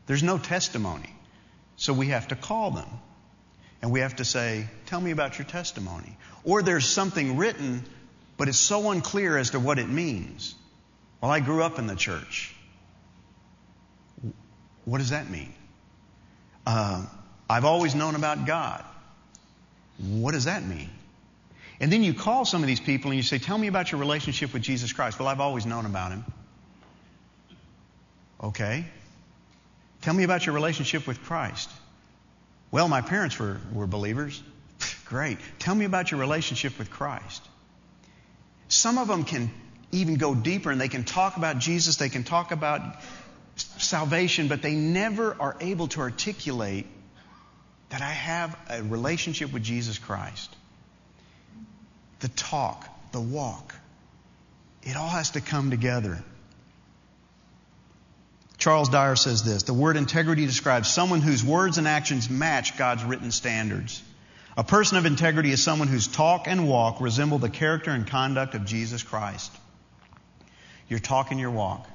There's 0.08 0.24
no 0.24 0.38
testimony. 0.38 1.10
So 1.78 1.94
we 1.94 2.08
have 2.08 2.28
to 2.28 2.36
call 2.36 2.72
them. 2.72 2.90
And 3.82 3.92
we 3.92 4.02
have 4.02 4.18
to 4.18 4.26
say, 4.26 4.68
Tell 4.88 5.00
me 5.00 5.12
about 5.12 5.40
your 5.40 5.48
testimony. 5.48 6.18
Or 6.44 6.62
there's 6.62 6.88
something 6.88 7.38
written, 7.38 7.84
but 8.38 8.50
it's 8.50 8.58
so 8.58 8.92
unclear 8.92 9.38
as 9.38 9.52
to 9.52 9.60
what 9.60 9.80
it 9.80 9.88
means. 9.88 10.54
Well, 11.22 11.32
I 11.32 11.40
grew 11.40 11.64
up 11.64 11.80
in 11.80 11.88
the 11.88 11.96
church. 11.96 12.54
What 14.84 14.98
does 14.98 15.12
that 15.12 15.30
mean? 15.30 15.54
Uh, 16.66 17.06
I've 17.52 17.66
always 17.66 17.96
known 17.96 18.16
about 18.16 18.46
God. 18.46 18.82
What 19.98 20.32
does 20.32 20.46
that 20.46 20.64
mean? 20.64 20.90
And 21.82 21.92
then 21.92 22.02
you 22.02 22.14
call 22.14 22.46
some 22.46 22.64
of 22.64 22.68
these 22.68 22.80
people 22.80 23.12
and 23.12 23.18
you 23.18 23.24
say, 23.24 23.40
Tell 23.40 23.58
me 23.58 23.68
about 23.68 23.92
your 23.92 24.00
relationship 24.00 24.54
with 24.54 24.62
Jesus 24.62 24.94
Christ. 24.94 25.20
Well, 25.20 25.28
I've 25.28 25.42
always 25.42 25.66
known 25.66 25.86
about 25.86 26.12
him. 26.12 26.24
Okay. 28.42 28.86
Tell 30.02 30.14
me 30.14 30.24
about 30.24 30.46
your 30.46 30.56
relationship 30.56 31.06
with 31.06 31.24
Christ. 31.24 31.70
Well, 32.72 32.88
my 32.88 33.02
parents 33.02 33.38
were, 33.38 33.60
were 33.74 33.86
believers. 33.86 34.42
Great. 35.06 35.38
Tell 35.60 35.76
me 35.76 35.84
about 35.84 36.10
your 36.10 36.22
relationship 36.22 36.80
with 36.80 36.90
Christ. 36.90 37.44
Some 38.70 38.98
of 38.98 39.10
them 39.10 39.26
can 39.26 39.52
even 39.92 40.16
go 40.16 40.34
deeper 40.34 40.72
and 40.72 40.80
they 40.80 40.88
can 40.88 41.04
talk 41.04 41.36
about 41.36 41.60
Jesus, 41.60 41.98
they 41.98 42.08
can 42.08 42.24
talk 42.24 42.54
about 42.54 42.82
salvation, 43.58 44.48
but 44.48 44.62
they 44.62 44.74
never 44.74 45.36
are 45.38 45.58
able 45.60 45.90
to 45.90 46.00
articulate 46.00 46.88
that 47.92 48.02
I 48.02 48.10
have 48.10 48.58
a 48.70 48.82
relationship 48.82 49.52
with 49.54 49.64
Jesus 49.64 49.98
Christ. 49.98 50.56
The 52.22 52.30
talk, 52.30 52.88
the 53.12 53.20
walk, 53.20 53.76
it 54.84 54.96
all 54.96 55.10
has 55.10 55.32
to 55.32 55.42
come 55.42 55.70
together. 55.70 56.24
Charles 58.58 58.90
Dyer 58.90 59.16
says 59.16 59.44
this 59.44 59.64
The 59.64 59.74
word 59.74 59.98
integrity 59.98 60.46
describes 60.46 60.90
someone 60.90 61.20
whose 61.20 61.44
words 61.44 61.78
and 61.78 61.88
actions 61.88 62.30
match 62.30 62.78
God's 62.78 63.04
written 63.04 63.32
standards. 63.32 64.02
A 64.56 64.64
person 64.64 64.98
of 64.98 65.06
integrity 65.06 65.52
is 65.52 65.62
someone 65.62 65.88
whose 65.88 66.08
talk 66.08 66.48
and 66.48 66.68
walk 66.68 67.02
resemble 67.02 67.40
the 67.40 67.50
character 67.50 67.92
and 67.92 68.08
conduct 68.08 68.56
of 68.56 68.66
Jesus 68.66 69.04
Christ. 69.04 69.52
Your 70.88 71.00
talk 71.00 71.32
and 71.32 71.40
your 71.40 71.52
walk. 71.52 71.88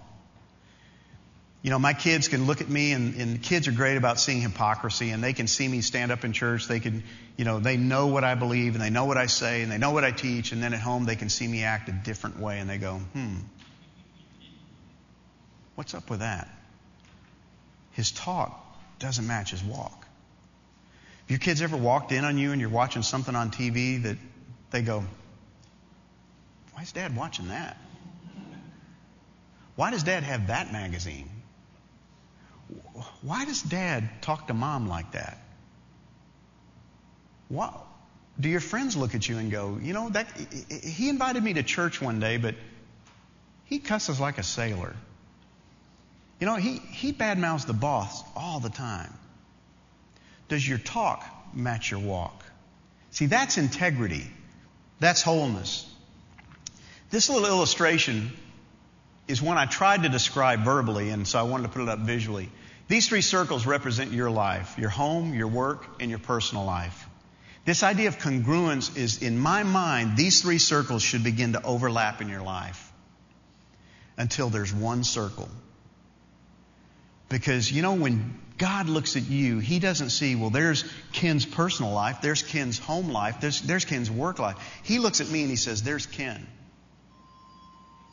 You 1.66 1.70
know, 1.70 1.80
my 1.80 1.94
kids 1.94 2.28
can 2.28 2.46
look 2.46 2.60
at 2.60 2.68
me, 2.68 2.92
and, 2.92 3.16
and 3.16 3.42
kids 3.42 3.66
are 3.66 3.72
great 3.72 3.96
about 3.96 4.20
seeing 4.20 4.40
hypocrisy, 4.40 5.10
and 5.10 5.20
they 5.20 5.32
can 5.32 5.48
see 5.48 5.66
me 5.66 5.80
stand 5.80 6.12
up 6.12 6.24
in 6.24 6.32
church. 6.32 6.68
They 6.68 6.78
can, 6.78 7.02
you 7.36 7.44
know, 7.44 7.58
they 7.58 7.76
know 7.76 8.06
what 8.06 8.22
I 8.22 8.36
believe, 8.36 8.76
and 8.76 8.84
they 8.84 8.88
know 8.88 9.06
what 9.06 9.16
I 9.16 9.26
say, 9.26 9.62
and 9.62 9.72
they 9.72 9.76
know 9.76 9.90
what 9.90 10.04
I 10.04 10.12
teach, 10.12 10.52
and 10.52 10.62
then 10.62 10.74
at 10.74 10.78
home 10.78 11.06
they 11.06 11.16
can 11.16 11.28
see 11.28 11.44
me 11.48 11.64
act 11.64 11.88
a 11.88 11.92
different 11.92 12.38
way, 12.38 12.60
and 12.60 12.70
they 12.70 12.78
go, 12.78 12.98
hmm, 12.98 13.38
what's 15.74 15.92
up 15.92 16.08
with 16.08 16.20
that? 16.20 16.48
His 17.90 18.12
talk 18.12 18.64
doesn't 19.00 19.26
match 19.26 19.50
his 19.50 19.64
walk. 19.64 20.06
Have 21.22 21.30
your 21.30 21.40
kids 21.40 21.62
ever 21.62 21.76
walked 21.76 22.12
in 22.12 22.24
on 22.24 22.38
you 22.38 22.52
and 22.52 22.60
you're 22.60 22.70
watching 22.70 23.02
something 23.02 23.34
on 23.34 23.50
TV 23.50 24.04
that 24.04 24.18
they 24.70 24.82
go, 24.82 25.02
why 26.74 26.82
is 26.82 26.92
dad 26.92 27.16
watching 27.16 27.48
that? 27.48 27.76
Why 29.74 29.90
does 29.90 30.04
dad 30.04 30.22
have 30.22 30.46
that 30.46 30.70
magazine? 30.72 31.28
Why 33.22 33.44
does 33.44 33.62
dad 33.62 34.08
talk 34.22 34.48
to 34.48 34.54
mom 34.54 34.88
like 34.88 35.12
that? 35.12 35.38
Why, 37.48 37.72
do 38.38 38.48
your 38.48 38.60
friends 38.60 38.96
look 38.96 39.14
at 39.14 39.28
you 39.28 39.38
and 39.38 39.50
go, 39.50 39.78
you 39.80 39.92
know, 39.92 40.08
that 40.10 40.26
he 40.82 41.08
invited 41.08 41.42
me 41.42 41.54
to 41.54 41.62
church 41.62 42.02
one 42.02 42.20
day, 42.20 42.36
but 42.36 42.54
he 43.64 43.78
cusses 43.78 44.20
like 44.20 44.38
a 44.38 44.42
sailor. 44.42 44.94
You 46.40 46.46
know, 46.46 46.56
he, 46.56 46.78
he 46.78 47.12
badmouths 47.12 47.66
the 47.66 47.72
boss 47.72 48.22
all 48.34 48.60
the 48.60 48.68
time. 48.68 49.12
Does 50.48 50.68
your 50.68 50.78
talk 50.78 51.24
match 51.54 51.90
your 51.90 52.00
walk? 52.00 52.44
See, 53.10 53.26
that's 53.26 53.58
integrity. 53.58 54.26
That's 55.00 55.22
wholeness. 55.22 55.90
This 57.10 57.30
little 57.30 57.46
illustration 57.46 58.32
is 59.28 59.42
one 59.42 59.58
I 59.58 59.66
tried 59.66 60.04
to 60.04 60.08
describe 60.08 60.64
verbally, 60.64 61.10
and 61.10 61.26
so 61.26 61.38
I 61.38 61.42
wanted 61.42 61.64
to 61.64 61.68
put 61.70 61.82
it 61.82 61.88
up 61.88 62.00
visually. 62.00 62.48
These 62.88 63.08
three 63.08 63.20
circles 63.20 63.66
represent 63.66 64.12
your 64.12 64.30
life 64.30 64.78
your 64.78 64.90
home, 64.90 65.34
your 65.34 65.48
work, 65.48 65.86
and 66.00 66.10
your 66.10 66.20
personal 66.20 66.64
life. 66.64 67.08
This 67.64 67.82
idea 67.82 68.06
of 68.06 68.18
congruence 68.18 68.96
is, 68.96 69.22
in 69.22 69.38
my 69.38 69.64
mind, 69.64 70.16
these 70.16 70.40
three 70.42 70.58
circles 70.58 71.02
should 71.02 71.24
begin 71.24 71.54
to 71.54 71.62
overlap 71.64 72.20
in 72.20 72.28
your 72.28 72.42
life 72.42 72.92
until 74.16 74.50
there's 74.50 74.72
one 74.72 75.02
circle. 75.02 75.48
Because, 77.28 77.70
you 77.72 77.82
know, 77.82 77.94
when 77.94 78.40
God 78.56 78.88
looks 78.88 79.16
at 79.16 79.24
you, 79.24 79.58
He 79.58 79.80
doesn't 79.80 80.10
see, 80.10 80.36
well, 80.36 80.50
there's 80.50 80.84
Ken's 81.12 81.44
personal 81.44 81.92
life, 81.92 82.20
there's 82.22 82.44
Ken's 82.44 82.78
home 82.78 83.08
life, 83.08 83.40
there's, 83.40 83.60
there's 83.62 83.84
Ken's 83.84 84.12
work 84.12 84.38
life. 84.38 84.56
He 84.84 85.00
looks 85.00 85.20
at 85.20 85.28
me 85.28 85.40
and 85.40 85.50
He 85.50 85.56
says, 85.56 85.82
there's 85.82 86.06
Ken. 86.06 86.46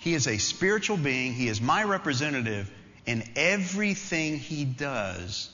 He 0.03 0.13
is 0.13 0.27
a 0.27 0.37
spiritual 0.37 0.97
being, 0.97 1.33
He 1.33 1.47
is 1.47 1.61
my 1.61 1.83
representative, 1.83 2.71
and 3.07 3.23
everything 3.35 4.37
He 4.37 4.65
does 4.65 5.49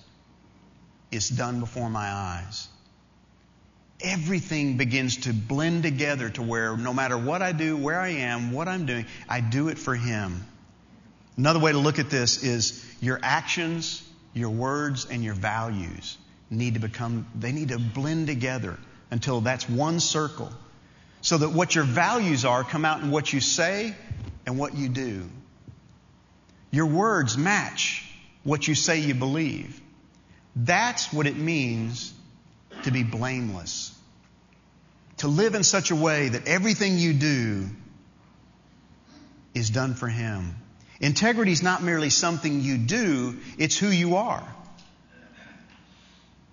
is 1.11 1.29
done 1.29 1.59
before 1.59 1.89
my 1.89 2.11
eyes 2.11 2.67
everything 4.01 4.77
begins 4.77 5.17
to 5.17 5.33
blend 5.33 5.83
together 5.83 6.29
to 6.29 6.41
where 6.41 6.77
no 6.77 6.93
matter 6.93 7.17
what 7.17 7.41
I 7.41 7.51
do, 7.51 7.75
where 7.75 7.99
I 7.99 8.09
am, 8.09 8.51
what 8.51 8.67
I'm 8.67 8.85
doing, 8.85 9.05
I 9.27 9.41
do 9.41 9.67
it 9.67 9.77
for 9.77 9.95
Him. 9.95 10.45
Another 11.37 11.59
way 11.59 11.71
to 11.71 11.77
look 11.77 11.99
at 11.99 12.09
this 12.09 12.43
is 12.43 12.85
your 13.01 13.19
actions, 13.21 14.03
your 14.33 14.49
words, 14.49 15.07
and 15.09 15.23
your 15.23 15.33
values 15.33 16.17
need 16.49 16.75
to 16.75 16.79
become, 16.79 17.27
they 17.35 17.51
need 17.51 17.69
to 17.69 17.79
blend 17.79 18.27
together 18.27 18.77
until 19.11 19.41
that's 19.41 19.67
one 19.69 19.99
circle. 19.99 20.51
So 21.21 21.37
that 21.37 21.49
what 21.49 21.75
your 21.75 21.83
values 21.83 22.45
are 22.45 22.63
come 22.63 22.85
out 22.85 23.01
in 23.01 23.11
what 23.11 23.33
you 23.33 23.41
say 23.41 23.93
and 24.49 24.57
what 24.57 24.75
you 24.75 24.89
do. 24.89 25.29
Your 26.71 26.87
words 26.87 27.37
match 27.37 28.03
what 28.43 28.67
you 28.67 28.73
say 28.73 28.97
you 28.97 29.13
believe. 29.13 29.79
That's 30.55 31.13
what 31.13 31.27
it 31.27 31.37
means 31.37 32.11
to 32.81 32.89
be 32.89 33.03
blameless. 33.03 33.95
To 35.17 35.27
live 35.27 35.53
in 35.53 35.63
such 35.63 35.91
a 35.91 35.95
way 35.95 36.29
that 36.29 36.47
everything 36.47 36.97
you 36.97 37.13
do 37.13 37.67
is 39.53 39.69
done 39.69 39.93
for 39.93 40.07
Him. 40.07 40.55
Integrity 40.99 41.51
is 41.51 41.61
not 41.61 41.83
merely 41.83 42.09
something 42.09 42.61
you 42.61 42.79
do, 42.79 43.37
it's 43.59 43.77
who 43.77 43.89
you 43.89 44.15
are. 44.15 44.43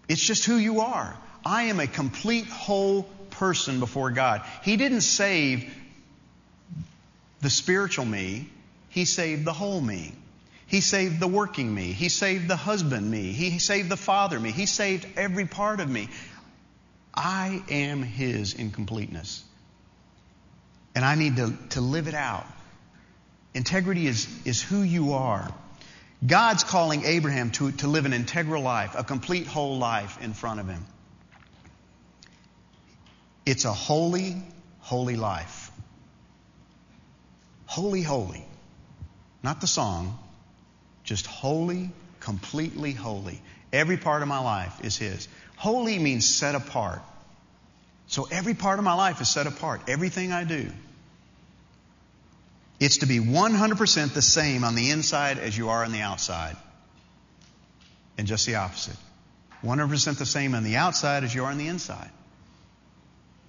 It's 0.07 0.23
just 0.23 0.45
who 0.45 0.57
you 0.57 0.83
are. 0.83 1.17
I 1.47 1.65
am 1.65 1.81
a 1.81 1.87
complete 1.87 2.47
whole 2.47 3.05
person 3.31 3.81
before 3.81 4.11
God. 4.11 4.43
He 4.65 4.77
didn't 4.77 5.01
save 5.01 5.73
the 7.47 7.51
spiritual 7.51 8.05
me, 8.05 8.51
He 8.89 9.05
saved 9.05 9.45
the 9.45 9.53
whole 9.53 9.81
me. 9.81 10.13
He 10.67 10.81
saved 10.81 11.21
the 11.21 11.29
working 11.29 11.73
me. 11.73 11.93
He 11.93 12.09
saved 12.09 12.49
the 12.49 12.57
husband 12.57 13.09
me. 13.09 13.31
He 13.31 13.61
saved 13.61 13.89
the 13.89 13.97
father 13.97 14.41
me. 14.41 14.51
He 14.51 14.67
saved 14.67 15.07
every 15.17 15.47
part 15.47 15.79
of 15.79 15.89
me. 15.89 16.09
I 17.15 17.63
am 17.71 18.03
His 18.03 18.53
in 18.53 18.73
completeness. 18.73 19.45
And 20.97 21.05
I 21.05 21.15
need 21.15 21.37
to, 21.37 21.57
to 21.71 21.81
live 21.81 22.09
it 22.09 22.15
out. 22.15 22.49
Integrity 23.55 24.09
is, 24.09 24.27
is 24.45 24.61
who 24.61 24.83
you 24.83 25.13
are. 25.13 25.49
God's 26.27 26.65
calling 26.65 27.05
Abraham 27.05 27.53
to, 27.53 27.71
to 27.71 27.87
live 27.87 28.07
an 28.07 28.13
integral 28.13 28.65
life, 28.65 28.97
a 28.99 29.05
complete 29.05 29.47
whole 29.47 29.79
life 29.79 30.21
in 30.21 30.33
front 30.33 30.59
of 30.59 30.67
him. 30.67 30.85
It's 33.45 33.65
a 33.65 33.73
holy, 33.73 34.43
holy 34.81 35.15
life. 35.15 35.66
Holy, 37.67 38.03
holy. 38.03 38.45
Not 39.43 39.61
the 39.61 39.67
song, 39.67 40.19
just 41.05 41.27
holy, 41.27 41.91
completely 42.21 42.93
holy. 42.93 43.41
Every 43.73 43.97
part 43.97 44.23
of 44.23 44.29
my 44.29 44.39
life 44.39 44.85
is 44.85 44.97
His. 44.97 45.29
Holy 45.57 45.99
means 45.99 46.27
set 46.27 46.55
apart. 46.55 47.03
So 48.09 48.29
every 48.31 48.55
part 48.55 48.79
of 48.79 48.85
my 48.85 48.95
life 48.95 49.21
is 49.21 49.29
set 49.29 49.47
apart. 49.47 49.83
Everything 49.89 50.33
I 50.33 50.45
do. 50.45 50.71
It's 52.79 52.99
to 52.99 53.07
be 53.07 53.19
100% 53.19 54.15
the 54.15 54.23
same 54.23 54.65
on 54.65 54.75
the 54.75 54.91
inside 54.91 55.39
as 55.39 55.57
you 55.57 55.71
are 55.71 55.85
on 55.85 55.93
the 55.93 56.01
outside. 56.01 56.57
And 58.19 58.27
just 58.27 58.47
the 58.47 58.57
opposite. 58.57 58.97
100% 59.65 60.19
the 60.19 60.27
same 60.27 60.55
on 60.55 60.63
the 60.63 60.77
outside 60.77 61.25
as 61.25 61.35
you 61.35 61.45
are 61.45 61.51
on 61.51 61.59
the 61.59 61.69
inside. 61.69 62.11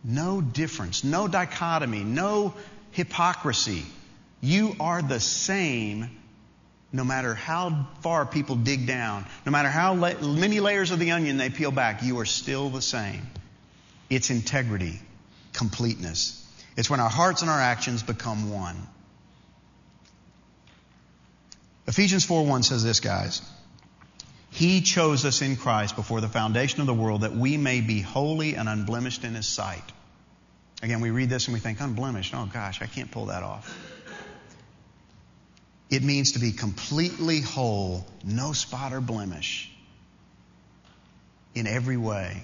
No 0.03 0.41
difference, 0.41 1.03
no 1.03 1.27
dichotomy, 1.27 2.03
no 2.03 2.53
hypocrisy. 2.91 3.83
You 4.41 4.75
are 4.79 5.01
the 5.01 5.19
same 5.19 6.09
no 6.91 7.03
matter 7.03 7.33
how 7.33 7.87
far 8.01 8.25
people 8.25 8.55
dig 8.55 8.87
down, 8.87 9.25
no 9.45 9.51
matter 9.51 9.69
how 9.69 9.93
la- 9.93 10.19
many 10.21 10.59
layers 10.59 10.91
of 10.91 10.99
the 10.99 11.11
onion 11.11 11.37
they 11.37 11.49
peel 11.49 11.71
back, 11.71 12.01
you 12.01 12.19
are 12.19 12.25
still 12.25 12.69
the 12.69 12.81
same. 12.81 13.27
It's 14.09 14.29
integrity, 14.29 15.01
completeness. 15.53 16.43
It's 16.77 16.89
when 16.89 16.99
our 16.99 17.09
hearts 17.09 17.41
and 17.41 17.51
our 17.51 17.59
actions 17.59 18.03
become 18.03 18.51
one. 18.51 18.75
Ephesians 21.87 22.25
4:1 22.25 22.63
says 22.63 22.83
this, 22.83 22.99
guys. 22.99 23.41
He 24.49 24.81
chose 24.81 25.25
us 25.25 25.41
in 25.41 25.55
Christ 25.57 25.95
before 25.95 26.21
the 26.21 26.29
foundation 26.29 26.79
of 26.81 26.87
the 26.87 26.93
world 26.93 27.21
that 27.21 27.35
we 27.35 27.57
may 27.57 27.81
be 27.81 28.01
holy 28.01 28.55
and 28.55 28.69
unblemished 28.69 29.23
in 29.23 29.35
His 29.35 29.47
sight. 29.47 29.83
Again, 30.81 31.01
we 31.01 31.09
read 31.09 31.29
this 31.29 31.47
and 31.47 31.53
we 31.53 31.59
think, 31.59 31.81
unblemished. 31.81 32.33
Oh 32.33 32.49
gosh, 32.51 32.81
I 32.81 32.85
can't 32.85 33.11
pull 33.11 33.27
that 33.27 33.43
off. 33.43 33.96
It 35.89 36.03
means 36.03 36.33
to 36.33 36.39
be 36.39 36.51
completely 36.51 37.39
whole, 37.39 38.05
no 38.23 38.53
spot 38.53 38.93
or 38.93 38.99
blemish 38.99 39.71
in 41.55 41.65
every 41.65 41.97
way. 41.97 42.43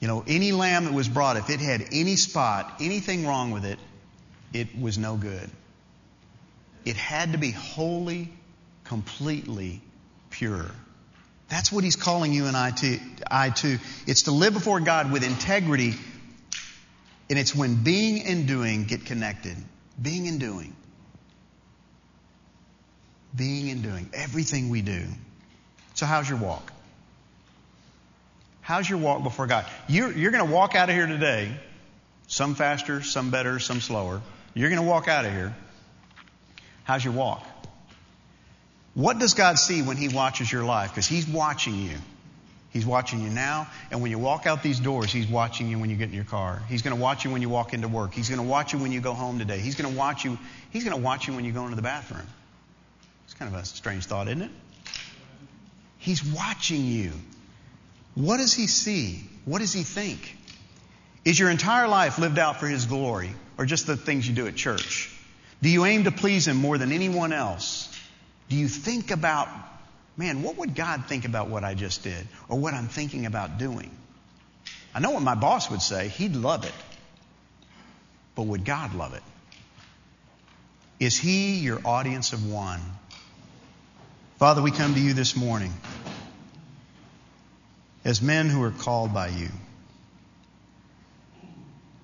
You 0.00 0.08
know, 0.08 0.24
any 0.26 0.52
lamb 0.52 0.84
that 0.84 0.94
was 0.94 1.08
brought, 1.08 1.36
if 1.36 1.50
it 1.50 1.60
had 1.60 1.86
any 1.92 2.16
spot, 2.16 2.76
anything 2.80 3.26
wrong 3.26 3.50
with 3.50 3.64
it, 3.64 3.78
it 4.52 4.68
was 4.78 4.96
no 4.96 5.16
good. 5.16 5.50
It 6.84 6.96
had 6.96 7.32
to 7.32 7.38
be 7.38 7.50
wholly, 7.50 8.32
completely 8.84 9.80
pure. 10.30 10.66
That's 11.48 11.70
what 11.70 11.84
he's 11.84 11.96
calling 11.96 12.32
you 12.32 12.46
and 12.46 12.56
I 12.56 12.70
to, 12.70 12.98
I 13.30 13.50
to. 13.50 13.78
It's 14.06 14.22
to 14.22 14.32
live 14.32 14.54
before 14.54 14.80
God 14.80 15.12
with 15.12 15.24
integrity, 15.24 15.94
and 17.28 17.38
it's 17.38 17.54
when 17.54 17.82
being 17.82 18.26
and 18.26 18.46
doing 18.46 18.84
get 18.84 19.04
connected. 19.04 19.56
Being 20.00 20.26
and 20.26 20.40
doing 20.40 20.74
being 23.34 23.70
and 23.70 23.82
doing 23.82 24.08
everything 24.12 24.68
we 24.68 24.82
do. 24.82 25.04
So, 25.94 26.06
how's 26.06 26.28
your 26.28 26.38
walk? 26.38 26.72
How's 28.60 28.88
your 28.88 28.98
walk 28.98 29.22
before 29.22 29.46
God? 29.46 29.66
You're, 29.88 30.10
you're 30.12 30.30
going 30.30 30.46
to 30.46 30.52
walk 30.52 30.74
out 30.74 30.88
of 30.88 30.94
here 30.94 31.06
today, 31.06 31.54
some 32.28 32.54
faster, 32.54 33.02
some 33.02 33.30
better, 33.30 33.58
some 33.58 33.80
slower. 33.80 34.22
You're 34.54 34.70
going 34.70 34.80
to 34.80 34.88
walk 34.88 35.06
out 35.06 35.24
of 35.24 35.32
here. 35.32 35.54
How's 36.84 37.04
your 37.04 37.12
walk? 37.12 37.44
What 38.94 39.18
does 39.18 39.34
God 39.34 39.58
see 39.58 39.82
when 39.82 39.96
He 39.96 40.08
watches 40.08 40.50
your 40.50 40.64
life? 40.64 40.90
Because 40.90 41.06
He's 41.06 41.28
watching 41.28 41.78
you. 41.78 41.96
He's 42.70 42.86
watching 42.86 43.20
you 43.20 43.28
now, 43.30 43.68
and 43.92 44.02
when 44.02 44.10
you 44.10 44.18
walk 44.18 44.46
out 44.46 44.62
these 44.62 44.80
doors, 44.80 45.12
He's 45.12 45.28
watching 45.28 45.68
you 45.68 45.78
when 45.78 45.90
you 45.90 45.96
get 45.96 46.08
in 46.08 46.14
your 46.14 46.24
car. 46.24 46.62
He's 46.68 46.82
going 46.82 46.96
to 46.96 47.00
watch 47.00 47.24
you 47.24 47.30
when 47.30 47.40
you 47.40 47.48
walk 47.48 47.72
into 47.72 47.86
work. 47.86 48.12
He's 48.14 48.28
going 48.28 48.40
to 48.40 48.46
watch 48.46 48.72
you 48.72 48.80
when 48.80 48.90
you 48.90 49.00
go 49.00 49.12
home 49.12 49.38
today. 49.38 49.58
He's 49.58 49.76
going 49.76 49.92
to 49.92 49.96
watch 49.96 50.24
you. 50.24 50.38
He's 50.70 50.82
going 50.82 50.96
to 50.96 51.02
watch 51.02 51.28
you 51.28 51.34
when 51.34 51.44
you 51.44 51.52
go 51.52 51.64
into 51.64 51.76
the 51.76 51.82
bathroom. 51.82 52.26
It's 53.24 53.34
kind 53.34 53.54
of 53.54 53.60
a 53.60 53.64
strange 53.64 54.06
thought, 54.06 54.28
isn't 54.28 54.42
it? 54.42 54.50
He's 55.98 56.22
watching 56.24 56.84
you. 56.84 57.12
What 58.14 58.36
does 58.36 58.52
he 58.52 58.66
see? 58.66 59.24
What 59.44 59.60
does 59.60 59.72
he 59.72 59.82
think? 59.82 60.36
Is 61.24 61.38
your 61.38 61.50
entire 61.50 61.88
life 61.88 62.18
lived 62.18 62.38
out 62.38 62.60
for 62.60 62.66
his 62.66 62.86
glory 62.86 63.32
or 63.56 63.64
just 63.64 63.86
the 63.86 63.96
things 63.96 64.28
you 64.28 64.34
do 64.34 64.46
at 64.46 64.54
church? 64.54 65.10
Do 65.62 65.70
you 65.70 65.86
aim 65.86 66.04
to 66.04 66.12
please 66.12 66.46
him 66.46 66.58
more 66.58 66.76
than 66.76 66.92
anyone 66.92 67.32
else? 67.32 67.88
Do 68.50 68.56
you 68.56 68.68
think 68.68 69.10
about, 69.10 69.48
man, 70.16 70.42
what 70.42 70.58
would 70.58 70.74
God 70.74 71.06
think 71.06 71.24
about 71.24 71.48
what 71.48 71.64
I 71.64 71.72
just 71.74 72.02
did 72.02 72.26
or 72.48 72.58
what 72.58 72.74
I'm 72.74 72.88
thinking 72.88 73.24
about 73.24 73.58
doing? 73.58 73.90
I 74.94 75.00
know 75.00 75.10
what 75.10 75.22
my 75.22 75.34
boss 75.34 75.70
would 75.70 75.82
say. 75.82 76.08
He'd 76.08 76.36
love 76.36 76.64
it. 76.64 76.74
But 78.34 78.42
would 78.42 78.64
God 78.64 78.94
love 78.94 79.14
it? 79.14 79.22
Is 81.00 81.18
he 81.18 81.56
your 81.56 81.80
audience 81.84 82.32
of 82.32 82.50
one? 82.50 82.80
Father, 84.36 84.60
we 84.60 84.72
come 84.72 84.94
to 84.94 85.00
you 85.00 85.14
this 85.14 85.36
morning 85.36 85.72
as 88.04 88.20
men 88.20 88.48
who 88.48 88.60
are 88.64 88.72
called 88.72 89.14
by 89.14 89.28
you. 89.28 89.48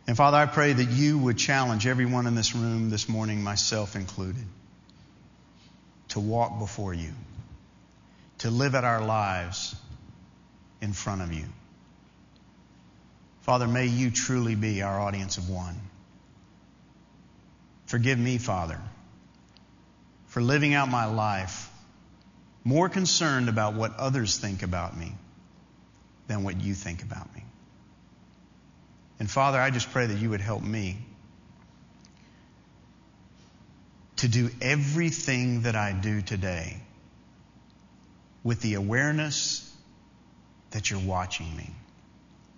And 0.07 0.17
Father, 0.17 0.37
I 0.37 0.47
pray 0.47 0.73
that 0.73 0.91
you 0.91 1.19
would 1.19 1.39
challenge 1.39 1.89
everyone 1.89 2.29
in 2.29 2.37
this 2.37 2.55
room 2.55 2.89
this 2.89 3.09
morning, 3.09 3.43
myself 3.43 3.97
included, 3.97 4.45
to 6.11 6.21
walk 6.21 6.61
before 6.61 6.95
you, 6.95 7.11
to 8.39 8.51
live 8.51 8.77
out 8.77 8.85
our 8.85 9.05
lives 9.05 9.75
in 10.81 10.93
front 10.93 11.23
of 11.23 11.33
you. 11.33 11.45
Father, 13.43 13.67
may 13.67 13.87
you 13.87 14.13
truly 14.13 14.55
be 14.55 14.83
our 14.83 15.01
audience 15.01 15.37
of 15.37 15.51
one. 15.51 15.77
Forgive 17.87 18.21
me, 18.21 18.39
Father, 18.39 18.79
for 20.29 20.41
living 20.41 20.75
out 20.75 20.89
my 20.89 21.07
life 21.07 21.70
more 22.65 22.89
concerned 22.89 23.49
about 23.49 23.75
what 23.75 23.97
others 23.97 24.39
think 24.39 24.63
about 24.63 24.97
me 24.97 25.13
than 26.27 26.45
what 26.45 26.61
you 26.61 26.75
think 26.75 27.03
about 27.03 27.35
me. 27.35 27.43
And 29.19 29.31
Father, 29.31 29.61
I 29.61 29.71
just 29.71 29.91
pray 29.93 30.07
that 30.07 30.19
you 30.19 30.31
would 30.31 30.41
help 30.41 30.63
me 30.63 30.99
to 34.17 34.29
do 34.29 34.51
everything 34.61 35.63
that 35.63 35.77
I 35.77 35.93
do 35.93 36.21
today 36.21 36.77
with 38.43 38.61
the 38.61 38.75
awareness 38.75 39.67
that 40.71 40.91
you're 40.91 41.01
watching 41.01 41.55
me, 41.57 41.71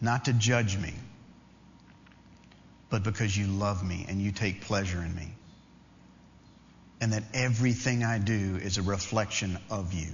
not 0.00 0.26
to 0.26 0.32
judge 0.32 0.76
me, 0.76 0.92
but 2.90 3.02
because 3.02 3.36
you 3.36 3.46
love 3.46 3.86
me 3.86 4.04
and 4.08 4.20
you 4.20 4.32
take 4.32 4.62
pleasure 4.62 5.02
in 5.02 5.14
me. 5.14 5.28
And 7.02 7.12
that 7.12 7.24
everything 7.34 8.04
I 8.04 8.18
do 8.18 8.56
is 8.62 8.78
a 8.78 8.82
reflection 8.82 9.58
of 9.68 9.92
you. 9.92 10.08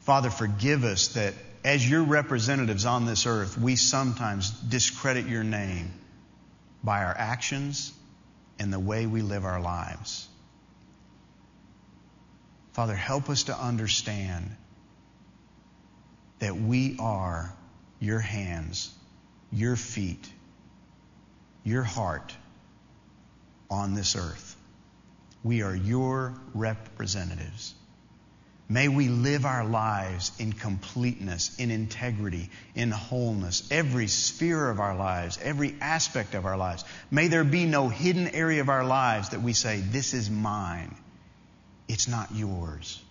Father, 0.00 0.28
forgive 0.28 0.84
us 0.84 1.08
that 1.08 1.32
as 1.64 1.88
your 1.88 2.02
representatives 2.02 2.84
on 2.84 3.06
this 3.06 3.26
earth, 3.26 3.58
we 3.58 3.76
sometimes 3.76 4.50
discredit 4.50 5.26
your 5.26 5.42
name 5.42 5.90
by 6.84 7.02
our 7.02 7.16
actions 7.16 7.92
and 8.58 8.70
the 8.70 8.78
way 8.78 9.06
we 9.06 9.22
live 9.22 9.44
our 9.46 9.60
lives. 9.60 10.28
Father, 12.72 12.94
help 12.94 13.30
us 13.30 13.44
to 13.44 13.58
understand 13.58 14.54
that 16.40 16.56
we 16.56 16.96
are 17.00 17.52
your 18.00 18.20
hands, 18.20 18.94
your 19.50 19.76
feet, 19.76 20.30
your 21.64 21.82
heart 21.82 22.36
on 23.70 23.94
this 23.94 24.14
earth. 24.14 24.56
We 25.42 25.62
are 25.62 25.74
your 25.74 26.34
representatives. 26.54 27.74
May 28.70 28.88
we 28.88 29.08
live 29.08 29.46
our 29.46 29.64
lives 29.64 30.30
in 30.38 30.52
completeness, 30.52 31.56
in 31.58 31.70
integrity, 31.70 32.50
in 32.74 32.90
wholeness, 32.90 33.66
every 33.70 34.08
sphere 34.08 34.68
of 34.68 34.78
our 34.78 34.94
lives, 34.94 35.38
every 35.42 35.74
aspect 35.80 36.34
of 36.34 36.44
our 36.44 36.58
lives. 36.58 36.84
May 37.10 37.28
there 37.28 37.44
be 37.44 37.64
no 37.64 37.88
hidden 37.88 38.28
area 38.28 38.60
of 38.60 38.68
our 38.68 38.84
lives 38.84 39.30
that 39.30 39.40
we 39.40 39.54
say, 39.54 39.80
This 39.80 40.12
is 40.12 40.28
mine. 40.28 40.94
It's 41.88 42.08
not 42.08 42.34
yours. 42.34 43.02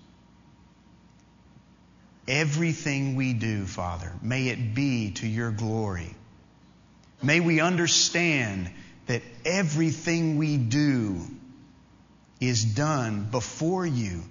Everything 2.28 3.15
we 3.15 3.34
do, 3.34 3.65
Father, 3.65 4.13
may 4.21 4.49
it 4.49 4.75
be 4.75 5.11
to 5.13 5.28
your 5.28 5.49
glory. 5.49 6.13
May 7.23 7.39
we 7.39 7.61
understand 7.61 8.69
that 9.07 9.23
everything 9.43 10.38
we 10.38 10.57
do 10.57 11.21
is 12.40 12.64
done 12.64 13.28
before 13.32 13.86
you 13.86 14.24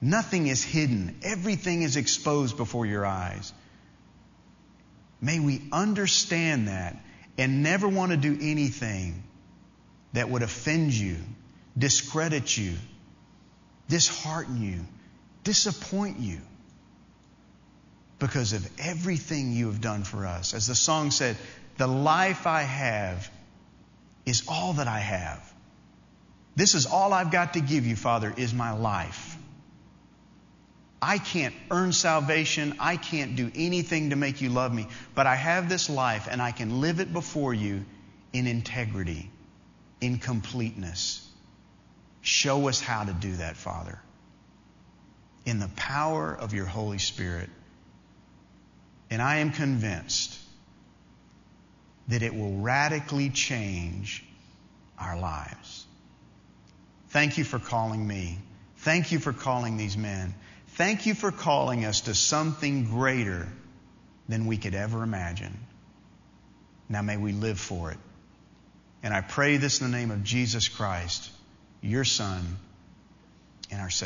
Nothing 0.00 0.46
is 0.46 0.62
hidden. 0.62 1.18
Everything 1.22 1.82
is 1.82 1.96
exposed 1.96 2.56
before 2.56 2.86
your 2.86 3.06
eyes. 3.06 3.52
May 5.20 5.40
we 5.40 5.62
understand 5.72 6.68
that 6.68 6.96
and 7.38 7.62
never 7.62 7.88
want 7.88 8.12
to 8.12 8.16
do 8.16 8.36
anything 8.40 9.22
that 10.12 10.28
would 10.28 10.42
offend 10.42 10.92
you, 10.92 11.16
discredit 11.76 12.56
you, 12.56 12.74
dishearten 13.88 14.60
you, 14.60 14.86
disappoint 15.44 16.18
you 16.18 16.40
because 18.18 18.52
of 18.52 18.68
everything 18.78 19.52
you 19.52 19.66
have 19.66 19.80
done 19.80 20.04
for 20.04 20.26
us. 20.26 20.54
As 20.54 20.66
the 20.66 20.74
song 20.74 21.10
said, 21.10 21.36
the 21.78 21.86
life 21.86 22.46
I 22.46 22.62
have 22.62 23.30
is 24.24 24.44
all 24.48 24.74
that 24.74 24.88
I 24.88 24.98
have. 24.98 25.52
This 26.56 26.74
is 26.74 26.86
all 26.86 27.12
I've 27.12 27.30
got 27.30 27.52
to 27.54 27.60
give 27.60 27.86
you, 27.86 27.94
Father, 27.96 28.32
is 28.36 28.54
my 28.54 28.72
life. 28.72 29.36
I 31.00 31.18
can't 31.18 31.54
earn 31.70 31.92
salvation. 31.92 32.76
I 32.80 32.96
can't 32.96 33.36
do 33.36 33.50
anything 33.54 34.10
to 34.10 34.16
make 34.16 34.40
you 34.40 34.48
love 34.48 34.72
me. 34.72 34.88
But 35.14 35.26
I 35.26 35.34
have 35.34 35.68
this 35.68 35.90
life 35.90 36.26
and 36.30 36.40
I 36.40 36.52
can 36.52 36.80
live 36.80 36.98
it 36.98 37.12
before 37.12 37.52
you 37.52 37.84
in 38.32 38.46
integrity, 38.46 39.30
in 40.00 40.18
completeness. 40.18 41.22
Show 42.22 42.68
us 42.68 42.80
how 42.80 43.04
to 43.04 43.12
do 43.12 43.36
that, 43.36 43.56
Father. 43.56 44.00
In 45.44 45.60
the 45.60 45.70
power 45.76 46.34
of 46.34 46.54
your 46.54 46.66
Holy 46.66 46.98
Spirit. 46.98 47.50
And 49.10 49.22
I 49.22 49.36
am 49.36 49.52
convinced 49.52 50.36
that 52.08 52.22
it 52.22 52.34
will 52.34 52.56
radically 52.56 53.30
change 53.30 54.24
our 54.98 55.18
lives. 55.20 55.85
Thank 57.08 57.38
you 57.38 57.44
for 57.44 57.58
calling 57.58 58.06
me. 58.06 58.38
Thank 58.78 59.12
you 59.12 59.18
for 59.18 59.32
calling 59.32 59.76
these 59.76 59.96
men. 59.96 60.34
Thank 60.76 61.06
you 61.06 61.14
for 61.14 61.32
calling 61.32 61.84
us 61.84 62.02
to 62.02 62.14
something 62.14 62.84
greater 62.84 63.48
than 64.28 64.46
we 64.46 64.56
could 64.56 64.74
ever 64.74 65.02
imagine. 65.02 65.56
Now 66.88 67.02
may 67.02 67.16
we 67.16 67.32
live 67.32 67.58
for 67.58 67.90
it. 67.90 67.98
And 69.02 69.14
I 69.14 69.20
pray 69.20 69.56
this 69.56 69.80
in 69.80 69.90
the 69.90 69.96
name 69.96 70.10
of 70.10 70.24
Jesus 70.24 70.68
Christ, 70.68 71.30
your 71.80 72.04
Son 72.04 72.58
and 73.70 73.80
our 73.80 73.90
Savior. 73.90 74.04